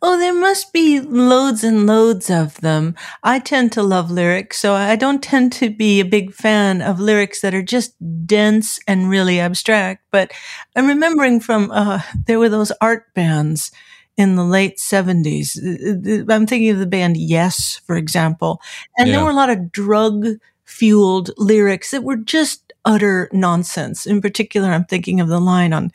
Oh, 0.02 0.18
there 0.18 0.34
must 0.34 0.72
be 0.72 1.00
loads 1.00 1.64
and 1.64 1.86
loads 1.86 2.30
of 2.30 2.60
them. 2.60 2.94
I 3.22 3.38
tend 3.38 3.72
to 3.72 3.82
love 3.82 4.10
lyrics, 4.10 4.58
so 4.58 4.74
I 4.74 4.96
don't 4.96 5.22
tend 5.22 5.52
to 5.54 5.70
be 5.70 6.00
a 6.00 6.04
big 6.04 6.32
fan 6.32 6.82
of 6.82 7.00
lyrics 7.00 7.40
that 7.40 7.54
are 7.54 7.62
just 7.62 7.94
dense 8.26 8.78
and 8.86 9.08
really 9.08 9.40
abstract. 9.40 10.04
But 10.10 10.32
I'm 10.74 10.86
remembering 10.86 11.40
from, 11.40 11.70
uh, 11.70 12.00
there 12.26 12.38
were 12.38 12.48
those 12.48 12.72
art 12.80 13.12
bands 13.14 13.70
in 14.16 14.36
the 14.36 14.44
late 14.44 14.78
70s. 14.78 15.56
Uh, 15.58 15.90
uh, 15.90 16.22
uh, 16.22 16.34
I'm 16.34 16.46
thinking 16.46 16.70
of 16.70 16.78
the 16.78 16.86
band 16.86 17.16
Yes, 17.16 17.80
for 17.86 17.96
example. 17.96 18.60
And 18.96 19.08
yeah. 19.08 19.16
there 19.16 19.24
were 19.24 19.30
a 19.30 19.34
lot 19.34 19.50
of 19.50 19.70
drug 19.72 20.26
fueled 20.64 21.30
lyrics 21.36 21.90
that 21.90 22.02
were 22.02 22.16
just 22.16 22.72
utter 22.84 23.28
nonsense. 23.32 24.06
In 24.06 24.20
particular, 24.20 24.70
I'm 24.70 24.84
thinking 24.84 25.20
of 25.20 25.28
the 25.28 25.40
line 25.40 25.72
on 25.72 25.92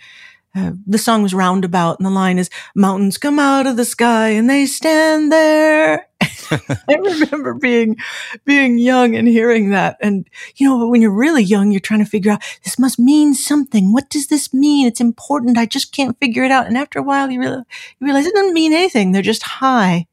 uh, 0.56 0.72
the 0.86 0.98
song 0.98 1.24
was 1.24 1.34
roundabout 1.34 1.98
and 2.00 2.06
the 2.06 2.12
line 2.12 2.38
is 2.38 2.50
mountains 2.76 3.18
come 3.18 3.40
out 3.40 3.68
of 3.68 3.78
the 3.78 3.86
sky 3.86 4.30
and 4.30 4.50
they 4.50 4.66
stand 4.66 5.32
there. 5.32 6.08
I 6.52 6.96
remember 6.96 7.54
being 7.54 7.96
being 8.44 8.78
young 8.78 9.16
and 9.16 9.28
hearing 9.28 9.70
that 9.70 9.98
and 10.02 10.28
you 10.58 10.68
know 10.68 10.88
when 10.88 11.02
you're 11.02 11.12
really 11.12 11.44
young 11.44 11.72
you're 11.72 11.80
trying 11.80 12.04
to 12.04 12.10
figure 12.10 12.32
out 12.32 12.44
this 12.64 12.78
must 12.78 13.00
mean 13.00 13.34
something. 13.34 13.94
What 13.94 14.10
does 14.10 14.28
this 14.28 14.54
mean? 14.54 14.88
It's 14.88 15.02
important. 15.02 15.58
I 15.58 15.66
just 15.66 15.94
can't 15.94 16.20
figure 16.20 16.44
it 16.44 16.52
out. 16.52 16.68
And 16.68 16.78
after 16.78 17.00
a 17.00 17.04
while 17.04 17.32
you 17.32 17.40
realize, 17.40 17.64
you 18.00 18.06
realize 18.06 18.26
it 18.26 18.34
doesn't 18.34 18.54
mean 18.54 18.74
anything. 18.74 19.12
They're 19.12 19.22
just 19.22 19.44
high. 19.44 20.08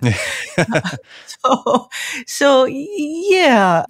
So, 1.44 1.88
so 2.26 2.64
yeah, 2.66 3.84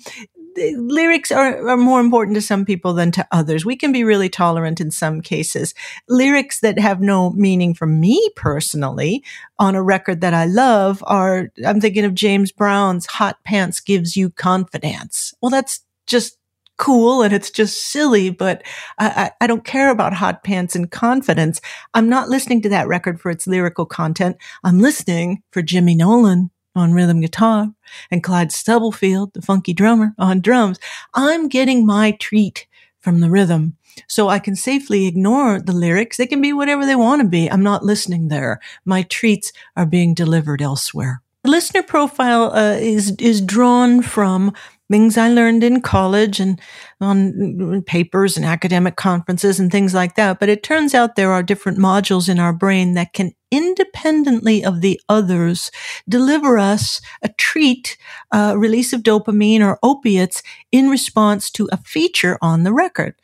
lyrics 0.56 1.30
are, 1.30 1.68
are 1.68 1.76
more 1.76 2.00
important 2.00 2.34
to 2.34 2.42
some 2.42 2.64
people 2.64 2.92
than 2.92 3.10
to 3.12 3.26
others. 3.32 3.64
We 3.64 3.76
can 3.76 3.92
be 3.92 4.04
really 4.04 4.28
tolerant 4.28 4.80
in 4.80 4.90
some 4.90 5.20
cases. 5.20 5.74
Lyrics 6.08 6.60
that 6.60 6.78
have 6.78 7.00
no 7.00 7.30
meaning 7.30 7.74
for 7.74 7.86
me 7.86 8.30
personally 8.36 9.22
on 9.58 9.74
a 9.74 9.82
record 9.82 10.20
that 10.20 10.34
I 10.34 10.46
love 10.46 11.02
are, 11.06 11.48
I'm 11.66 11.80
thinking 11.80 12.04
of 12.04 12.14
James 12.14 12.52
Brown's 12.52 13.06
Hot 13.06 13.42
Pants 13.44 13.80
Gives 13.80 14.16
You 14.16 14.30
Confidence. 14.30 15.34
Well, 15.40 15.50
that's 15.50 15.80
just 16.06 16.38
cool 16.78 17.22
and 17.22 17.32
it's 17.32 17.50
just 17.50 17.92
silly, 17.92 18.30
but 18.30 18.62
I, 18.98 19.30
I, 19.40 19.46
don't 19.46 19.64
care 19.64 19.90
about 19.90 20.12
hot 20.14 20.42
pants 20.42 20.74
and 20.74 20.90
confidence. 20.90 21.60
I'm 21.94 22.08
not 22.08 22.28
listening 22.28 22.62
to 22.62 22.68
that 22.70 22.88
record 22.88 23.20
for 23.20 23.30
its 23.30 23.46
lyrical 23.46 23.86
content. 23.86 24.36
I'm 24.64 24.80
listening 24.80 25.42
for 25.52 25.62
Jimmy 25.62 25.94
Nolen 25.94 26.50
on 26.74 26.92
rhythm 26.92 27.20
guitar 27.20 27.72
and 28.10 28.22
Clyde 28.22 28.52
Stubblefield, 28.52 29.34
the 29.34 29.42
funky 29.42 29.72
drummer, 29.72 30.14
on 30.18 30.40
drums, 30.40 30.78
I'm 31.14 31.48
getting 31.48 31.86
my 31.86 32.12
treat 32.12 32.66
from 33.00 33.20
the 33.20 33.30
rhythm. 33.30 33.76
So 34.06 34.28
I 34.28 34.38
can 34.38 34.56
safely 34.56 35.06
ignore 35.06 35.60
the 35.60 35.72
lyrics. 35.72 36.16
They 36.16 36.26
can 36.26 36.40
be 36.40 36.52
whatever 36.52 36.86
they 36.86 36.96
want 36.96 37.20
to 37.20 37.28
be. 37.28 37.50
I'm 37.50 37.62
not 37.62 37.84
listening 37.84 38.28
there. 38.28 38.58
My 38.84 39.02
treats 39.02 39.52
are 39.76 39.84
being 39.84 40.14
delivered 40.14 40.62
elsewhere. 40.62 41.20
The 41.44 41.50
listener 41.50 41.82
profile 41.82 42.52
uh, 42.54 42.76
is 42.76 43.16
is 43.18 43.40
drawn 43.40 44.00
from 44.00 44.54
things 44.92 45.16
I 45.16 45.28
learned 45.28 45.64
in 45.64 45.80
college 45.80 46.38
and 46.38 46.60
on 47.00 47.82
papers 47.86 48.36
and 48.36 48.44
academic 48.46 48.96
conferences 48.96 49.58
and 49.58 49.72
things 49.72 49.94
like 49.94 50.16
that. 50.16 50.38
But 50.38 50.50
it 50.50 50.62
turns 50.62 50.94
out 50.94 51.16
there 51.16 51.32
are 51.32 51.42
different 51.42 51.78
modules 51.78 52.28
in 52.28 52.38
our 52.38 52.52
brain 52.52 52.94
that 52.94 53.14
can 53.14 53.32
independently 53.50 54.64
of 54.64 54.82
the 54.82 55.00
others 55.08 55.70
deliver 56.08 56.58
us 56.58 57.00
a 57.22 57.30
treat, 57.30 57.96
a 58.32 58.56
release 58.56 58.92
of 58.92 59.02
dopamine 59.02 59.60
or 59.60 59.78
opiates 59.82 60.42
in 60.70 60.88
response 60.88 61.50
to 61.50 61.68
a 61.72 61.78
feature 61.78 62.38
on 62.42 62.62
the 62.62 62.72
record. 62.72 63.14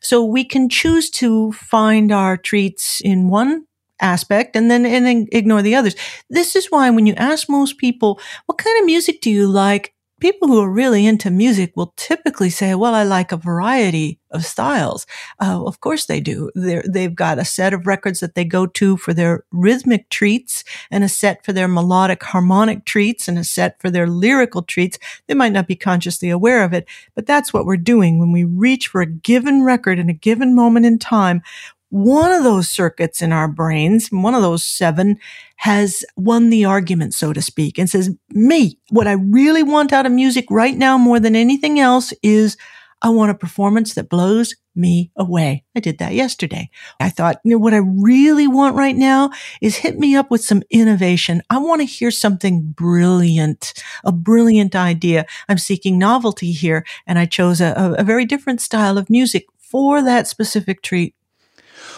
So 0.00 0.24
we 0.24 0.44
can 0.44 0.68
choose 0.68 1.10
to 1.10 1.52
find 1.52 2.12
our 2.12 2.36
treats 2.36 3.00
in 3.00 3.28
one 3.28 3.66
aspect 4.00 4.54
and 4.54 4.70
then 4.70 4.86
and 4.86 5.06
then 5.06 5.26
ignore 5.32 5.62
the 5.62 5.74
others. 5.74 5.96
This 6.30 6.54
is 6.54 6.66
why 6.66 6.90
when 6.90 7.06
you 7.06 7.14
ask 7.14 7.48
most 7.48 7.78
people, 7.78 8.20
what 8.46 8.58
kind 8.58 8.78
of 8.78 8.86
music 8.86 9.20
do 9.20 9.30
you 9.30 9.48
like? 9.48 9.95
People 10.20 10.48
who 10.48 10.60
are 10.60 10.70
really 10.70 11.06
into 11.06 11.30
music 11.30 11.72
will 11.76 11.92
typically 11.96 12.50
say, 12.50 12.74
well, 12.74 12.94
I 12.94 13.02
like 13.02 13.32
a 13.32 13.36
variety 13.36 14.18
of 14.30 14.44
styles. 14.44 15.06
Uh, 15.40 15.64
of 15.64 15.80
course 15.80 16.06
they 16.06 16.20
do. 16.20 16.50
they 16.54 17.02
have 17.02 17.14
got 17.14 17.38
a 17.38 17.44
set 17.44 17.72
of 17.72 17.86
records 17.86 18.20
that 18.20 18.34
they 18.34 18.44
go 18.44 18.66
to 18.66 18.96
for 18.96 19.14
their 19.14 19.44
rhythmic 19.52 20.08
treats 20.08 20.64
and 20.90 21.04
a 21.04 21.08
set 21.08 21.44
for 21.44 21.52
their 21.52 21.68
melodic 21.68 22.22
harmonic 22.22 22.84
treats 22.84 23.28
and 23.28 23.38
a 23.38 23.44
set 23.44 23.80
for 23.80 23.90
their 23.90 24.06
lyrical 24.06 24.62
treats. 24.62 24.98
They 25.26 25.34
might 25.34 25.52
not 25.52 25.68
be 25.68 25.76
consciously 25.76 26.30
aware 26.30 26.64
of 26.64 26.72
it, 26.72 26.86
but 27.14 27.26
that's 27.26 27.52
what 27.52 27.66
we're 27.66 27.76
doing 27.76 28.18
when 28.18 28.32
we 28.32 28.44
reach 28.44 28.88
for 28.88 29.00
a 29.00 29.06
given 29.06 29.62
record 29.62 29.98
in 29.98 30.08
a 30.08 30.14
given 30.14 30.54
moment 30.54 30.86
in 30.86 30.98
time 30.98 31.42
one 31.90 32.32
of 32.32 32.44
those 32.44 32.68
circuits 32.68 33.22
in 33.22 33.32
our 33.32 33.48
brains, 33.48 34.08
one 34.08 34.34
of 34.34 34.42
those 34.42 34.64
seven, 34.64 35.18
has 35.56 36.04
won 36.16 36.50
the 36.50 36.64
argument, 36.64 37.14
so 37.14 37.32
to 37.32 37.40
speak, 37.40 37.78
and 37.78 37.88
says, 37.88 38.10
me, 38.30 38.78
what 38.90 39.06
I 39.06 39.12
really 39.12 39.62
want 39.62 39.92
out 39.92 40.06
of 40.06 40.12
music 40.12 40.46
right 40.50 40.76
now 40.76 40.98
more 40.98 41.20
than 41.20 41.36
anything 41.36 41.78
else 41.80 42.12
is 42.22 42.56
I 43.02 43.10
want 43.10 43.30
a 43.30 43.34
performance 43.34 43.94
that 43.94 44.08
blows 44.08 44.54
me 44.74 45.10
away. 45.16 45.64
I 45.74 45.80
did 45.80 45.98
that 45.98 46.12
yesterday. 46.12 46.70
I 47.00 47.10
thought, 47.10 47.40
you 47.44 47.52
know, 47.52 47.58
what 47.58 47.74
I 47.74 47.78
really 47.78 48.46
want 48.46 48.76
right 48.76 48.96
now 48.96 49.30
is 49.60 49.76
hit 49.76 49.98
me 49.98 50.16
up 50.16 50.30
with 50.30 50.42
some 50.42 50.62
innovation. 50.70 51.42
I 51.50 51.58
want 51.58 51.80
to 51.80 51.86
hear 51.86 52.10
something 52.10 52.72
brilliant, 52.72 53.74
a 54.04 54.12
brilliant 54.12 54.74
idea. 54.74 55.26
I'm 55.48 55.58
seeking 55.58 55.98
novelty 55.98 56.52
here. 56.52 56.84
And 57.06 57.18
I 57.18 57.26
chose 57.26 57.60
a, 57.60 57.94
a 57.98 58.04
very 58.04 58.24
different 58.24 58.60
style 58.60 58.98
of 58.98 59.10
music 59.10 59.46
for 59.58 60.02
that 60.02 60.26
specific 60.26 60.82
treat. 60.82 61.14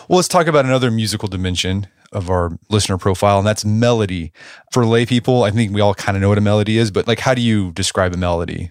Well, 0.09 0.17
let's 0.17 0.29
talk 0.29 0.47
about 0.47 0.65
another 0.65 0.91
musical 0.91 1.29
dimension 1.29 1.87
of 2.13 2.31
our 2.31 2.59
listener 2.71 2.97
profile, 2.97 3.37
and 3.37 3.47
that's 3.47 3.63
melody. 3.63 4.33
For 4.73 4.87
lay 4.87 5.05
people, 5.05 5.43
I 5.43 5.51
think 5.51 5.75
we 5.75 5.83
all 5.83 5.95
kind 5.95 6.17
of 6.17 6.23
know 6.23 6.31
what 6.31 6.39
a 6.39 6.41
melody 6.41 6.79
is, 6.79 6.91
but 6.91 7.07
like, 7.07 7.19
how 7.19 7.35
do 7.35 7.43
you 7.43 7.73
describe 7.73 8.15
a 8.15 8.17
melody? 8.17 8.71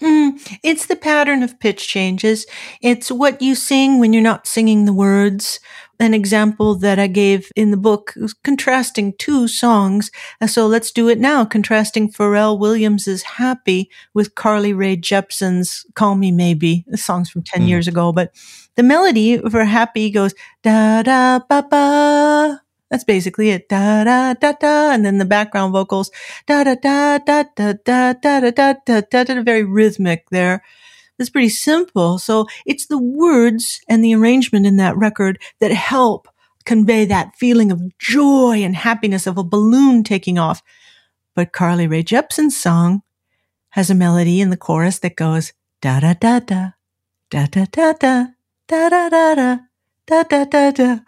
Mm, 0.00 0.58
it's 0.62 0.86
the 0.86 0.96
pattern 0.96 1.42
of 1.42 1.60
pitch 1.60 1.86
changes. 1.86 2.46
It's 2.80 3.12
what 3.12 3.42
you 3.42 3.54
sing 3.54 4.00
when 4.00 4.14
you're 4.14 4.22
not 4.22 4.46
singing 4.46 4.86
the 4.86 4.94
words. 4.94 5.60
An 6.00 6.12
example 6.12 6.74
that 6.76 6.98
I 6.98 7.06
gave 7.06 7.50
in 7.54 7.70
the 7.70 7.76
book 7.76 8.14
contrasting 8.42 9.14
two 9.18 9.46
songs. 9.46 10.10
So 10.46 10.66
let's 10.66 10.90
do 10.90 11.08
it 11.08 11.18
now. 11.18 11.44
Contrasting 11.44 12.10
Pharrell 12.10 12.58
Williams's 12.58 13.22
Happy 13.22 13.90
with 14.12 14.34
Carly 14.34 14.72
Rae 14.72 14.96
Jepsen's 14.96 15.86
Call 15.94 16.16
Me 16.16 16.32
Maybe. 16.32 16.84
The 16.88 16.96
song's 16.96 17.30
from 17.30 17.42
10 17.42 17.62
mm. 17.62 17.68
years 17.68 17.86
ago, 17.88 18.12
but 18.12 18.34
the 18.76 18.82
melody 18.82 19.38
for 19.38 19.64
happy 19.64 20.10
goes 20.10 20.34
da 20.62 21.02
da 21.02 21.38
ba 21.38 21.66
ba. 21.70 22.60
That's 22.90 23.04
basically 23.04 23.50
it. 23.50 23.68
Da 23.68 24.04
da 24.04 24.34
da 24.34 24.52
da, 24.52 24.90
and 24.92 25.04
then 25.04 25.18
the 25.18 25.24
background 25.24 25.72
vocals 25.72 26.10
da 26.46 26.64
da 26.64 26.74
da 26.74 27.18
da 27.18 27.44
da 27.56 27.72
da 27.84 28.12
da 28.12 28.40
da 28.40 28.50
da 28.50 28.74
da 28.84 29.00
da 29.00 29.24
da. 29.24 29.42
Very 29.42 29.64
rhythmic 29.64 30.28
there. 30.30 30.62
It's 31.18 31.30
pretty 31.30 31.48
simple. 31.48 32.18
So 32.18 32.46
it's 32.66 32.86
the 32.86 32.98
words 32.98 33.80
and 33.88 34.04
the 34.04 34.14
arrangement 34.14 34.66
in 34.66 34.76
that 34.78 34.96
record 34.96 35.40
that 35.60 35.72
help 35.72 36.28
convey 36.64 37.04
that 37.04 37.36
feeling 37.36 37.70
of 37.70 37.96
joy 37.98 38.62
and 38.62 38.74
happiness 38.74 39.26
of 39.26 39.38
a 39.38 39.44
balloon 39.44 40.02
taking 40.02 40.38
off. 40.38 40.62
But 41.34 41.52
Carly 41.52 41.86
Rae 41.86 42.02
Jepsen's 42.02 42.56
song 42.56 43.02
has 43.70 43.90
a 43.90 43.94
melody 43.94 44.40
in 44.40 44.50
the 44.50 44.56
chorus 44.56 44.98
that 45.00 45.16
goes 45.16 45.52
da 45.80 46.00
da 46.00 46.14
da 46.14 46.40
da 46.40 46.70
da 47.30 47.46
da 47.46 47.66
da 47.70 47.92
da 47.92 48.26
da 48.68 48.88
da 48.88 49.08
da 49.08 49.34
da 49.34 49.58
da 50.06 50.22
da 50.22 50.44
da 50.44 50.70
da. 50.70 50.98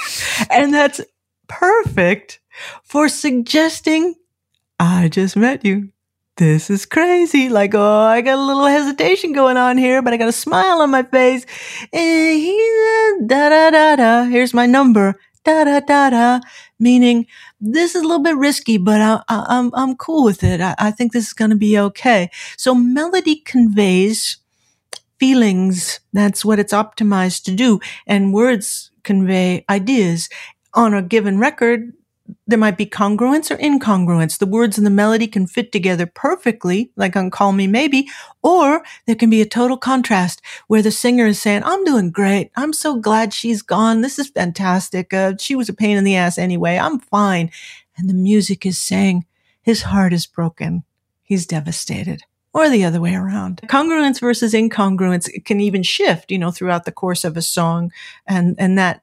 and 0.50 0.74
that's 0.74 1.00
perfect 1.48 2.40
for 2.82 3.08
suggesting 3.08 4.14
I 4.78 5.08
just 5.08 5.36
met 5.36 5.64
you. 5.64 5.92
This 6.36 6.68
is 6.70 6.84
crazy. 6.86 7.48
Like, 7.48 7.74
oh, 7.74 8.00
I 8.02 8.20
got 8.20 8.38
a 8.38 8.42
little 8.42 8.66
hesitation 8.66 9.32
going 9.32 9.56
on 9.56 9.78
here, 9.78 10.02
but 10.02 10.12
I 10.12 10.18
got 10.18 10.28
a 10.28 10.32
smile 10.32 10.82
on 10.82 10.90
my 10.90 11.04
face. 11.04 11.46
And 11.92 13.28
da 13.28 13.48
da 13.50 13.70
da 13.70 13.96
da. 13.96 14.24
Here's 14.24 14.52
my 14.52 14.66
number. 14.66 15.14
Da 15.44 15.64
da 15.64 15.80
da 15.80 16.10
da. 16.10 16.40
Meaning, 16.78 17.26
this 17.60 17.94
is 17.94 18.02
a 18.02 18.06
little 18.06 18.22
bit 18.22 18.36
risky, 18.36 18.76
but 18.78 19.00
I, 19.00 19.22
I, 19.28 19.46
I'm 19.48 19.70
I'm 19.74 19.96
cool 19.96 20.24
with 20.24 20.44
it. 20.44 20.60
I, 20.60 20.74
I 20.78 20.90
think 20.90 21.12
this 21.12 21.28
is 21.28 21.32
going 21.32 21.50
to 21.52 21.56
be 21.56 21.78
okay. 21.78 22.30
So 22.58 22.74
melody 22.74 23.36
conveys 23.36 24.38
feelings. 25.18 26.00
That's 26.12 26.44
what 26.44 26.58
it's 26.58 26.72
optimized 26.74 27.44
to 27.44 27.52
do. 27.52 27.80
And 28.06 28.34
words 28.34 28.90
convey 29.04 29.64
ideas. 29.70 30.28
On 30.74 30.92
a 30.92 31.00
given 31.00 31.38
record, 31.38 31.94
there 32.46 32.58
might 32.58 32.76
be 32.76 32.86
congruence 32.86 33.50
or 33.50 33.56
incongruence. 33.56 34.38
The 34.38 34.46
words 34.46 34.78
and 34.78 34.86
the 34.86 34.90
melody 34.90 35.26
can 35.26 35.46
fit 35.46 35.72
together 35.72 36.06
perfectly, 36.06 36.90
like 36.96 37.16
on 37.16 37.30
Call 37.30 37.52
Me 37.52 37.66
Maybe, 37.66 38.08
or 38.42 38.82
there 39.06 39.16
can 39.16 39.30
be 39.30 39.40
a 39.40 39.46
total 39.46 39.76
contrast 39.76 40.40
where 40.68 40.82
the 40.82 40.90
singer 40.90 41.26
is 41.26 41.40
saying, 41.40 41.62
I'm 41.64 41.84
doing 41.84 42.10
great. 42.10 42.50
I'm 42.56 42.72
so 42.72 43.00
glad 43.00 43.32
she's 43.32 43.62
gone. 43.62 44.00
This 44.00 44.18
is 44.18 44.28
fantastic. 44.28 45.12
Uh, 45.12 45.34
she 45.38 45.56
was 45.56 45.68
a 45.68 45.74
pain 45.74 45.96
in 45.96 46.04
the 46.04 46.16
ass 46.16 46.38
anyway. 46.38 46.78
I'm 46.78 47.00
fine. 47.00 47.50
And 47.96 48.08
the 48.08 48.14
music 48.14 48.64
is 48.64 48.78
saying, 48.78 49.24
his 49.62 49.82
heart 49.82 50.12
is 50.12 50.26
broken. 50.26 50.84
He's 51.22 51.46
devastated 51.46 52.22
or 52.54 52.70
the 52.70 52.84
other 52.84 53.00
way 53.00 53.14
around. 53.14 53.60
Congruence 53.66 54.20
versus 54.20 54.54
incongruence 54.54 55.28
can 55.44 55.60
even 55.60 55.82
shift, 55.82 56.30
you 56.30 56.38
know, 56.38 56.50
throughout 56.50 56.84
the 56.84 56.92
course 56.92 57.24
of 57.24 57.36
a 57.36 57.42
song 57.42 57.90
and, 58.26 58.54
and 58.58 58.78
that 58.78 59.02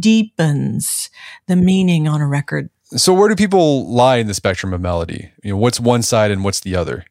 deepens 0.00 1.10
the 1.46 1.56
meaning 1.56 2.06
on 2.06 2.20
a 2.20 2.26
record. 2.26 2.70
So 2.86 3.14
where 3.14 3.28
do 3.28 3.36
people 3.36 3.90
lie 3.90 4.16
in 4.16 4.26
the 4.26 4.34
spectrum 4.34 4.72
of 4.72 4.80
melody? 4.80 5.32
You 5.42 5.52
know, 5.52 5.56
what's 5.56 5.80
one 5.80 6.02
side 6.02 6.30
and 6.30 6.44
what's 6.44 6.60
the 6.60 6.76
other? 6.76 7.04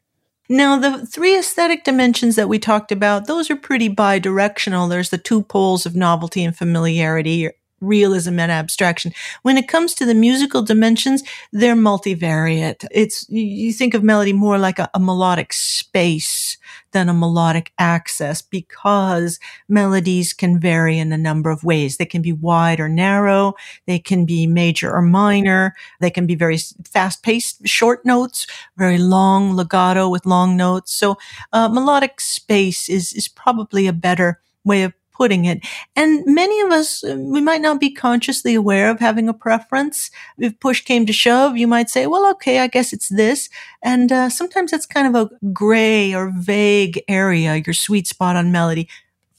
Now, 0.49 0.78
the 0.78 1.05
three 1.05 1.38
aesthetic 1.38 1.84
dimensions 1.84 2.36
that 2.36 2.49
we 2.49 2.59
talked 2.59 2.91
about, 2.91 3.28
those 3.28 3.49
are 3.49 3.55
pretty 3.55 3.88
bi-directional. 3.88 4.88
There's 4.88 5.09
the 5.09 5.17
two 5.17 5.41
poles 5.41 5.86
of 5.86 5.95
novelty 5.95 6.43
and 6.43 6.55
familiarity, 6.55 7.49
realism 7.84 8.39
and 8.39 8.51
abstraction. 8.51 9.13
When 9.41 9.57
it 9.57 9.67
comes 9.67 9.93
to 9.95 10.05
the 10.05 10.13
musical 10.13 10.61
dimensions, 10.61 11.23
they're 11.51 11.75
multivariate. 11.75 12.86
It's, 12.91 13.27
you 13.29 13.73
think 13.73 13.93
of 13.93 14.03
melody 14.03 14.34
more 14.34 14.57
like 14.57 14.79
a, 14.79 14.89
a 14.93 14.99
melodic 14.99 15.53
space 15.53 16.57
than 16.91 17.09
a 17.09 17.13
melodic 17.13 17.73
axis 17.77 18.41
because 18.41 19.39
melodies 19.67 20.31
can 20.34 20.59
vary 20.59 20.97
in 20.97 21.11
a 21.11 21.17
number 21.17 21.49
of 21.49 21.63
ways. 21.63 21.97
They 21.97 22.05
can 22.05 22.21
be 22.21 22.31
wide 22.31 22.79
or 22.79 22.88
narrow. 22.88 23.55
They 23.86 23.99
can 23.99 24.25
be 24.25 24.47
major 24.47 24.91
or 24.91 25.01
minor. 25.01 25.75
They 25.99 26.09
can 26.09 26.25
be 26.25 26.36
very 26.36 26.57
fast 26.86 27.23
paced, 27.23 27.67
short 27.67 28.05
notes, 28.05 28.47
very 28.77 28.97
long 28.97 29.55
legato 29.55 30.07
with 30.07 30.25
long 30.25 30.55
notes. 30.55 30.93
So, 30.93 31.17
uh, 31.51 31.67
melodic 31.67 32.21
space 32.21 32.89
is, 32.89 33.13
is 33.13 33.27
probably 33.27 33.88
a 33.88 33.93
better 33.93 34.39
way 34.63 34.84
of 34.84 34.93
putting 35.14 35.45
it. 35.45 35.66
And 35.95 36.24
many 36.26 36.59
of 36.61 36.72
us, 36.72 37.03
we 37.03 37.41
might 37.41 37.61
not 37.61 37.80
be 37.80 37.91
consciously 37.91 38.55
aware 38.55 38.89
of 38.89 38.99
having 38.99 39.30
a 39.30 39.34
preference. 39.34 40.11
If 40.38 40.59
push 40.59 40.82
came 40.82 41.05
to 41.05 41.14
shove, 41.14 41.57
you 41.57 41.68
might 41.68 41.89
say, 41.89 42.07
well, 42.07 42.30
okay, 42.32 42.59
I 42.59 42.68
guess 42.68 42.93
it's 42.93 43.09
this. 43.09 43.49
And 43.84 44.11
uh, 44.11 44.30
sometimes 44.30 44.72
that's 44.72 44.86
kind 44.86 45.16
of 45.16 45.16
a 45.16 45.51
gray 45.51 46.14
or 46.14 46.32
vague 46.36 47.01
area, 47.07 47.61
your 47.66 47.74
sweet 47.74 48.07
spot 48.07 48.36
on 48.36 48.51
melody. 48.51 48.89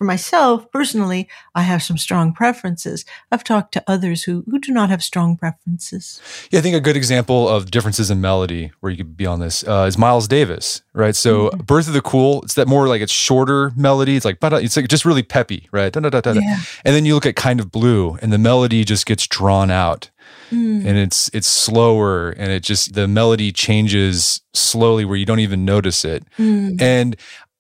For 0.05 0.09
myself 0.09 0.71
personally, 0.71 1.31
I 1.55 1.63
have 1.63 1.83
some 1.83 1.97
strong 1.97 2.35
preferences. 2.35 3.07
I've 3.33 3.43
talked 3.43 3.73
to 3.73 3.83
others 3.87 4.25
who, 4.25 4.45
who 4.51 4.59
do 4.59 4.71
not 4.71 4.91
have 4.91 5.03
strong 5.03 5.35
preferences. 5.39 6.21
Yeah, 6.51 6.59
I 6.59 6.63
think 6.63 6.77
a 6.77 6.81
good 6.81 6.95
example 6.95 7.49
of 7.49 7.71
differences 7.71 8.11
in 8.11 8.21
melody 8.21 8.71
where 8.81 8.91
you 8.91 8.99
could 8.99 9.17
be 9.17 9.25
on 9.25 9.41
this 9.41 9.67
uh, 9.67 9.87
is 9.89 9.97
Miles 9.97 10.29
Davis, 10.29 10.83
right? 10.93 11.17
So 11.17 11.49
mm-hmm. 11.49 11.63
Birth 11.63 11.89
of 11.89 11.95
the 11.95 12.03
Cool, 12.03 12.43
it's 12.43 12.53
that 12.53 12.69
more 12.69 12.87
like 12.87 13.01
it's 13.01 13.15
shorter 13.15 13.73
melody. 13.77 14.15
It's 14.15 14.27
like, 14.27 14.37
it's 14.43 14.77
like 14.77 14.89
just 14.89 15.07
really 15.07 15.23
peppy, 15.23 15.71
right? 15.73 15.97
Yeah. 15.97 16.59
And 16.85 16.95
then 16.95 17.07
you 17.07 17.15
look 17.15 17.25
at 17.25 17.35
Kind 17.35 17.59
of 17.59 17.73
Blue 17.73 18.19
and 18.21 18.31
the 18.31 18.37
melody 18.37 18.85
just 18.85 19.07
gets 19.07 19.27
drawn 19.27 19.71
out. 19.71 20.11
Mm. 20.51 20.85
And 20.85 20.99
it's 20.99 21.31
it's 21.33 21.47
slower 21.47 22.29
and 22.33 22.53
it 22.53 22.63
just 22.63 22.93
the 22.93 23.09
melody 23.09 23.53
changes 23.53 24.43
slowly 24.53 25.07
where 25.07 25.17
you 25.17 25.25
don't 25.25 25.41
even 25.41 25.65
notice 25.65 26.05
it. 26.05 26.25
Mm. 26.37 26.79
And 26.79 27.17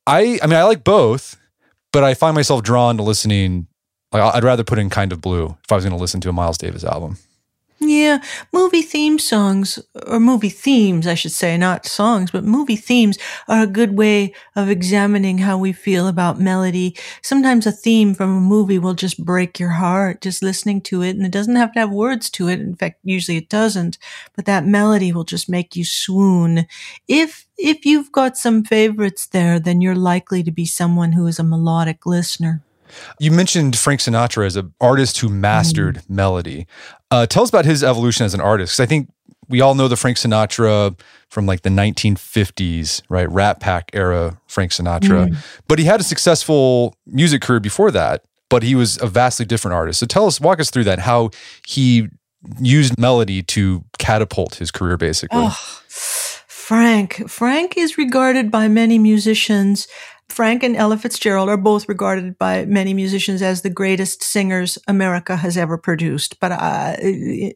I 0.06 0.38
I 0.42 0.46
mean 0.46 0.58
I 0.58 0.64
like 0.64 0.84
both, 0.84 1.40
but 1.94 2.04
I 2.04 2.12
find 2.12 2.34
myself 2.34 2.62
drawn 2.62 2.98
to 2.98 3.02
listening 3.02 3.68
like 4.12 4.34
I'd 4.34 4.44
rather 4.44 4.64
put 4.64 4.78
in 4.78 4.90
Kind 4.90 5.12
of 5.12 5.20
Blue 5.20 5.56
if 5.64 5.72
I 5.72 5.76
was 5.76 5.84
going 5.84 5.96
to 5.96 6.00
listen 6.00 6.20
to 6.20 6.28
a 6.28 6.32
Miles 6.32 6.58
Davis 6.58 6.84
album. 6.84 7.16
Yeah, 7.80 8.22
movie 8.52 8.80
theme 8.82 9.18
songs, 9.18 9.78
or 10.06 10.18
movie 10.18 10.48
themes, 10.48 11.06
I 11.06 11.14
should 11.14 11.32
say, 11.32 11.58
not 11.58 11.84
songs, 11.84 12.30
but 12.30 12.42
movie 12.44 12.76
themes 12.76 13.18
are 13.46 13.64
a 13.64 13.66
good 13.66 13.96
way 13.98 14.32
of 14.56 14.70
examining 14.70 15.38
how 15.38 15.58
we 15.58 15.72
feel 15.72 16.06
about 16.08 16.40
melody. 16.40 16.96
Sometimes 17.20 17.66
a 17.66 17.72
theme 17.72 18.14
from 18.14 18.30
a 18.34 18.40
movie 18.40 18.78
will 18.78 18.94
just 18.94 19.22
break 19.22 19.58
your 19.60 19.70
heart 19.70 20.22
just 20.22 20.42
listening 20.42 20.80
to 20.82 21.02
it, 21.02 21.16
and 21.16 21.26
it 21.26 21.32
doesn't 21.32 21.56
have 21.56 21.72
to 21.74 21.80
have 21.80 21.90
words 21.90 22.30
to 22.30 22.48
it. 22.48 22.58
In 22.60 22.74
fact, 22.74 23.00
usually 23.04 23.36
it 23.36 23.50
doesn't, 23.50 23.98
but 24.34 24.46
that 24.46 24.64
melody 24.64 25.12
will 25.12 25.24
just 25.24 25.48
make 25.50 25.76
you 25.76 25.84
swoon. 25.84 26.66
If 27.06 27.44
if 27.58 27.84
you've 27.84 28.12
got 28.12 28.38
some 28.38 28.64
favorites 28.64 29.26
there, 29.26 29.60
then 29.60 29.80
you're 29.82 29.94
likely 29.94 30.42
to 30.44 30.50
be 30.52 30.64
someone 30.64 31.12
who 31.12 31.26
is 31.26 31.38
a 31.38 31.44
melodic 31.44 32.06
listener. 32.06 32.62
You 33.18 33.30
mentioned 33.30 33.76
Frank 33.76 34.00
Sinatra 34.00 34.46
as 34.46 34.56
an 34.56 34.72
artist 34.80 35.18
who 35.18 35.28
mastered 35.28 35.96
mm. 35.96 36.10
melody. 36.10 36.66
Uh, 37.10 37.26
tell 37.26 37.42
us 37.42 37.48
about 37.48 37.64
his 37.64 37.82
evolution 37.84 38.24
as 38.24 38.34
an 38.34 38.40
artist, 38.40 38.80
I 38.80 38.86
think 38.86 39.08
we 39.48 39.60
all 39.60 39.74
know 39.74 39.88
the 39.88 39.96
Frank 39.96 40.16
Sinatra 40.16 40.98
from 41.28 41.46
like 41.46 41.62
the 41.62 41.70
1950s, 41.70 43.02
right? 43.08 43.30
Rat 43.30 43.60
Pack 43.60 43.90
era 43.92 44.38
Frank 44.46 44.72
Sinatra. 44.72 45.28
Mm. 45.28 45.36
But 45.68 45.78
he 45.78 45.84
had 45.84 46.00
a 46.00 46.04
successful 46.04 46.96
music 47.06 47.42
career 47.42 47.60
before 47.60 47.90
that, 47.90 48.24
but 48.48 48.62
he 48.62 48.74
was 48.74 49.00
a 49.02 49.06
vastly 49.06 49.44
different 49.44 49.74
artist. 49.74 50.00
So 50.00 50.06
tell 50.06 50.26
us, 50.26 50.40
walk 50.40 50.60
us 50.60 50.70
through 50.70 50.84
that, 50.84 51.00
how 51.00 51.30
he 51.66 52.08
used 52.60 52.98
melody 52.98 53.42
to 53.42 53.84
catapult 53.98 54.56
his 54.56 54.70
career, 54.70 54.96
basically. 54.96 55.40
Oh, 55.40 55.80
Frank. 55.88 57.28
Frank 57.28 57.76
is 57.76 57.98
regarded 57.98 58.50
by 58.50 58.68
many 58.68 58.98
musicians 58.98 59.86
Frank 60.34 60.64
and 60.64 60.76
Ella 60.76 60.98
Fitzgerald 60.98 61.48
are 61.48 61.56
both 61.56 61.88
regarded 61.88 62.36
by 62.38 62.64
many 62.64 62.92
musicians 62.92 63.40
as 63.40 63.62
the 63.62 63.70
greatest 63.70 64.20
singers 64.20 64.76
America 64.88 65.36
has 65.36 65.56
ever 65.56 65.78
produced. 65.78 66.40
But 66.40 66.50
uh, 66.50 66.96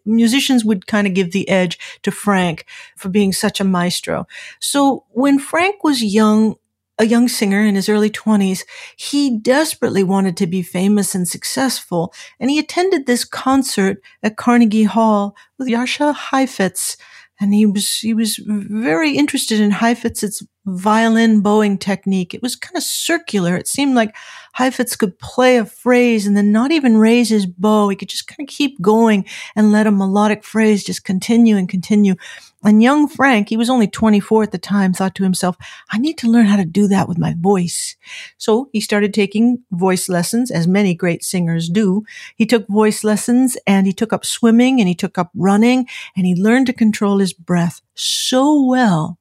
musicians 0.05 0.64
would 0.64 0.87
kind 0.87 1.09
of 1.09 1.12
give 1.12 1.33
the 1.33 1.49
edge 1.49 1.76
to 2.05 2.12
Frank 2.12 2.66
for 2.97 3.09
being 3.09 3.33
such 3.33 3.59
a 3.61 3.64
maestro. 3.64 4.29
So 4.61 5.05
when 5.11 5.41
Frank 5.41 5.83
was 5.83 6.05
young, 6.05 6.55
a 7.01 7.05
young 7.05 7.26
singer 7.26 7.62
in 7.64 7.74
his 7.74 7.89
early 7.89 8.11
20s, 8.11 8.62
he 8.97 9.37
desperately 9.39 10.05
wanted 10.05 10.37
to 10.37 10.47
be 10.47 10.62
famous 10.62 11.16
and 11.16 11.26
successful. 11.26 12.14
And 12.39 12.49
he 12.49 12.61
attended 12.61 13.07
this 13.07 13.24
concert 13.24 14.01
at 14.22 14.37
Carnegie 14.37 14.85
Hall 14.85 15.35
with 15.59 15.66
Jascha 15.66 16.14
Heifetz. 16.14 16.97
And 17.41 17.55
he 17.55 17.66
was, 17.66 17.99
he 17.99 18.14
was 18.14 18.41
very 18.45 19.16
interested 19.16 19.61
in 19.61 19.70
Heifetz's 19.70 20.45
violin 20.66 21.41
bowing 21.41 21.78
technique. 21.78 22.34
It 22.34 22.43
was 22.43 22.57
kind 22.57 22.76
of 22.76 22.82
circular. 22.82 23.57
It 23.57 23.68
seemed 23.68 23.95
like 23.95 24.14
Heifetz 24.59 24.97
could 24.97 25.17
play 25.21 25.57
a 25.57 25.65
phrase 25.65 26.27
and 26.27 26.37
then 26.37 26.51
not 26.51 26.73
even 26.73 26.97
raise 26.97 27.29
his 27.29 27.47
bow. 27.47 27.89
He 27.91 27.95
could 27.95 28.09
just 28.09 28.27
kind 28.27 28.41
of 28.41 28.53
keep 28.53 28.83
going 28.83 29.25
and 29.55 29.71
let 29.71 29.87
a 29.87 29.93
melodic 29.93 30.43
phrase 30.43 30.83
just 30.83 31.05
continue 31.05 31.57
and 31.57 31.69
continue. 31.69 32.17
And 32.65 32.83
young 32.83 33.07
Frank, 33.07 33.51
he 33.51 33.57
was 33.57 33.71
only 33.71 33.87
24 33.87 34.43
at 34.43 34.51
the 34.51 34.59
time, 34.59 34.93
thought 34.93 35.15
to 35.15 35.23
himself, 35.23 35.55
I 35.93 35.99
need 35.99 36.19
to 36.19 36.29
learn 36.29 36.47
how 36.47 36.57
to 36.57 36.65
do 36.65 36.89
that 36.89 37.07
with 37.07 37.19
my 37.19 37.37
voice. 37.39 37.95
So 38.37 38.69
he 38.73 38.81
started 38.81 39.15
taking 39.15 39.63
voice 39.71 40.09
lessons, 40.09 40.51
as 40.51 40.67
many 40.67 40.93
great 40.93 41.23
singers 41.23 41.69
do. 41.69 42.03
He 42.35 42.45
took 42.45 42.67
voice 42.67 43.05
lessons 43.05 43.57
and 43.65 43.87
he 43.87 43.93
took 43.93 44.13
up 44.13 44.25
swimming 44.25 44.81
and 44.81 44.89
he 44.89 44.95
took 44.97 45.19
up 45.19 45.31
running 45.37 45.87
and 46.17 46.27
he 46.27 46.35
learned 46.35 46.67
to 46.67 46.73
control 46.73 47.19
his 47.19 47.33
breath 47.33 47.81
so 47.95 48.61
well 48.61 49.21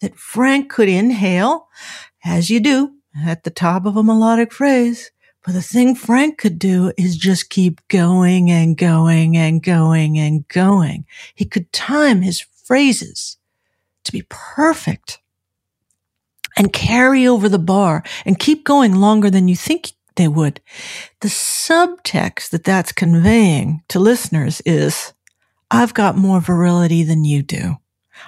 that 0.00 0.16
Frank 0.16 0.70
could 0.70 0.88
inhale, 0.88 1.66
as 2.24 2.50
you 2.50 2.60
do, 2.60 2.92
at 3.22 3.44
the 3.44 3.50
top 3.50 3.86
of 3.86 3.96
a 3.96 4.02
melodic 4.02 4.52
phrase. 4.52 5.10
But 5.44 5.52
the 5.52 5.62
thing 5.62 5.94
Frank 5.94 6.38
could 6.38 6.58
do 6.58 6.92
is 6.96 7.16
just 7.16 7.50
keep 7.50 7.86
going 7.88 8.50
and 8.50 8.76
going 8.76 9.36
and 9.36 9.62
going 9.62 10.18
and 10.18 10.48
going. 10.48 11.04
He 11.34 11.44
could 11.44 11.70
time 11.72 12.22
his 12.22 12.40
phrases 12.40 13.36
to 14.04 14.12
be 14.12 14.24
perfect 14.28 15.20
and 16.56 16.72
carry 16.72 17.26
over 17.26 17.48
the 17.48 17.58
bar 17.58 18.02
and 18.24 18.38
keep 18.38 18.64
going 18.64 18.94
longer 18.94 19.28
than 19.28 19.48
you 19.48 19.56
think 19.56 19.92
they 20.16 20.28
would. 20.28 20.60
The 21.20 21.28
subtext 21.28 22.50
that 22.50 22.64
that's 22.64 22.92
conveying 22.92 23.82
to 23.88 23.98
listeners 23.98 24.62
is, 24.64 25.12
I've 25.70 25.94
got 25.94 26.16
more 26.16 26.40
virility 26.40 27.02
than 27.02 27.24
you 27.24 27.42
do. 27.42 27.76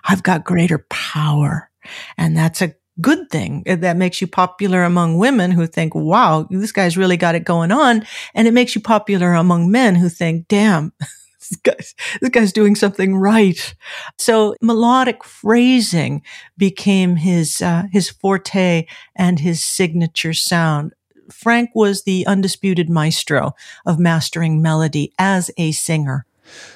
I've 0.04 0.22
got 0.22 0.44
greater 0.44 0.84
power. 0.90 1.70
And 2.18 2.36
that's 2.36 2.60
a 2.60 2.74
good 3.00 3.30
thing 3.30 3.62
that 3.66 3.96
makes 3.96 4.20
you 4.20 4.26
popular 4.26 4.82
among 4.82 5.18
women 5.18 5.50
who 5.50 5.66
think, 5.66 5.94
wow, 5.94 6.46
this 6.50 6.72
guy's 6.72 6.96
really 6.96 7.16
got 7.16 7.34
it 7.34 7.44
going 7.44 7.72
on. 7.72 8.06
And 8.34 8.48
it 8.48 8.54
makes 8.54 8.74
you 8.74 8.80
popular 8.80 9.32
among 9.32 9.70
men 9.70 9.94
who 9.94 10.08
think, 10.08 10.48
damn, 10.48 10.92
this 11.38 11.58
guy's, 11.62 11.94
this 12.20 12.30
guy's 12.30 12.52
doing 12.52 12.74
something 12.74 13.16
right. 13.16 13.74
So 14.18 14.54
melodic 14.62 15.24
phrasing 15.24 16.22
became 16.56 17.16
his, 17.16 17.60
uh, 17.60 17.84
his 17.92 18.10
forte 18.10 18.86
and 19.14 19.40
his 19.40 19.62
signature 19.62 20.32
sound. 20.32 20.92
Frank 21.30 21.70
was 21.74 22.04
the 22.04 22.26
undisputed 22.26 22.88
maestro 22.88 23.54
of 23.84 23.98
mastering 23.98 24.62
melody 24.62 25.12
as 25.18 25.50
a 25.56 25.72
singer. 25.72 26.24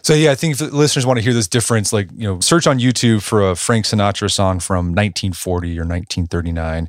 So 0.03 0.15
yeah, 0.15 0.33
I 0.33 0.35
think 0.35 0.61
if 0.61 0.73
listeners 0.73 1.07
want 1.07 1.19
to 1.19 1.23
hear 1.23 1.35
this 1.35 1.49
difference, 1.49 1.93
like 1.93 2.09
you 2.15 2.27
know, 2.27 2.41
search 2.41 2.67
on 2.67 2.79
YouTube 2.79 3.23
for 3.23 3.51
a 3.51 3.57
Frank 3.57 3.85
Sinatra 3.85 4.31
song 4.31 4.61
from 4.61 4.87
1940 4.87 5.79
or 5.79 5.83
1939, 5.83 6.89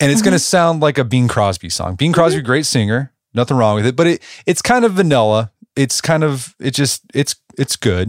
and 0.00 0.10
it's 0.10 0.20
mm-hmm. 0.20 0.24
going 0.24 0.32
to 0.32 0.38
sound 0.38 0.80
like 0.80 0.98
a 0.98 1.04
Bing 1.04 1.28
Crosby 1.28 1.68
song. 1.68 1.96
Bing 1.96 2.12
Crosby, 2.12 2.38
mm-hmm. 2.38 2.46
great 2.46 2.66
singer, 2.66 3.12
nothing 3.34 3.56
wrong 3.56 3.76
with 3.76 3.86
it, 3.86 3.96
but 3.96 4.06
it 4.06 4.22
it's 4.46 4.62
kind 4.62 4.84
of 4.84 4.92
vanilla. 4.92 5.52
It's 5.74 6.00
kind 6.00 6.22
of 6.22 6.54
it 6.60 6.72
just 6.72 7.02
it's 7.14 7.36
it's 7.58 7.76
good. 7.76 8.08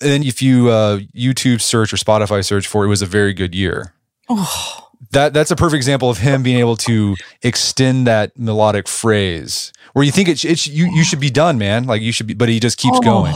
And 0.00 0.10
then 0.10 0.22
if 0.22 0.42
you 0.42 0.68
uh, 0.68 0.98
YouTube 1.16 1.60
search 1.60 1.92
or 1.92 1.96
Spotify 1.96 2.44
search 2.44 2.66
for 2.66 2.84
it, 2.84 2.86
it 2.86 2.90
was 2.90 3.02
a 3.02 3.06
very 3.06 3.32
good 3.32 3.54
year. 3.54 3.94
Oh. 4.28 4.83
That 5.10 5.32
that's 5.32 5.50
a 5.50 5.56
perfect 5.56 5.76
example 5.76 6.10
of 6.10 6.18
him 6.18 6.42
being 6.42 6.58
able 6.58 6.76
to 6.78 7.16
extend 7.42 8.06
that 8.06 8.38
melodic 8.38 8.88
phrase 8.88 9.72
where 9.92 10.04
you 10.04 10.12
think 10.12 10.28
it's, 10.28 10.44
it's 10.44 10.66
you 10.66 10.86
you 10.94 11.04
should 11.04 11.20
be 11.20 11.30
done, 11.30 11.58
man. 11.58 11.84
Like 11.84 12.02
you 12.02 12.12
should 12.12 12.26
be, 12.26 12.34
but 12.34 12.48
he 12.48 12.60
just 12.60 12.78
keeps 12.78 12.98
oh. 12.98 13.02
going 13.02 13.34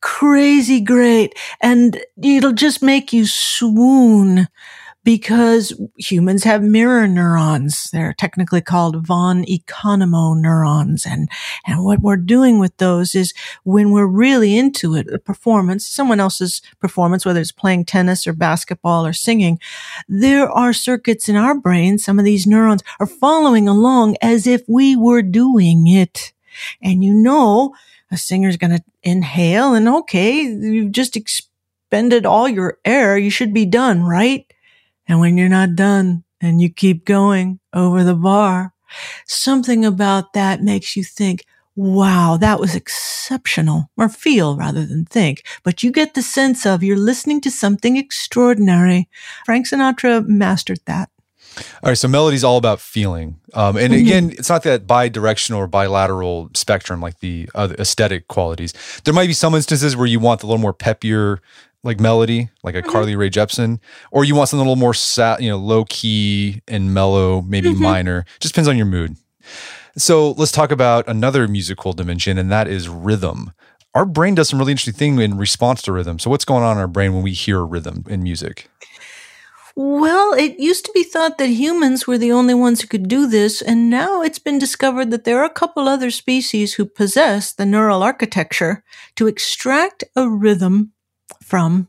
crazy 0.00 0.80
great. 0.80 1.34
And 1.60 2.00
it'll 2.22 2.52
just 2.52 2.82
make 2.82 3.12
you 3.12 3.26
swoon 3.26 4.48
because 5.02 5.72
humans 5.96 6.44
have 6.44 6.62
mirror 6.62 7.08
neurons. 7.08 7.90
They're 7.90 8.12
technically 8.12 8.60
called 8.60 9.06
von 9.06 9.44
Economo 9.44 10.38
neurons. 10.38 11.06
And, 11.06 11.28
and 11.66 11.84
what 11.84 12.00
we're 12.00 12.16
doing 12.16 12.58
with 12.58 12.76
those 12.76 13.14
is 13.14 13.32
when 13.64 13.92
we're 13.92 14.06
really 14.06 14.58
into 14.58 14.94
it, 14.94 15.08
a 15.12 15.18
performance, 15.18 15.86
someone 15.86 16.20
else's 16.20 16.60
performance, 16.80 17.24
whether 17.24 17.40
it's 17.40 17.52
playing 17.52 17.86
tennis 17.86 18.26
or 18.26 18.32
basketball 18.32 19.06
or 19.06 19.12
singing, 19.12 19.58
there 20.08 20.50
are 20.50 20.72
circuits 20.72 21.28
in 21.28 21.36
our 21.36 21.54
brain. 21.54 21.98
Some 21.98 22.18
of 22.18 22.24
these 22.24 22.46
neurons 22.46 22.82
are 22.98 23.06
following 23.06 23.68
along 23.68 24.16
as 24.20 24.46
if 24.46 24.62
we 24.68 24.96
were 24.96 25.22
doing 25.22 25.86
it. 25.86 26.32
And 26.82 27.02
you 27.02 27.14
know, 27.14 27.74
a 28.10 28.16
singer's 28.16 28.56
going 28.56 28.76
to 28.76 28.84
inhale 29.02 29.72
and 29.72 29.88
okay, 29.88 30.42
you've 30.42 30.92
just 30.92 31.16
expended 31.16 32.26
all 32.26 32.48
your 32.48 32.78
air. 32.84 33.16
You 33.16 33.30
should 33.30 33.54
be 33.54 33.64
done, 33.64 34.02
right? 34.02 34.52
And 35.10 35.18
when 35.18 35.36
you're 35.36 35.48
not 35.48 35.74
done 35.74 36.22
and 36.40 36.62
you 36.62 36.72
keep 36.72 37.04
going 37.04 37.58
over 37.74 38.04
the 38.04 38.14
bar, 38.14 38.72
something 39.26 39.84
about 39.84 40.34
that 40.34 40.62
makes 40.62 40.94
you 40.94 41.02
think, 41.02 41.44
wow, 41.74 42.36
that 42.40 42.60
was 42.60 42.76
exceptional 42.76 43.90
or 43.96 44.08
feel 44.08 44.56
rather 44.56 44.86
than 44.86 45.04
think. 45.04 45.42
But 45.64 45.82
you 45.82 45.90
get 45.90 46.14
the 46.14 46.22
sense 46.22 46.64
of 46.64 46.84
you're 46.84 46.96
listening 46.96 47.40
to 47.40 47.50
something 47.50 47.96
extraordinary. 47.96 49.08
Frank 49.44 49.66
Sinatra 49.66 50.24
mastered 50.24 50.78
that. 50.86 51.10
All 51.82 51.90
right, 51.90 51.98
so 51.98 52.08
melody's 52.08 52.44
all 52.44 52.56
about 52.56 52.80
feeling, 52.80 53.40
um, 53.54 53.76
and 53.76 53.92
mm-hmm. 53.92 54.06
again, 54.06 54.30
it's 54.30 54.48
not 54.48 54.62
that 54.62 54.86
bi-directional 54.86 55.60
or 55.60 55.66
bilateral 55.66 56.50
spectrum 56.54 57.00
like 57.00 57.18
the 57.20 57.48
other 57.54 57.74
aesthetic 57.74 58.28
qualities. 58.28 58.72
There 59.04 59.12
might 59.12 59.26
be 59.26 59.32
some 59.32 59.54
instances 59.54 59.96
where 59.96 60.06
you 60.06 60.20
want 60.20 60.42
a 60.42 60.46
little 60.46 60.60
more 60.60 60.72
peppier, 60.72 61.38
like 61.82 61.98
melody, 61.98 62.50
like 62.62 62.74
a 62.74 62.82
mm-hmm. 62.82 62.90
Carly 62.90 63.16
Rae 63.16 63.30
Jepsen, 63.30 63.80
or 64.10 64.24
you 64.24 64.34
want 64.34 64.48
something 64.48 64.64
a 64.64 64.68
little 64.68 64.80
more, 64.80 64.94
sa- 64.94 65.38
you 65.40 65.48
know, 65.50 65.58
low 65.58 65.84
key 65.86 66.62
and 66.68 66.94
mellow, 66.94 67.42
maybe 67.42 67.70
mm-hmm. 67.70 67.82
minor. 67.82 68.24
Just 68.38 68.54
depends 68.54 68.68
on 68.68 68.76
your 68.76 68.86
mood. 68.86 69.16
So 69.96 70.32
let's 70.32 70.52
talk 70.52 70.70
about 70.70 71.08
another 71.08 71.48
musical 71.48 71.92
dimension, 71.92 72.38
and 72.38 72.50
that 72.52 72.68
is 72.68 72.88
rhythm. 72.88 73.52
Our 73.94 74.04
brain 74.06 74.36
does 74.36 74.48
some 74.48 74.60
really 74.60 74.72
interesting 74.72 74.94
thing 74.94 75.18
in 75.18 75.36
response 75.36 75.82
to 75.82 75.92
rhythm. 75.92 76.20
So 76.20 76.30
what's 76.30 76.44
going 76.44 76.62
on 76.62 76.76
in 76.76 76.80
our 76.80 76.86
brain 76.86 77.12
when 77.12 77.22
we 77.22 77.32
hear 77.32 77.64
rhythm 77.64 78.04
in 78.08 78.22
music? 78.22 78.70
Well, 79.82 80.34
it 80.34 80.60
used 80.60 80.84
to 80.84 80.92
be 80.92 81.02
thought 81.02 81.38
that 81.38 81.48
humans 81.48 82.06
were 82.06 82.18
the 82.18 82.32
only 82.32 82.52
ones 82.52 82.82
who 82.82 82.86
could 82.86 83.08
do 83.08 83.26
this, 83.26 83.62
and 83.62 83.88
now 83.88 84.20
it's 84.20 84.38
been 84.38 84.58
discovered 84.58 85.10
that 85.10 85.24
there 85.24 85.38
are 85.40 85.46
a 85.46 85.48
couple 85.48 85.88
other 85.88 86.10
species 86.10 86.74
who 86.74 86.84
possess 86.84 87.54
the 87.54 87.64
neural 87.64 88.02
architecture 88.02 88.84
to 89.16 89.26
extract 89.26 90.04
a 90.14 90.28
rhythm 90.28 90.92
from 91.42 91.88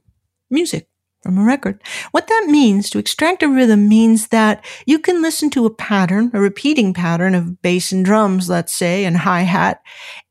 music 0.49 0.87
from 1.21 1.37
a 1.37 1.43
record. 1.43 1.83
What 2.11 2.27
that 2.27 2.47
means 2.47 2.89
to 2.91 2.97
extract 2.97 3.43
a 3.43 3.49
rhythm 3.49 3.89
means 3.89 4.29
that 4.29 4.63
you 4.85 4.97
can 4.97 5.21
listen 5.21 5.49
to 5.49 5.65
a 5.65 5.75
pattern, 5.75 6.31
a 6.33 6.39
repeating 6.39 6.93
pattern 6.93 7.35
of 7.35 7.61
bass 7.61 7.91
and 7.91 8.05
drums, 8.05 8.49
let's 8.49 8.73
say, 8.73 9.03
and 9.03 9.17
hi 9.17 9.41
hat, 9.41 9.81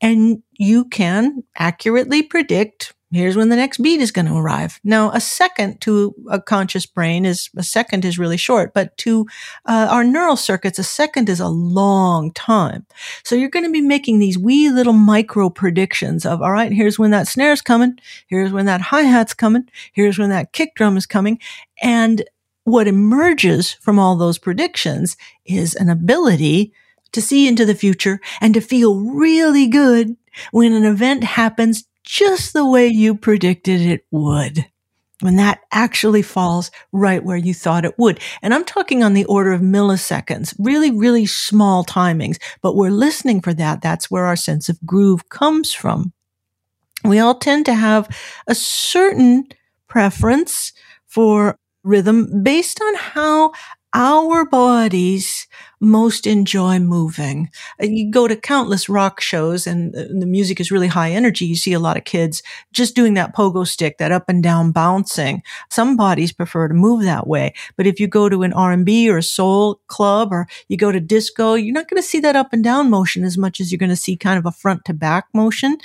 and 0.01 0.41
you 0.57 0.85
can 0.85 1.43
accurately 1.55 2.23
predict 2.23 2.95
here's 3.11 3.35
when 3.35 3.49
the 3.49 3.55
next 3.55 3.77
beat 3.77 4.01
is 4.01 4.11
going 4.11 4.25
to 4.25 4.37
arrive. 4.37 4.79
Now, 4.83 5.11
a 5.11 5.19
second 5.19 5.81
to 5.81 6.15
a 6.29 6.41
conscious 6.41 6.85
brain 6.85 7.25
is 7.25 7.49
a 7.57 7.63
second 7.63 8.05
is 8.05 8.17
really 8.17 8.37
short, 8.37 8.73
but 8.73 8.95
to 8.97 9.27
uh, 9.65 9.87
our 9.89 10.03
neural 10.03 10.37
circuits, 10.37 10.79
a 10.79 10.83
second 10.83 11.29
is 11.29 11.39
a 11.39 11.47
long 11.47 12.31
time. 12.33 12.85
So 13.23 13.35
you're 13.35 13.49
going 13.49 13.65
to 13.65 13.71
be 13.71 13.81
making 13.81 14.19
these 14.19 14.37
wee 14.37 14.69
little 14.69 14.93
micro 14.93 15.49
predictions 15.49 16.25
of, 16.25 16.41
all 16.41 16.51
right, 16.51 16.71
here's 16.71 16.97
when 16.97 17.11
that 17.11 17.27
snare's 17.27 17.61
coming. 17.61 17.99
Here's 18.27 18.51
when 18.51 18.65
that 18.65 18.81
hi 18.81 19.01
hat's 19.01 19.33
coming. 19.33 19.69
Here's 19.93 20.17
when 20.17 20.29
that 20.29 20.53
kick 20.53 20.75
drum 20.75 20.97
is 20.97 21.05
coming. 21.05 21.39
And 21.81 22.23
what 22.63 22.87
emerges 22.87 23.73
from 23.73 23.99
all 23.99 24.15
those 24.15 24.37
predictions 24.37 25.17
is 25.45 25.75
an 25.75 25.89
ability 25.89 26.73
to 27.11 27.21
see 27.21 27.47
into 27.47 27.65
the 27.65 27.75
future 27.75 28.19
and 28.39 28.53
to 28.53 28.61
feel 28.61 28.99
really 28.99 29.67
good 29.67 30.15
when 30.51 30.73
an 30.73 30.85
event 30.85 31.23
happens 31.23 31.83
just 32.11 32.51
the 32.51 32.67
way 32.67 32.87
you 32.87 33.15
predicted 33.15 33.79
it 33.79 34.05
would. 34.11 34.65
When 35.21 35.37
that 35.37 35.61
actually 35.71 36.23
falls 36.23 36.69
right 36.91 37.23
where 37.23 37.37
you 37.37 37.53
thought 37.53 37.85
it 37.85 37.97
would. 37.97 38.19
And 38.41 38.53
I'm 38.53 38.65
talking 38.65 39.01
on 39.01 39.13
the 39.13 39.23
order 39.25 39.53
of 39.53 39.61
milliseconds, 39.61 40.53
really, 40.59 40.91
really 40.91 41.25
small 41.25 41.85
timings, 41.85 42.37
but 42.61 42.75
we're 42.75 42.89
listening 42.89 43.39
for 43.39 43.53
that. 43.53 43.81
That's 43.81 44.11
where 44.11 44.25
our 44.25 44.35
sense 44.35 44.67
of 44.67 44.83
groove 44.85 45.29
comes 45.29 45.73
from. 45.73 46.11
We 47.05 47.19
all 47.19 47.35
tend 47.35 47.65
to 47.67 47.75
have 47.75 48.09
a 48.45 48.55
certain 48.55 49.47
preference 49.87 50.73
for 51.05 51.59
rhythm 51.83 52.43
based 52.43 52.81
on 52.81 52.95
how 52.95 53.53
our 53.93 54.45
bodies 54.45 55.47
most 55.81 56.27
enjoy 56.27 56.77
moving. 56.79 57.49
Uh, 57.81 57.87
you 57.87 58.09
go 58.09 58.27
to 58.27 58.35
countless 58.35 58.87
rock 58.87 59.19
shows 59.19 59.65
and 59.65 59.93
the 59.93 60.27
music 60.27 60.59
is 60.59 60.71
really 60.71 60.87
high 60.87 61.11
energy. 61.11 61.45
You 61.45 61.55
see 61.55 61.73
a 61.73 61.79
lot 61.79 61.97
of 61.97 62.05
kids 62.05 62.43
just 62.71 62.95
doing 62.95 63.15
that 63.15 63.35
pogo 63.35 63.67
stick, 63.67 63.97
that 63.97 64.11
up 64.11 64.29
and 64.29 64.43
down 64.43 64.71
bouncing. 64.71 65.41
Some 65.69 65.97
bodies 65.97 66.31
prefer 66.31 66.67
to 66.67 66.73
move 66.73 67.03
that 67.03 67.25
way. 67.27 67.53
But 67.75 67.87
if 67.87 67.99
you 67.99 68.07
go 68.07 68.29
to 68.29 68.43
an 68.43 68.53
R&B 68.53 69.09
or 69.09 69.17
a 69.17 69.23
soul 69.23 69.81
club 69.87 70.31
or 70.31 70.47
you 70.67 70.77
go 70.77 70.91
to 70.91 70.99
disco, 70.99 71.55
you're 71.55 71.73
not 71.73 71.89
going 71.89 72.01
to 72.01 72.07
see 72.07 72.19
that 72.19 72.35
up 72.35 72.53
and 72.53 72.63
down 72.63 72.89
motion 72.91 73.23
as 73.23 73.37
much 73.37 73.59
as 73.59 73.71
you're 73.71 73.79
going 73.79 73.89
to 73.89 73.95
see 73.95 74.15
kind 74.15 74.37
of 74.37 74.45
a 74.45 74.51
front 74.51 74.85
to 74.85 74.93
back 74.93 75.25
motion. 75.33 75.77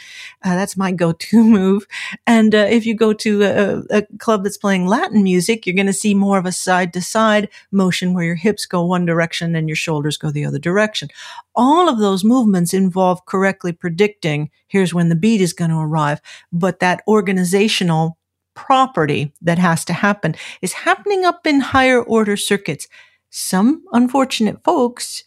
Uh, 0.45 0.55
that's 0.55 0.77
my 0.77 0.93
go-to 0.93 1.43
move. 1.45 1.87
And 2.27 2.55
uh, 2.55 2.67
if 2.69 2.85
you 2.85 2.95
go 2.95 3.15
to 3.15 3.43
a, 3.43 3.83
a 3.91 4.03
club 4.19 4.45
that's 4.45 4.59
playing 4.59 4.87
Latin 4.87 5.23
music, 5.23 5.67
you're 5.67 5.75
going 5.75 5.87
to 5.87 5.93
see 5.93 6.15
more 6.15 6.39
of 6.39 6.45
a 6.45 6.53
side 6.53 6.93
to 6.93 7.01
side 7.01 7.49
motion 7.71 8.13
where 8.13 8.25
your 8.25 8.35
hips 8.35 8.67
go 8.67 8.85
one 8.85 9.07
direction 9.07 9.57
and 9.57 9.69
your 9.69 9.77
shoulders 9.87 10.19
go 10.19 10.31
the 10.31 10.45
other 10.45 10.59
direction. 10.59 11.09
All 11.55 11.89
of 11.89 11.99
those 11.99 12.25
movements 12.25 12.75
involve 12.75 13.25
correctly 13.27 13.73
predicting 13.73 14.51
here's 14.67 14.93
when 14.93 15.09
the 15.09 15.15
beat 15.15 15.41
is 15.41 15.53
going 15.53 15.71
to 15.71 15.77
arrive. 15.79 16.21
But 16.53 16.81
that 16.81 17.03
organizational 17.07 18.19
property 18.55 19.33
that 19.41 19.59
has 19.59 19.85
to 19.85 19.93
happen 19.93 20.35
is 20.61 20.73
happening 20.73 21.25
up 21.25 21.47
in 21.47 21.61
higher 21.61 22.03
order 22.03 22.37
circuits. 22.37 22.89
Some 23.31 23.85
unfortunate 23.93 24.65
folks 24.65 25.23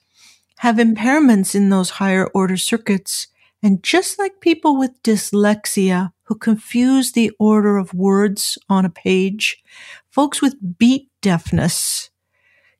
have 0.57 0.75
impairments 0.75 1.55
in 1.55 1.69
those 1.69 1.91
higher 1.91 2.27
order 2.33 2.57
circuits. 2.57 3.27
And 3.63 3.81
just 3.83 4.19
like 4.19 4.41
people 4.41 4.77
with 4.77 5.01
dyslexia 5.03 6.11
who 6.23 6.35
confuse 6.35 7.11
the 7.11 7.31
order 7.39 7.77
of 7.77 7.93
words 7.93 8.57
on 8.67 8.83
a 8.85 8.89
page, 8.89 9.63
folks 10.09 10.41
with 10.41 10.55
beat 10.77 11.09
deafness 11.21 12.09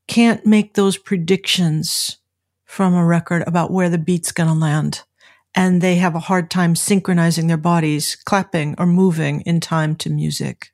can't 0.10 0.46
make 0.46 0.74
those 0.74 0.98
predictions 0.98 2.18
from 2.66 2.94
a 2.94 3.06
record 3.06 3.44
about 3.48 3.72
where 3.72 3.90
the 3.90 3.98
beat's 3.98 4.32
going 4.32 4.50
to 4.50 4.56
land. 4.56 5.04
And 5.56 5.82
they 5.82 5.96
have 5.96 6.16
a 6.16 6.20
hard 6.20 6.52
time 6.52 6.76
synchronizing 6.76 7.48
their 7.48 7.58
bodies, 7.58 8.16
clapping 8.16 8.76
or 8.78 8.86
moving 8.86 9.42
in 9.42 9.60
time 9.60 9.96
to 9.98 10.10
music. 10.10 10.70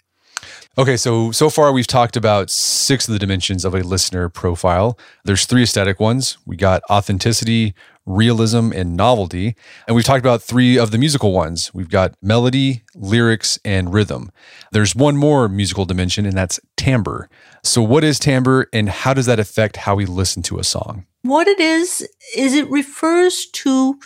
Okay, 0.77 0.97
so 0.97 1.31
so 1.31 1.49
far 1.49 1.71
we've 1.71 1.87
talked 1.87 2.17
about 2.17 2.49
six 2.49 3.07
of 3.07 3.13
the 3.13 3.19
dimensions 3.19 3.63
of 3.63 3.73
a 3.73 3.79
listener 3.79 4.27
profile. 4.29 4.97
There's 5.23 5.45
three 5.45 5.63
aesthetic 5.63 5.99
ones. 5.99 6.37
We 6.45 6.57
got 6.57 6.81
authenticity, 6.89 7.73
realism, 8.05 8.71
and 8.71 8.95
novelty. 8.95 9.55
And 9.87 9.95
we've 9.95 10.05
talked 10.05 10.19
about 10.19 10.41
three 10.41 10.77
of 10.77 10.91
the 10.91 10.97
musical 10.97 11.31
ones. 11.31 11.73
We've 11.73 11.89
got 11.89 12.15
melody, 12.21 12.83
lyrics, 12.95 13.59
and 13.65 13.93
rhythm. 13.93 14.31
There's 14.71 14.95
one 14.95 15.17
more 15.17 15.47
musical 15.47 15.85
dimension, 15.85 16.25
and 16.25 16.37
that's 16.37 16.59
timbre. 16.77 17.29
So, 17.63 17.81
what 17.81 18.03
is 18.03 18.19
timbre, 18.19 18.67
and 18.71 18.89
how 18.89 19.13
does 19.13 19.25
that 19.25 19.39
affect 19.39 19.77
how 19.77 19.95
we 19.95 20.05
listen 20.05 20.43
to 20.43 20.59
a 20.59 20.63
song? 20.63 21.05
What 21.23 21.47
it 21.47 21.59
is, 21.59 22.07
is 22.35 22.53
it 22.53 22.69
refers 22.69 23.47
to 23.53 23.99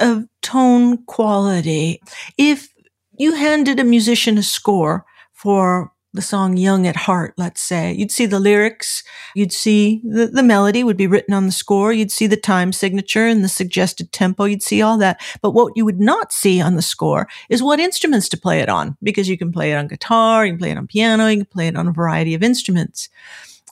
a 0.00 0.24
tone 0.42 1.04
quality. 1.04 2.00
If 2.36 2.72
you 3.18 3.34
handed 3.34 3.80
a 3.80 3.84
musician 3.84 4.38
a 4.38 4.42
score 4.42 5.04
for 5.32 5.92
the 6.16 6.22
song 6.22 6.56
Young 6.56 6.86
at 6.86 6.96
Heart, 6.96 7.34
let's 7.36 7.60
say. 7.60 7.92
You'd 7.92 8.10
see 8.10 8.26
the 8.26 8.40
lyrics, 8.40 9.04
you'd 9.34 9.52
see 9.52 10.00
the, 10.02 10.26
the 10.26 10.42
melody 10.42 10.82
would 10.82 10.96
be 10.96 11.06
written 11.06 11.32
on 11.32 11.46
the 11.46 11.52
score, 11.52 11.92
you'd 11.92 12.10
see 12.10 12.26
the 12.26 12.36
time 12.36 12.72
signature 12.72 13.26
and 13.26 13.44
the 13.44 13.48
suggested 13.48 14.10
tempo, 14.10 14.44
you'd 14.44 14.62
see 14.62 14.82
all 14.82 14.98
that. 14.98 15.20
But 15.40 15.52
what 15.52 15.74
you 15.76 15.84
would 15.84 16.00
not 16.00 16.32
see 16.32 16.60
on 16.60 16.74
the 16.74 16.82
score 16.82 17.28
is 17.48 17.62
what 17.62 17.78
instruments 17.78 18.28
to 18.30 18.36
play 18.36 18.60
it 18.60 18.68
on, 18.68 18.96
because 19.02 19.28
you 19.28 19.38
can 19.38 19.52
play 19.52 19.70
it 19.70 19.76
on 19.76 19.86
guitar, 19.86 20.44
you 20.44 20.52
can 20.52 20.58
play 20.58 20.70
it 20.70 20.78
on 20.78 20.86
piano, 20.86 21.28
you 21.28 21.36
can 21.36 21.46
play 21.46 21.68
it 21.68 21.76
on 21.76 21.86
a 21.86 21.92
variety 21.92 22.34
of 22.34 22.42
instruments. 22.42 23.08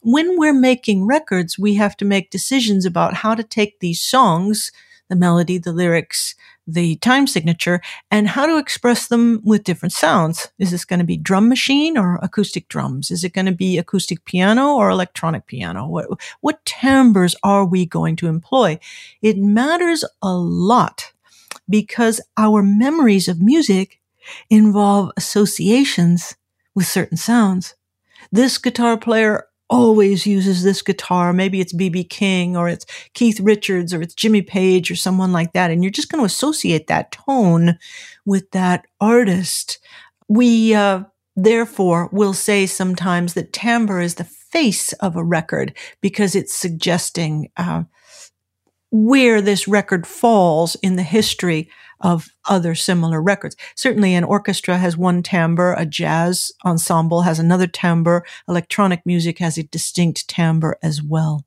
When 0.02 0.38
we're 0.38 0.52
making 0.52 1.06
records, 1.06 1.58
we 1.58 1.74
have 1.74 1.96
to 1.96 2.04
make 2.04 2.30
decisions 2.30 2.84
about 2.84 3.14
how 3.14 3.34
to 3.34 3.42
take 3.42 3.80
these 3.80 4.00
songs, 4.00 4.70
the 5.08 5.16
melody, 5.16 5.58
the 5.58 5.72
lyrics, 5.72 6.34
the 6.66 6.96
time 6.96 7.26
signature 7.26 7.80
and 8.10 8.28
how 8.28 8.46
to 8.46 8.58
express 8.58 9.08
them 9.08 9.40
with 9.44 9.64
different 9.64 9.92
sounds. 9.92 10.48
Is 10.58 10.70
this 10.70 10.84
going 10.84 10.98
to 10.98 11.04
be 11.04 11.16
drum 11.16 11.48
machine 11.48 11.98
or 11.98 12.18
acoustic 12.22 12.68
drums? 12.68 13.10
Is 13.10 13.24
it 13.24 13.32
going 13.32 13.46
to 13.46 13.52
be 13.52 13.78
acoustic 13.78 14.24
piano 14.24 14.74
or 14.74 14.88
electronic 14.88 15.46
piano? 15.46 15.86
What, 15.86 16.06
what 16.40 16.64
timbres 16.64 17.36
are 17.42 17.64
we 17.64 17.86
going 17.86 18.16
to 18.16 18.28
employ? 18.28 18.78
It 19.22 19.38
matters 19.38 20.04
a 20.22 20.34
lot 20.34 21.12
because 21.68 22.20
our 22.36 22.62
memories 22.62 23.28
of 23.28 23.40
music 23.40 24.00
involve 24.50 25.10
associations 25.16 26.36
with 26.74 26.86
certain 26.86 27.16
sounds. 27.16 27.74
This 28.32 28.58
guitar 28.58 28.96
player 28.96 29.46
always 29.70 30.26
uses 30.26 30.62
this 30.62 30.82
guitar. 30.82 31.32
Maybe 31.32 31.60
it's 31.60 31.72
BB 31.72 32.10
King 32.10 32.56
or 32.56 32.68
it's 32.68 32.86
Keith 33.14 33.40
Richards 33.40 33.94
or 33.94 34.02
it's 34.02 34.14
Jimmy 34.14 34.42
Page 34.42 34.90
or 34.90 34.96
someone 34.96 35.32
like 35.32 35.52
that. 35.52 35.70
And 35.70 35.82
you're 35.82 35.90
just 35.90 36.10
going 36.10 36.20
to 36.20 36.26
associate 36.26 36.86
that 36.86 37.12
tone 37.12 37.78
with 38.24 38.50
that 38.50 38.86
artist. 39.00 39.78
We, 40.28 40.74
uh, 40.74 41.04
therefore 41.36 42.08
will 42.12 42.34
say 42.34 42.66
sometimes 42.66 43.34
that 43.34 43.52
timbre 43.52 44.00
is 44.00 44.14
the 44.14 44.24
face 44.24 44.92
of 44.94 45.16
a 45.16 45.24
record 45.24 45.74
because 46.00 46.36
it's 46.36 46.54
suggesting, 46.54 47.50
uh, 47.56 47.84
where 48.92 49.40
this 49.40 49.66
record 49.66 50.06
falls 50.06 50.76
in 50.76 50.94
the 50.94 51.02
history 51.02 51.68
of 52.00 52.28
other 52.48 52.74
similar 52.74 53.22
records. 53.22 53.56
Certainly 53.76 54.14
an 54.14 54.24
orchestra 54.24 54.78
has 54.78 54.96
one 54.96 55.22
timbre, 55.22 55.74
a 55.74 55.86
jazz 55.86 56.52
ensemble 56.64 57.22
has 57.22 57.38
another 57.38 57.66
timbre, 57.66 58.24
electronic 58.48 59.02
music 59.04 59.38
has 59.38 59.58
a 59.58 59.62
distinct 59.64 60.28
timbre 60.28 60.76
as 60.82 61.02
well. 61.02 61.44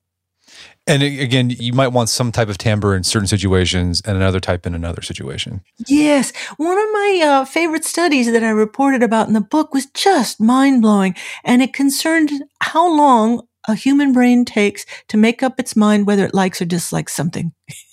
And 0.85 1.03
again, 1.03 1.49
you 1.49 1.73
might 1.73 1.89
want 1.89 2.07
some 2.07 2.31
type 2.31 2.47
of 2.47 2.57
timbre 2.57 2.95
in 2.95 3.03
certain 3.03 3.27
situations 3.27 4.01
and 4.05 4.15
another 4.15 4.39
type 4.39 4.65
in 4.65 4.73
another 4.73 5.01
situation. 5.01 5.61
Yes. 5.85 6.33
One 6.55 6.77
of 6.77 6.85
my 6.93 7.21
uh, 7.25 7.45
favorite 7.45 7.83
studies 7.83 8.31
that 8.31 8.43
I 8.43 8.49
reported 8.49 9.03
about 9.03 9.27
in 9.27 9.33
the 9.33 9.41
book 9.41 9.73
was 9.73 9.87
just 9.87 10.39
mind 10.39 10.81
blowing. 10.81 11.15
And 11.43 11.61
it 11.61 11.73
concerned 11.73 12.31
how 12.61 12.89
long 12.89 13.45
a 13.67 13.75
human 13.75 14.13
brain 14.13 14.45
takes 14.45 14.85
to 15.09 15.17
make 15.17 15.43
up 15.43 15.59
its 15.59 15.75
mind 15.75 16.07
whether 16.07 16.25
it 16.25 16.33
likes 16.33 16.61
or 16.61 16.65
dislikes 16.65 17.13
something. 17.13 17.51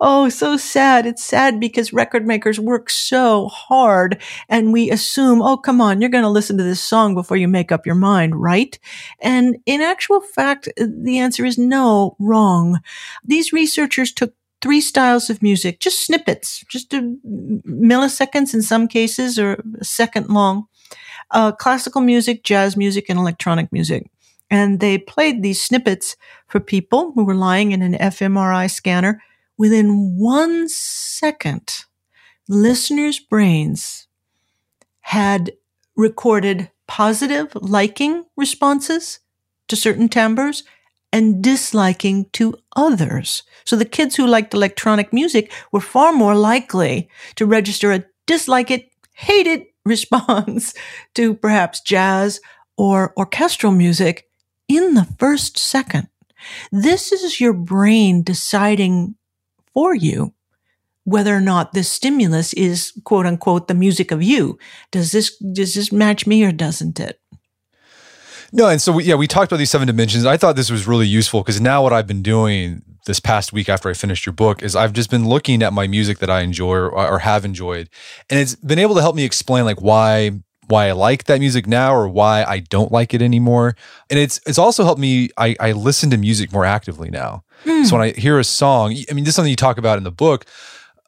Oh, 0.00 0.28
so 0.28 0.56
sad. 0.56 1.06
It's 1.06 1.24
sad 1.24 1.60
because 1.60 1.92
record 1.92 2.26
makers 2.26 2.60
work 2.60 2.90
so 2.90 3.48
hard 3.48 4.20
and 4.48 4.72
we 4.72 4.90
assume, 4.90 5.42
oh, 5.42 5.56
come 5.56 5.80
on, 5.80 6.00
you're 6.00 6.10
going 6.10 6.24
to 6.24 6.30
listen 6.30 6.56
to 6.58 6.64
this 6.64 6.80
song 6.80 7.14
before 7.14 7.36
you 7.36 7.48
make 7.48 7.72
up 7.72 7.86
your 7.86 7.94
mind, 7.94 8.40
right? 8.40 8.78
And 9.20 9.56
in 9.66 9.80
actual 9.80 10.20
fact, 10.20 10.68
the 10.76 11.18
answer 11.18 11.44
is 11.44 11.58
no, 11.58 12.16
wrong. 12.18 12.80
These 13.24 13.52
researchers 13.52 14.12
took 14.12 14.34
three 14.62 14.80
styles 14.80 15.30
of 15.30 15.42
music, 15.42 15.80
just 15.80 16.04
snippets, 16.04 16.64
just 16.68 16.90
milliseconds 16.90 18.54
in 18.54 18.62
some 18.62 18.88
cases 18.88 19.38
or 19.38 19.62
a 19.80 19.84
second 19.84 20.28
long, 20.28 20.66
uh, 21.30 21.52
classical 21.52 22.00
music, 22.00 22.42
jazz 22.42 22.76
music, 22.76 23.06
and 23.08 23.18
electronic 23.18 23.72
music. 23.72 24.10
And 24.50 24.80
they 24.80 24.98
played 24.98 25.42
these 25.42 25.62
snippets 25.62 26.16
for 26.46 26.60
people 26.60 27.12
who 27.14 27.24
were 27.24 27.34
lying 27.34 27.72
in 27.72 27.82
an 27.82 27.94
fMRI 27.94 28.70
scanner 28.70 29.22
within 29.56 30.16
one 30.16 30.68
second, 30.68 31.84
listeners' 32.48 33.18
brains 33.18 34.06
had 35.00 35.52
recorded 35.96 36.70
positive 36.86 37.52
liking 37.54 38.24
responses 38.36 39.20
to 39.68 39.76
certain 39.76 40.08
timbres 40.08 40.62
and 41.12 41.42
disliking 41.42 42.26
to 42.32 42.54
others. 42.74 43.42
So 43.64 43.76
the 43.76 43.84
kids 43.84 44.16
who 44.16 44.26
liked 44.26 44.54
electronic 44.54 45.12
music 45.12 45.52
were 45.72 45.80
far 45.80 46.12
more 46.12 46.34
likely 46.34 47.08
to 47.36 47.46
register 47.46 47.92
a 47.92 48.04
dislike 48.26 48.70
it, 48.70 48.90
hate 49.14 49.46
it 49.46 49.72
response 49.84 50.74
to 51.14 51.34
perhaps 51.34 51.80
jazz 51.80 52.40
or 52.76 53.14
orchestral 53.16 53.72
music 53.72 54.28
in 54.68 54.94
the 54.94 55.06
first 55.18 55.56
second. 55.56 56.08
This 56.70 57.12
is 57.12 57.40
your 57.40 57.52
brain 57.52 58.22
deciding 58.22 59.14
for 59.76 59.94
you 59.94 60.32
whether 61.04 61.36
or 61.36 61.40
not 61.40 61.72
this 61.72 61.88
stimulus 61.88 62.52
is 62.54 62.92
quote 63.04 63.26
unquote 63.26 63.68
the 63.68 63.74
music 63.74 64.10
of 64.10 64.22
you. 64.22 64.58
Does 64.90 65.12
this 65.12 65.36
does 65.38 65.74
this 65.74 65.92
match 65.92 66.26
me 66.26 66.42
or 66.44 66.50
doesn't 66.50 66.98
it? 66.98 67.20
No, 68.52 68.68
and 68.68 68.80
so 68.80 68.92
we, 68.92 69.04
yeah, 69.04 69.14
we 69.14 69.26
talked 69.26 69.52
about 69.52 69.58
these 69.58 69.70
seven 69.70 69.86
dimensions. 69.86 70.24
I 70.24 70.36
thought 70.36 70.56
this 70.56 70.70
was 70.70 70.86
really 70.86 71.06
useful 71.06 71.42
because 71.42 71.60
now 71.60 71.82
what 71.82 71.92
I've 71.92 72.06
been 72.06 72.22
doing 72.22 72.82
this 73.04 73.20
past 73.20 73.52
week 73.52 73.68
after 73.68 73.88
I 73.88 73.92
finished 73.92 74.26
your 74.26 74.32
book 74.32 74.62
is 74.62 74.74
I've 74.74 74.92
just 74.92 75.10
been 75.10 75.28
looking 75.28 75.62
at 75.62 75.72
my 75.72 75.86
music 75.86 76.18
that 76.18 76.30
I 76.30 76.40
enjoy 76.40 76.74
or, 76.74 76.90
or 76.90 77.18
have 77.20 77.44
enjoyed, 77.44 77.88
and 78.28 78.40
it's 78.40 78.56
been 78.56 78.80
able 78.80 78.96
to 78.96 79.00
help 79.00 79.14
me 79.14 79.24
explain 79.24 79.64
like 79.64 79.80
why 79.80 80.32
why 80.68 80.88
I 80.88 80.92
like 80.92 81.24
that 81.24 81.38
music 81.38 81.68
now 81.68 81.94
or 81.94 82.08
why 82.08 82.42
I 82.42 82.58
don't 82.58 82.90
like 82.90 83.14
it 83.14 83.22
anymore. 83.22 83.76
And 84.10 84.18
it's 84.18 84.40
it's 84.44 84.58
also 84.58 84.82
helped 84.82 85.00
me 85.00 85.28
I, 85.36 85.54
I 85.60 85.70
listen 85.70 86.10
to 86.10 86.16
music 86.16 86.52
more 86.52 86.64
actively 86.64 87.10
now. 87.10 87.44
Mm. 87.64 87.86
So 87.86 87.96
when 87.96 88.08
I 88.08 88.12
hear 88.12 88.38
a 88.38 88.44
song, 88.44 88.96
I 89.10 89.12
mean, 89.12 89.24
this 89.24 89.32
is 89.32 89.36
something 89.36 89.50
you 89.50 89.56
talk 89.56 89.78
about 89.78 89.98
in 89.98 90.04
the 90.04 90.10
book. 90.10 90.46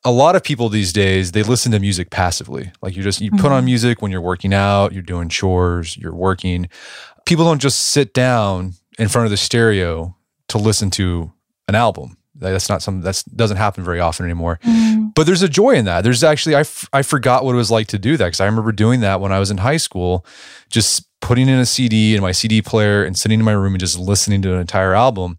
A 0.04 0.12
lot 0.12 0.36
of 0.36 0.44
people 0.44 0.68
these 0.68 0.92
days 0.92 1.32
they 1.32 1.42
listen 1.42 1.72
to 1.72 1.80
music 1.80 2.10
passively. 2.10 2.72
Like 2.82 2.96
you 2.96 3.02
just 3.02 3.20
you 3.20 3.30
mm-hmm. 3.30 3.40
put 3.40 3.52
on 3.52 3.60
mm-hmm. 3.60 3.66
music 3.66 4.02
when 4.02 4.10
you're 4.10 4.20
working 4.20 4.54
out, 4.54 4.92
you're 4.92 5.02
doing 5.02 5.28
chores, 5.28 5.96
you're 5.96 6.14
working. 6.14 6.68
People 7.26 7.44
don't 7.44 7.60
just 7.60 7.88
sit 7.88 8.14
down 8.14 8.74
in 8.98 9.08
front 9.08 9.26
of 9.26 9.30
the 9.30 9.36
stereo 9.36 10.16
to 10.48 10.58
listen 10.58 10.90
to 10.90 11.32
an 11.66 11.74
album. 11.74 12.16
That's 12.34 12.68
not 12.68 12.82
something 12.82 13.02
that 13.02 13.22
doesn't 13.34 13.56
happen 13.56 13.82
very 13.82 13.98
often 13.98 14.24
anymore. 14.24 14.60
Mm. 14.64 15.12
But 15.14 15.26
there's 15.26 15.42
a 15.42 15.48
joy 15.48 15.72
in 15.72 15.86
that. 15.86 16.02
There's 16.02 16.22
actually 16.22 16.54
I, 16.54 16.60
f- 16.60 16.88
I 16.92 17.02
forgot 17.02 17.44
what 17.44 17.54
it 17.54 17.56
was 17.56 17.70
like 17.70 17.88
to 17.88 17.98
do 17.98 18.16
that 18.16 18.26
because 18.26 18.40
I 18.40 18.46
remember 18.46 18.70
doing 18.70 19.00
that 19.00 19.20
when 19.20 19.32
I 19.32 19.40
was 19.40 19.50
in 19.50 19.58
high 19.58 19.76
school, 19.76 20.24
just 20.70 21.08
putting 21.20 21.48
in 21.48 21.58
a 21.58 21.66
CD 21.66 22.14
in 22.14 22.22
my 22.22 22.32
CD 22.32 22.62
player 22.62 23.04
and 23.04 23.18
sitting 23.18 23.40
in 23.40 23.44
my 23.44 23.52
room 23.52 23.74
and 23.74 23.80
just 23.80 23.98
listening 23.98 24.40
to 24.42 24.54
an 24.54 24.60
entire 24.60 24.94
album. 24.94 25.36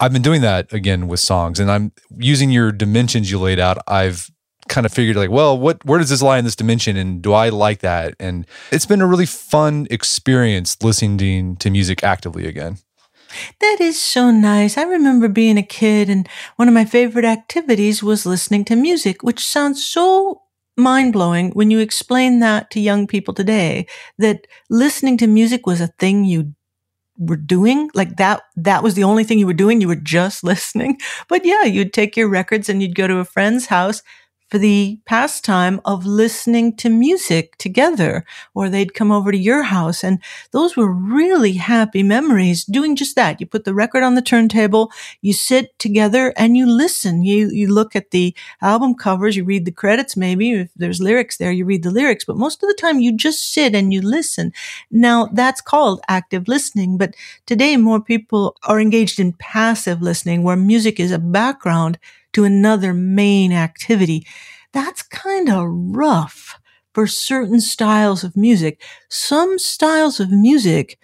I've 0.00 0.12
been 0.12 0.22
doing 0.22 0.42
that 0.42 0.72
again 0.72 1.08
with 1.08 1.20
songs, 1.20 1.58
and 1.58 1.70
I'm 1.70 1.92
using 2.16 2.50
your 2.50 2.70
dimensions 2.70 3.30
you 3.30 3.38
laid 3.38 3.58
out. 3.58 3.78
I've 3.88 4.30
kind 4.68 4.86
of 4.86 4.92
figured 4.92 5.16
like, 5.16 5.30
well, 5.30 5.58
what 5.58 5.84
where 5.84 5.98
does 5.98 6.10
this 6.10 6.22
lie 6.22 6.38
in 6.38 6.44
this 6.44 6.56
dimension, 6.56 6.96
and 6.96 7.20
do 7.20 7.32
I 7.32 7.48
like 7.48 7.80
that? 7.80 8.14
And 8.20 8.46
it's 8.70 8.86
been 8.86 9.00
a 9.00 9.06
really 9.06 9.26
fun 9.26 9.86
experience 9.90 10.76
listening 10.82 11.56
to 11.56 11.70
music 11.70 12.04
actively 12.04 12.46
again. 12.46 12.78
That 13.60 13.78
is 13.80 14.00
so 14.00 14.30
nice. 14.30 14.78
I 14.78 14.84
remember 14.84 15.28
being 15.28 15.58
a 15.58 15.62
kid, 15.62 16.08
and 16.08 16.28
one 16.56 16.68
of 16.68 16.74
my 16.74 16.84
favorite 16.84 17.24
activities 17.24 18.02
was 18.02 18.24
listening 18.24 18.64
to 18.66 18.76
music, 18.76 19.22
which 19.22 19.44
sounds 19.44 19.84
so 19.84 20.42
mind 20.76 21.12
blowing 21.12 21.50
when 21.50 21.70
you 21.70 21.80
explain 21.80 22.38
that 22.38 22.70
to 22.70 22.80
young 22.80 23.06
people 23.06 23.34
today 23.34 23.84
that 24.16 24.46
listening 24.70 25.16
to 25.18 25.26
music 25.26 25.66
was 25.66 25.80
a 25.80 25.88
thing 25.98 26.24
you 26.24 26.54
were 27.18 27.36
doing 27.36 27.90
like 27.94 28.16
that 28.16 28.42
that 28.56 28.82
was 28.82 28.94
the 28.94 29.04
only 29.04 29.24
thing 29.24 29.38
you 29.38 29.46
were 29.46 29.52
doing 29.52 29.80
you 29.80 29.88
were 29.88 29.96
just 29.96 30.44
listening. 30.44 30.98
But 31.28 31.44
yeah 31.44 31.64
you'd 31.64 31.92
take 31.92 32.16
your 32.16 32.28
records 32.28 32.68
and 32.68 32.82
you'd 32.82 32.94
go 32.94 33.06
to 33.06 33.18
a 33.18 33.24
friend's 33.24 33.66
house 33.66 34.02
for 34.48 34.58
the 34.58 34.98
pastime 35.04 35.80
of 35.84 36.06
listening 36.06 36.74
to 36.76 36.88
music 36.88 37.56
together, 37.58 38.24
or 38.54 38.68
they'd 38.68 38.94
come 38.94 39.12
over 39.12 39.30
to 39.30 39.38
your 39.38 39.62
house. 39.64 40.02
And 40.02 40.22
those 40.52 40.76
were 40.76 40.90
really 40.92 41.54
happy 41.54 42.02
memories 42.02 42.64
doing 42.64 42.96
just 42.96 43.14
that. 43.16 43.40
You 43.40 43.46
put 43.46 43.64
the 43.64 43.74
record 43.74 44.02
on 44.02 44.14
the 44.14 44.22
turntable, 44.22 44.90
you 45.20 45.32
sit 45.32 45.78
together 45.78 46.32
and 46.36 46.56
you 46.56 46.66
listen. 46.66 47.22
You, 47.22 47.50
you 47.50 47.72
look 47.72 47.94
at 47.94 48.10
the 48.10 48.34
album 48.62 48.94
covers, 48.94 49.36
you 49.36 49.44
read 49.44 49.64
the 49.64 49.72
credits, 49.72 50.16
maybe 50.16 50.52
if 50.52 50.70
there's 50.76 51.00
lyrics 51.00 51.36
there, 51.36 51.52
you 51.52 51.64
read 51.64 51.82
the 51.82 51.90
lyrics, 51.90 52.24
but 52.24 52.36
most 52.36 52.62
of 52.62 52.68
the 52.68 52.74
time 52.80 53.00
you 53.00 53.16
just 53.16 53.52
sit 53.52 53.74
and 53.74 53.92
you 53.92 54.00
listen. 54.00 54.52
Now 54.90 55.28
that's 55.32 55.60
called 55.60 56.00
active 56.08 56.48
listening, 56.48 56.96
but 56.96 57.14
today 57.46 57.76
more 57.76 58.00
people 58.00 58.56
are 58.64 58.80
engaged 58.80 59.20
in 59.20 59.34
passive 59.34 60.02
listening 60.02 60.42
where 60.42 60.56
music 60.56 60.98
is 60.98 61.12
a 61.12 61.18
background 61.18 61.98
to 62.32 62.44
another 62.44 62.92
main 62.94 63.52
activity. 63.52 64.26
That's 64.72 65.02
kind 65.02 65.48
of 65.48 65.66
rough 65.68 66.58
for 66.94 67.06
certain 67.06 67.60
styles 67.60 68.24
of 68.24 68.36
music. 68.36 68.82
Some 69.08 69.58
styles 69.58 70.20
of 70.20 70.30
music 70.30 70.98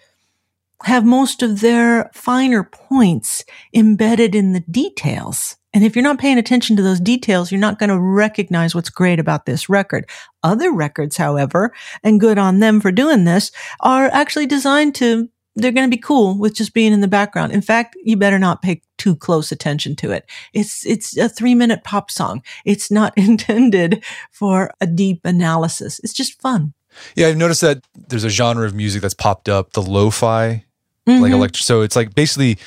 have 0.83 1.05
most 1.05 1.41
of 1.41 1.61
their 1.61 2.11
finer 2.13 2.63
points 2.63 3.43
embedded 3.73 4.35
in 4.35 4.53
the 4.53 4.59
details. 4.59 5.57
And 5.73 5.83
if 5.83 5.95
you're 5.95 6.03
not 6.03 6.19
paying 6.19 6.37
attention 6.37 6.75
to 6.77 6.81
those 6.81 6.99
details, 6.99 7.51
you're 7.51 7.59
not 7.59 7.79
going 7.79 7.89
to 7.89 7.99
recognize 7.99 8.73
what's 8.73 8.89
great 8.89 9.19
about 9.19 9.45
this 9.45 9.67
record. 9.67 10.09
Other 10.43 10.71
records, 10.71 11.17
however, 11.17 11.73
and 12.03 12.19
good 12.19 12.37
on 12.37 12.59
them 12.59 12.79
for 12.79 12.91
doing 12.91 13.25
this, 13.25 13.51
are 13.81 14.05
actually 14.05 14.45
designed 14.45 14.95
to 14.95 15.29
they're 15.55 15.71
going 15.71 15.89
to 15.89 15.95
be 15.95 16.01
cool 16.01 16.37
with 16.37 16.53
just 16.53 16.73
being 16.73 16.93
in 16.93 17.01
the 17.01 17.07
background. 17.07 17.51
In 17.51 17.61
fact, 17.61 17.95
you 18.03 18.17
better 18.17 18.39
not 18.39 18.61
pay 18.61 18.81
too 18.97 19.15
close 19.15 19.51
attention 19.51 19.95
to 19.97 20.11
it. 20.11 20.29
It's, 20.53 20.85
it's 20.85 21.17
a 21.17 21.29
three 21.29 21.55
minute 21.55 21.83
pop 21.83 22.11
song. 22.11 22.43
It's 22.65 22.91
not 22.91 23.13
intended 23.17 24.03
for 24.31 24.71
a 24.81 24.87
deep 24.87 25.21
analysis. 25.23 25.99
It's 26.03 26.13
just 26.13 26.41
fun. 26.41 26.73
Yeah. 27.15 27.27
I've 27.27 27.37
noticed 27.37 27.61
that 27.61 27.83
there's 27.95 28.23
a 28.23 28.29
genre 28.29 28.65
of 28.65 28.73
music 28.73 29.01
that's 29.01 29.13
popped 29.13 29.49
up, 29.49 29.73
the 29.73 29.81
lo-fi, 29.81 30.65
mm-hmm. 31.07 31.21
like 31.21 31.31
electric. 31.31 31.63
So 31.63 31.81
it's 31.81 31.95
like 31.95 32.15
basically, 32.15 32.57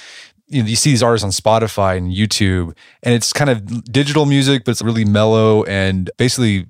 you 0.46 0.62
know, 0.62 0.68
you 0.68 0.76
see 0.76 0.90
these 0.90 1.02
artists 1.02 1.24
on 1.24 1.30
Spotify 1.30 1.96
and 1.96 2.10
YouTube 2.10 2.74
and 3.02 3.14
it's 3.14 3.32
kind 3.32 3.50
of 3.50 3.84
digital 3.84 4.24
music, 4.24 4.64
but 4.64 4.72
it's 4.72 4.82
really 4.82 5.04
mellow 5.04 5.64
and 5.64 6.10
basically 6.16 6.66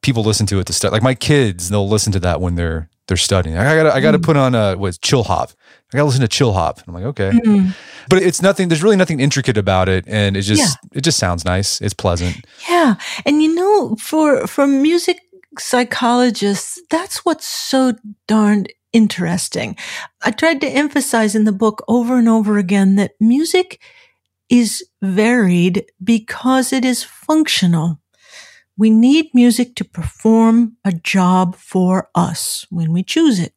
people 0.00 0.22
listen 0.22 0.46
to 0.46 0.60
it 0.60 0.66
to 0.66 0.72
start. 0.72 0.92
Like 0.92 1.02
my 1.02 1.14
kids, 1.14 1.68
they'll 1.70 1.88
listen 1.88 2.12
to 2.12 2.20
that 2.20 2.40
when 2.40 2.54
they're 2.54 2.88
they're 3.08 3.16
studying. 3.16 3.56
I 3.56 3.74
got 3.76 3.86
I 3.86 4.00
got 4.00 4.12
to 4.12 4.18
mm. 4.18 4.24
put 4.24 4.36
on 4.36 4.54
a 4.54 4.76
what 4.76 5.00
chill 5.00 5.24
hop. 5.24 5.52
I 5.92 5.98
got 5.98 6.02
to 6.02 6.04
listen 6.06 6.20
to 6.22 6.28
chill 6.28 6.52
hop. 6.52 6.80
I'm 6.86 6.94
like, 6.94 7.04
okay, 7.04 7.30
mm-hmm. 7.30 7.70
but 8.08 8.22
it's 8.22 8.42
nothing. 8.42 8.68
There's 8.68 8.82
really 8.82 8.96
nothing 8.96 9.20
intricate 9.20 9.56
about 9.56 9.88
it, 9.88 10.04
and 10.08 10.36
it 10.36 10.42
just 10.42 10.60
yeah. 10.60 10.98
it 10.98 11.02
just 11.02 11.18
sounds 11.18 11.44
nice. 11.44 11.80
It's 11.80 11.94
pleasant. 11.94 12.44
Yeah, 12.68 12.96
and 13.24 13.42
you 13.42 13.54
know, 13.54 13.96
for 13.96 14.46
for 14.46 14.66
music 14.66 15.20
psychologists, 15.58 16.80
that's 16.90 17.24
what's 17.24 17.46
so 17.46 17.94
darned 18.26 18.72
interesting. 18.92 19.76
I 20.22 20.30
tried 20.30 20.60
to 20.62 20.68
emphasize 20.68 21.34
in 21.34 21.44
the 21.44 21.52
book 21.52 21.84
over 21.86 22.18
and 22.18 22.28
over 22.28 22.58
again 22.58 22.96
that 22.96 23.12
music 23.20 23.80
is 24.48 24.84
varied 25.02 25.84
because 26.02 26.72
it 26.72 26.84
is 26.84 27.02
functional. 27.02 28.00
We 28.76 28.90
need 28.90 29.30
music 29.32 29.74
to 29.76 29.84
perform 29.84 30.76
a 30.84 30.92
job 30.92 31.56
for 31.56 32.10
us 32.14 32.66
when 32.70 32.92
we 32.92 33.02
choose 33.02 33.38
it 33.38 33.54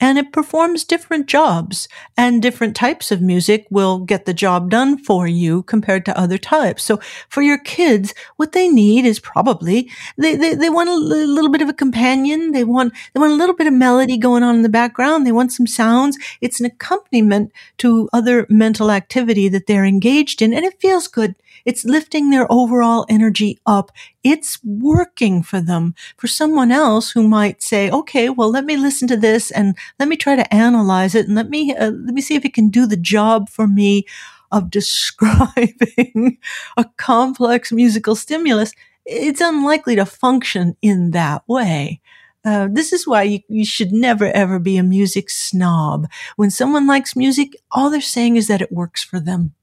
and 0.00 0.18
it 0.18 0.32
performs 0.32 0.84
different 0.84 1.26
jobs 1.26 1.88
and 2.16 2.42
different 2.42 2.76
types 2.76 3.10
of 3.10 3.22
music 3.22 3.66
will 3.70 4.00
get 4.00 4.26
the 4.26 4.34
job 4.34 4.70
done 4.70 4.98
for 4.98 5.26
you 5.26 5.62
compared 5.62 6.04
to 6.04 6.18
other 6.18 6.38
types. 6.38 6.82
So 6.82 7.00
for 7.28 7.42
your 7.42 7.58
kids, 7.58 8.12
what 8.36 8.52
they 8.52 8.68
need 8.68 9.06
is 9.06 9.18
probably 9.18 9.90
they, 10.18 10.36
they, 10.36 10.54
they 10.54 10.68
want 10.68 10.90
a 10.90 10.94
little 10.94 11.50
bit 11.50 11.62
of 11.62 11.68
a 11.68 11.72
companion. 11.74 12.52
They 12.52 12.64
want, 12.64 12.92
they 13.12 13.20
want 13.20 13.32
a 13.32 13.36
little 13.36 13.54
bit 13.54 13.66
of 13.66 13.72
melody 13.72 14.18
going 14.18 14.42
on 14.42 14.56
in 14.56 14.62
the 14.62 14.68
background. 14.68 15.26
They 15.26 15.32
want 15.32 15.52
some 15.52 15.66
sounds. 15.66 16.18
It's 16.40 16.60
an 16.60 16.66
accompaniment 16.66 17.52
to 17.78 18.08
other 18.12 18.46
mental 18.50 18.90
activity 18.90 19.48
that 19.48 19.66
they're 19.66 19.86
engaged 19.86 20.42
in 20.42 20.52
and 20.52 20.64
it 20.64 20.80
feels 20.80 21.08
good. 21.08 21.34
It's 21.64 21.84
lifting 21.84 22.30
their 22.30 22.50
overall 22.50 23.06
energy 23.08 23.58
up. 23.66 23.90
It's 24.22 24.58
working 24.64 25.42
for 25.42 25.60
them. 25.60 25.94
For 26.16 26.26
someone 26.26 26.70
else 26.70 27.10
who 27.10 27.26
might 27.26 27.62
say, 27.62 27.90
okay, 27.90 28.28
well, 28.28 28.50
let 28.50 28.64
me 28.64 28.76
listen 28.76 29.08
to 29.08 29.16
this 29.16 29.50
and 29.50 29.76
let 29.98 30.08
me 30.08 30.16
try 30.16 30.36
to 30.36 30.54
analyze 30.54 31.14
it 31.14 31.26
and 31.26 31.34
let 31.34 31.48
me, 31.48 31.74
uh, 31.74 31.90
let 31.90 32.14
me 32.14 32.20
see 32.20 32.34
if 32.34 32.44
it 32.44 32.54
can 32.54 32.68
do 32.68 32.86
the 32.86 32.96
job 32.96 33.48
for 33.48 33.66
me 33.66 34.04
of 34.52 34.70
describing 34.70 36.38
a 36.76 36.84
complex 36.96 37.72
musical 37.72 38.14
stimulus, 38.14 38.72
it's 39.04 39.40
unlikely 39.40 39.96
to 39.96 40.06
function 40.06 40.76
in 40.80 41.10
that 41.10 41.42
way. 41.48 42.00
Uh, 42.44 42.68
this 42.70 42.92
is 42.92 43.06
why 43.06 43.22
you, 43.22 43.40
you 43.48 43.64
should 43.64 43.90
never 43.90 44.26
ever 44.26 44.58
be 44.58 44.76
a 44.76 44.82
music 44.82 45.30
snob. 45.30 46.06
When 46.36 46.50
someone 46.50 46.86
likes 46.86 47.16
music, 47.16 47.56
all 47.72 47.88
they're 47.90 48.00
saying 48.02 48.36
is 48.36 48.48
that 48.48 48.60
it 48.60 48.70
works 48.70 49.02
for 49.02 49.18
them. 49.18 49.54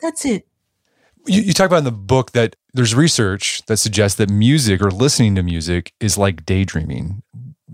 That's 0.00 0.24
it. 0.24 0.46
You, 1.26 1.42
you 1.42 1.52
talk 1.52 1.66
about 1.66 1.78
in 1.78 1.84
the 1.84 1.92
book 1.92 2.32
that 2.32 2.56
there's 2.72 2.94
research 2.94 3.62
that 3.66 3.76
suggests 3.76 4.16
that 4.18 4.30
music 4.30 4.80
or 4.82 4.90
listening 4.90 5.34
to 5.36 5.42
music 5.42 5.92
is 6.00 6.16
like 6.16 6.46
daydreaming. 6.46 7.22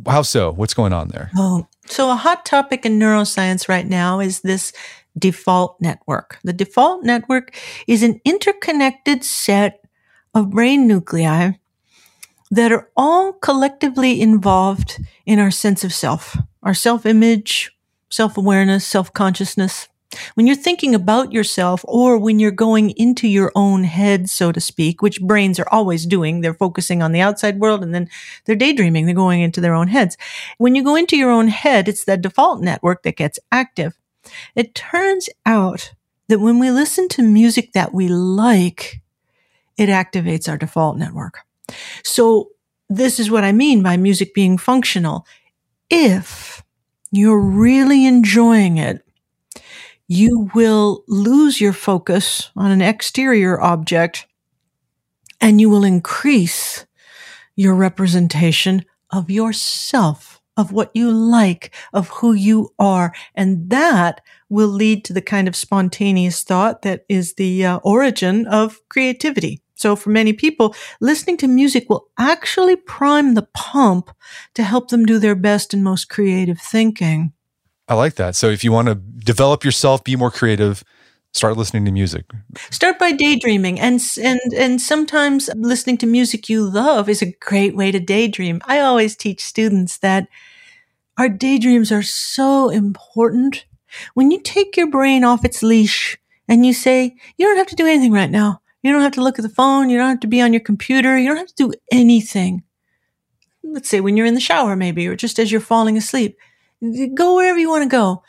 How 0.06 0.22
so? 0.22 0.52
What's 0.52 0.74
going 0.74 0.92
on 0.92 1.08
there? 1.08 1.30
Oh, 1.36 1.66
so 1.86 2.10
a 2.10 2.16
hot 2.16 2.44
topic 2.44 2.84
in 2.84 2.98
neuroscience 2.98 3.68
right 3.68 3.86
now 3.86 4.20
is 4.20 4.40
this 4.40 4.72
default 5.18 5.80
network. 5.80 6.38
The 6.44 6.52
default 6.52 7.04
network 7.04 7.56
is 7.86 8.02
an 8.02 8.20
interconnected 8.24 9.24
set 9.24 9.80
of 10.34 10.50
brain 10.50 10.86
nuclei 10.86 11.52
that 12.50 12.72
are 12.72 12.88
all 12.96 13.32
collectively 13.32 14.20
involved 14.20 15.00
in 15.24 15.38
our 15.38 15.50
sense 15.50 15.82
of 15.82 15.92
self, 15.92 16.36
our 16.62 16.74
self 16.74 17.06
image, 17.06 17.72
self 18.10 18.36
awareness, 18.36 18.86
self 18.86 19.12
consciousness. 19.12 19.88
When 20.34 20.46
you're 20.46 20.56
thinking 20.56 20.94
about 20.94 21.32
yourself 21.32 21.84
or 21.86 22.18
when 22.18 22.38
you're 22.38 22.50
going 22.50 22.90
into 22.90 23.28
your 23.28 23.52
own 23.54 23.84
head, 23.84 24.30
so 24.30 24.52
to 24.52 24.60
speak, 24.60 25.02
which 25.02 25.20
brains 25.20 25.58
are 25.58 25.68
always 25.70 26.06
doing, 26.06 26.40
they're 26.40 26.54
focusing 26.54 27.02
on 27.02 27.12
the 27.12 27.20
outside 27.20 27.58
world 27.58 27.82
and 27.82 27.94
then 27.94 28.08
they're 28.44 28.56
daydreaming, 28.56 29.06
they're 29.06 29.14
going 29.14 29.40
into 29.40 29.60
their 29.60 29.74
own 29.74 29.88
heads. 29.88 30.16
When 30.58 30.74
you 30.74 30.84
go 30.84 30.96
into 30.96 31.16
your 31.16 31.30
own 31.30 31.48
head, 31.48 31.88
it's 31.88 32.04
that 32.04 32.22
default 32.22 32.62
network 32.62 33.02
that 33.02 33.16
gets 33.16 33.38
active. 33.50 33.94
It 34.54 34.74
turns 34.74 35.28
out 35.44 35.92
that 36.28 36.40
when 36.40 36.58
we 36.58 36.70
listen 36.70 37.08
to 37.10 37.22
music 37.22 37.72
that 37.72 37.94
we 37.94 38.08
like, 38.08 39.00
it 39.76 39.88
activates 39.88 40.48
our 40.48 40.56
default 40.56 40.96
network. 40.96 41.40
So 42.02 42.50
this 42.88 43.18
is 43.20 43.30
what 43.30 43.44
I 43.44 43.52
mean 43.52 43.82
by 43.82 43.96
music 43.96 44.34
being 44.34 44.58
functional. 44.58 45.26
If 45.90 46.62
you're 47.10 47.40
really 47.40 48.06
enjoying 48.06 48.78
it, 48.78 49.05
you 50.08 50.50
will 50.54 51.04
lose 51.08 51.60
your 51.60 51.72
focus 51.72 52.50
on 52.56 52.70
an 52.70 52.82
exterior 52.82 53.60
object 53.60 54.26
and 55.40 55.60
you 55.60 55.68
will 55.68 55.84
increase 55.84 56.86
your 57.56 57.74
representation 57.74 58.84
of 59.10 59.30
yourself, 59.30 60.40
of 60.56 60.72
what 60.72 60.90
you 60.94 61.10
like, 61.10 61.74
of 61.92 62.08
who 62.08 62.32
you 62.32 62.70
are. 62.78 63.12
And 63.34 63.70
that 63.70 64.20
will 64.48 64.68
lead 64.68 65.04
to 65.06 65.12
the 65.12 65.22
kind 65.22 65.48
of 65.48 65.56
spontaneous 65.56 66.42
thought 66.42 66.82
that 66.82 67.04
is 67.08 67.34
the 67.34 67.64
uh, 67.64 67.76
origin 67.78 68.46
of 68.46 68.80
creativity. 68.88 69.60
So 69.74 69.94
for 69.94 70.10
many 70.10 70.32
people, 70.32 70.74
listening 71.00 71.36
to 71.38 71.48
music 71.48 71.90
will 71.90 72.08
actually 72.18 72.76
prime 72.76 73.34
the 73.34 73.46
pump 73.54 74.10
to 74.54 74.62
help 74.62 74.88
them 74.88 75.04
do 75.04 75.18
their 75.18 75.34
best 75.34 75.74
and 75.74 75.84
most 75.84 76.08
creative 76.08 76.58
thinking. 76.58 77.32
I 77.88 77.94
like 77.94 78.14
that. 78.16 78.34
So 78.34 78.48
if 78.48 78.64
you 78.64 78.72
want 78.72 78.88
to 78.88 78.94
develop 78.94 79.64
yourself, 79.64 80.02
be 80.02 80.16
more 80.16 80.30
creative, 80.30 80.82
start 81.32 81.56
listening 81.56 81.84
to 81.84 81.92
music. 81.92 82.24
Start 82.70 82.98
by 82.98 83.12
daydreaming 83.12 83.78
and 83.78 84.00
and 84.20 84.40
and 84.56 84.80
sometimes 84.80 85.48
listening 85.54 85.98
to 85.98 86.06
music 86.06 86.48
you 86.48 86.68
love 86.68 87.08
is 87.08 87.22
a 87.22 87.32
great 87.40 87.76
way 87.76 87.92
to 87.92 88.00
daydream. 88.00 88.60
I 88.64 88.80
always 88.80 89.16
teach 89.16 89.44
students 89.44 89.98
that 89.98 90.28
our 91.18 91.28
daydreams 91.28 91.92
are 91.92 92.02
so 92.02 92.68
important. 92.70 93.64
When 94.14 94.30
you 94.30 94.40
take 94.40 94.76
your 94.76 94.90
brain 94.90 95.24
off 95.24 95.44
its 95.44 95.62
leash 95.62 96.18
and 96.48 96.66
you 96.66 96.72
say, 96.72 97.16
you 97.36 97.46
don't 97.46 97.56
have 97.56 97.68
to 97.68 97.76
do 97.76 97.86
anything 97.86 98.12
right 98.12 98.30
now. 98.30 98.60
You 98.82 98.92
don't 98.92 99.02
have 99.02 99.12
to 99.12 99.22
look 99.22 99.38
at 99.38 99.42
the 99.42 99.48
phone. 99.48 99.90
You 99.90 99.98
don't 99.98 100.10
have 100.10 100.20
to 100.20 100.26
be 100.26 100.40
on 100.40 100.52
your 100.52 100.60
computer. 100.60 101.18
You 101.18 101.28
don't 101.28 101.38
have 101.38 101.48
to 101.48 101.54
do 101.54 101.72
anything. 101.90 102.62
Let's 103.64 103.88
say 103.88 104.00
when 104.00 104.16
you're 104.16 104.26
in 104.26 104.34
the 104.34 104.40
shower, 104.40 104.76
maybe, 104.76 105.08
or 105.08 105.16
just 105.16 105.38
as 105.38 105.50
you're 105.50 105.60
falling 105.60 105.96
asleep. 105.96 106.36
Go 106.82 107.36
wherever 107.36 107.58
you 107.58 107.70
want 107.70 107.84
to 107.84 107.88
go. 107.88 108.22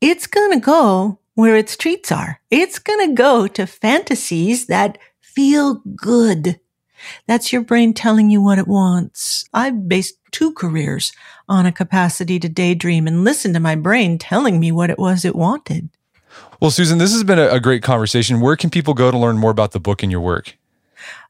It's 0.00 0.26
going 0.26 0.52
to 0.52 0.60
go 0.60 1.18
where 1.34 1.56
its 1.56 1.76
treats 1.76 2.12
are. 2.12 2.40
It's 2.50 2.78
going 2.78 3.08
to 3.08 3.14
go 3.14 3.46
to 3.46 3.66
fantasies 3.66 4.66
that 4.66 4.98
feel 5.20 5.82
good. 5.96 6.60
That's 7.26 7.52
your 7.52 7.62
brain 7.62 7.94
telling 7.94 8.30
you 8.30 8.42
what 8.42 8.58
it 8.58 8.68
wants. 8.68 9.46
I've 9.54 9.88
based 9.88 10.16
two 10.32 10.52
careers 10.52 11.12
on 11.48 11.66
a 11.66 11.72
capacity 11.72 12.38
to 12.38 12.48
daydream 12.48 13.06
and 13.06 13.24
listen 13.24 13.54
to 13.54 13.60
my 13.60 13.74
brain 13.74 14.18
telling 14.18 14.60
me 14.60 14.70
what 14.70 14.90
it 14.90 14.98
was 14.98 15.24
it 15.24 15.34
wanted. 15.34 15.88
Well, 16.60 16.70
Susan, 16.70 16.98
this 16.98 17.12
has 17.12 17.24
been 17.24 17.38
a, 17.38 17.48
a 17.48 17.60
great 17.60 17.82
conversation. 17.82 18.40
Where 18.40 18.56
can 18.56 18.70
people 18.70 18.94
go 18.94 19.10
to 19.10 19.18
learn 19.18 19.38
more 19.38 19.50
about 19.50 19.72
the 19.72 19.80
book 19.80 20.02
and 20.02 20.12
your 20.12 20.20
work? 20.20 20.56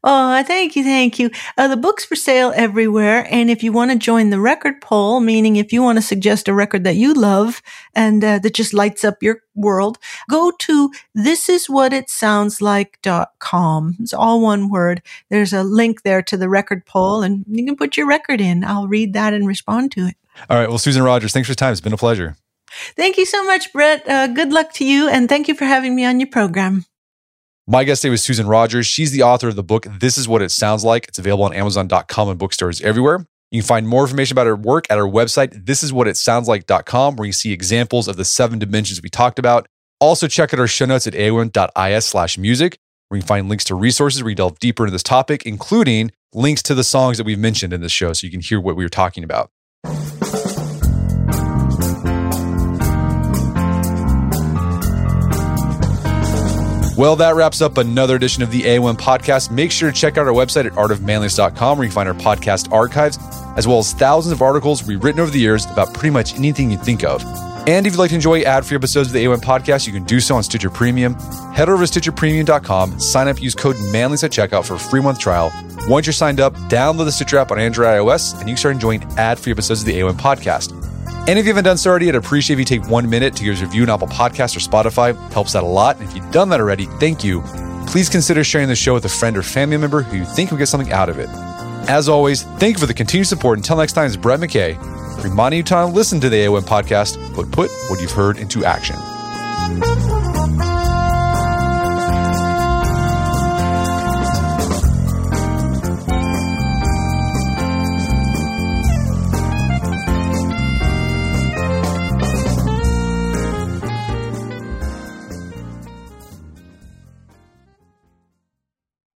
Oh, 0.02 0.42
thank 0.44 0.76
you, 0.76 0.82
thank 0.82 1.18
you. 1.18 1.28
Uh, 1.58 1.68
the 1.68 1.76
book's 1.76 2.06
for 2.06 2.16
sale 2.16 2.54
everywhere, 2.56 3.26
and 3.30 3.50
if 3.50 3.62
you 3.62 3.70
want 3.70 3.90
to 3.90 3.98
join 3.98 4.30
the 4.30 4.40
record 4.40 4.80
pull, 4.80 5.20
meaning 5.20 5.56
if 5.56 5.74
you 5.74 5.82
want 5.82 5.98
to 5.98 6.02
suggest 6.02 6.48
a 6.48 6.54
record 6.54 6.84
that 6.84 6.96
you 6.96 7.12
love 7.12 7.60
and 7.94 8.24
uh, 8.24 8.38
that 8.38 8.54
just 8.54 8.72
lights 8.72 9.04
up 9.04 9.22
your 9.22 9.42
world, 9.54 9.98
go 10.30 10.52
to 10.60 10.90
thisiswhatitsoundslike.com. 11.18 13.96
It's 14.00 14.14
all 14.14 14.40
one 14.40 14.70
word. 14.70 15.02
There's 15.28 15.52
a 15.52 15.62
link 15.62 16.00
there 16.02 16.22
to 16.22 16.38
the 16.38 16.48
record 16.48 16.86
pull, 16.86 17.22
and 17.22 17.44
you 17.46 17.66
can 17.66 17.76
put 17.76 17.98
your 17.98 18.06
record 18.06 18.40
in. 18.40 18.64
I'll 18.64 18.88
read 18.88 19.12
that 19.12 19.34
and 19.34 19.46
respond 19.46 19.92
to 19.92 20.06
it. 20.06 20.16
All 20.48 20.58
right. 20.58 20.70
Well, 20.70 20.78
Susan 20.78 21.02
Rogers, 21.02 21.34
thanks 21.34 21.46
for 21.46 21.50
your 21.50 21.56
time. 21.56 21.72
It's 21.72 21.82
been 21.82 21.92
a 21.92 21.98
pleasure. 21.98 22.36
Thank 22.96 23.18
you 23.18 23.26
so 23.26 23.44
much, 23.44 23.70
Brett. 23.72 24.08
Uh, 24.08 24.28
good 24.28 24.52
luck 24.52 24.72
to 24.74 24.84
you, 24.86 25.08
and 25.08 25.28
thank 25.28 25.48
you 25.48 25.54
for 25.54 25.64
having 25.66 25.94
me 25.94 26.06
on 26.06 26.20
your 26.20 26.28
program. 26.28 26.86
My 27.70 27.84
guest 27.84 28.02
today 28.02 28.10
was 28.10 28.24
Susan 28.24 28.48
Rogers. 28.48 28.88
She's 28.88 29.12
the 29.12 29.22
author 29.22 29.46
of 29.46 29.54
the 29.54 29.62
book, 29.62 29.86
This 30.00 30.18
Is 30.18 30.26
What 30.26 30.42
It 30.42 30.50
Sounds 30.50 30.82
Like. 30.82 31.06
It's 31.06 31.20
available 31.20 31.44
on 31.44 31.52
Amazon.com 31.52 32.28
and 32.28 32.36
bookstores 32.36 32.80
everywhere. 32.80 33.24
You 33.52 33.62
can 33.62 33.68
find 33.68 33.86
more 33.86 34.02
information 34.02 34.34
about 34.34 34.48
her 34.48 34.56
work 34.56 34.88
at 34.90 34.98
her 34.98 35.04
website, 35.04 35.66
thisiswhatitsoundslike.com, 35.66 37.14
where 37.14 37.26
you 37.26 37.32
see 37.32 37.52
examples 37.52 38.08
of 38.08 38.16
the 38.16 38.24
seven 38.24 38.58
dimensions 38.58 39.00
we 39.00 39.08
talked 39.08 39.38
about. 39.38 39.68
Also, 40.00 40.26
check 40.26 40.52
out 40.52 40.58
our 40.58 40.66
show 40.66 40.84
notes 40.84 41.06
at 41.06 41.12
aom.is 41.12 42.04
slash 42.04 42.36
music, 42.36 42.76
where 43.06 43.18
you 43.18 43.22
can 43.22 43.28
find 43.28 43.48
links 43.48 43.62
to 43.66 43.76
resources 43.76 44.20
where 44.20 44.30
you 44.30 44.36
delve 44.36 44.58
deeper 44.58 44.82
into 44.82 44.90
this 44.90 45.04
topic, 45.04 45.46
including 45.46 46.10
links 46.34 46.64
to 46.64 46.74
the 46.74 46.82
songs 46.82 47.18
that 47.18 47.24
we've 47.24 47.38
mentioned 47.38 47.72
in 47.72 47.82
this 47.82 47.92
show 47.92 48.12
so 48.12 48.26
you 48.26 48.32
can 48.32 48.40
hear 48.40 48.60
what 48.60 48.74
we 48.74 48.84
were 48.84 48.88
talking 48.88 49.22
about. 49.22 49.48
Well, 57.00 57.16
that 57.16 57.34
wraps 57.34 57.62
up 57.62 57.78
another 57.78 58.14
edition 58.14 58.42
of 58.42 58.50
the 58.50 58.60
AOM 58.60 58.98
podcast. 58.98 59.50
Make 59.50 59.72
sure 59.72 59.90
to 59.90 59.96
check 59.96 60.18
out 60.18 60.26
our 60.26 60.34
website 60.34 60.66
at 60.66 60.72
artofmanliness.com 60.72 61.78
where 61.78 61.86
you 61.86 61.88
can 61.88 61.94
find 61.94 62.06
our 62.10 62.14
podcast 62.14 62.70
archives, 62.70 63.18
as 63.56 63.66
well 63.66 63.78
as 63.78 63.94
thousands 63.94 64.34
of 64.34 64.42
articles 64.42 64.84
we've 64.84 65.02
written 65.02 65.18
over 65.18 65.30
the 65.30 65.38
years 65.38 65.64
about 65.64 65.94
pretty 65.94 66.10
much 66.10 66.34
anything 66.34 66.70
you 66.70 66.76
think 66.76 67.02
of. 67.02 67.24
And 67.66 67.86
if 67.86 67.94
you'd 67.94 67.98
like 67.98 68.10
to 68.10 68.16
enjoy 68.16 68.42
ad-free 68.42 68.76
episodes 68.76 69.08
of 69.08 69.14
the 69.14 69.24
AOM 69.24 69.40
podcast, 69.40 69.86
you 69.86 69.94
can 69.94 70.04
do 70.04 70.20
so 70.20 70.36
on 70.36 70.42
Stitcher 70.42 70.68
Premium. 70.68 71.14
Head 71.54 71.70
over 71.70 71.86
to 71.86 72.00
stitcherpremium.com, 72.00 73.00
sign 73.00 73.28
up, 73.28 73.40
use 73.40 73.54
code 73.54 73.76
manliness 73.90 74.22
at 74.22 74.30
checkout 74.30 74.66
for 74.66 74.74
a 74.74 74.78
free 74.78 75.00
month 75.00 75.18
trial. 75.18 75.50
Once 75.88 76.04
you're 76.04 76.12
signed 76.12 76.38
up, 76.38 76.54
download 76.68 77.06
the 77.06 77.12
Stitcher 77.12 77.38
app 77.38 77.50
on 77.50 77.58
Android 77.58 77.86
iOS, 77.86 78.38
and 78.38 78.42
you 78.46 78.56
can 78.56 78.58
start 78.58 78.74
enjoying 78.74 79.02
ad-free 79.16 79.52
episodes 79.52 79.80
of 79.80 79.86
the 79.86 79.98
AOM 79.98 80.18
podcast. 80.18 80.89
And 81.28 81.38
if 81.38 81.44
you 81.44 81.50
haven't 81.50 81.64
done 81.64 81.76
so 81.76 81.90
already, 81.90 82.08
I'd 82.08 82.14
appreciate 82.14 82.54
if 82.54 82.58
you 82.58 82.64
take 82.64 82.88
one 82.88 83.08
minute 83.08 83.36
to 83.36 83.44
give 83.44 83.54
us 83.54 83.60
a 83.62 83.66
review 83.66 83.82
on 83.82 83.90
Apple 83.90 84.08
Podcasts 84.08 84.56
or 84.56 84.60
Spotify. 84.60 85.16
Helps 85.32 85.54
out 85.54 85.62
a 85.62 85.66
lot. 85.66 85.96
And 85.98 86.08
if 86.08 86.16
you've 86.16 86.30
done 86.32 86.48
that 86.48 86.60
already, 86.60 86.86
thank 86.98 87.22
you. 87.22 87.42
Please 87.86 88.08
consider 88.08 88.42
sharing 88.44 88.68
the 88.68 88.76
show 88.76 88.94
with 88.94 89.04
a 89.04 89.08
friend 89.08 89.36
or 89.36 89.42
family 89.42 89.76
member 89.76 90.02
who 90.02 90.16
you 90.16 90.24
think 90.24 90.50
will 90.50 90.58
get 90.58 90.66
something 90.66 90.92
out 90.92 91.08
of 91.08 91.18
it. 91.18 91.28
As 91.88 92.08
always, 92.08 92.42
thank 92.42 92.76
you 92.76 92.80
for 92.80 92.86
the 92.86 92.94
continued 92.94 93.26
support. 93.26 93.58
Until 93.58 93.76
next 93.76 93.94
time, 93.94 94.06
it's 94.06 94.16
Brett 94.16 94.40
McKay, 94.40 94.78
reminding 95.24 95.58
you 95.58 95.64
to 95.64 95.86
listen 95.86 96.20
to 96.20 96.28
the 96.28 96.36
AOM 96.36 96.62
podcast, 96.62 97.18
but 97.34 97.50
put 97.50 97.70
what 97.88 98.00
you've 98.00 98.12
heard 98.12 98.38
into 98.38 98.64
action. 98.64 98.96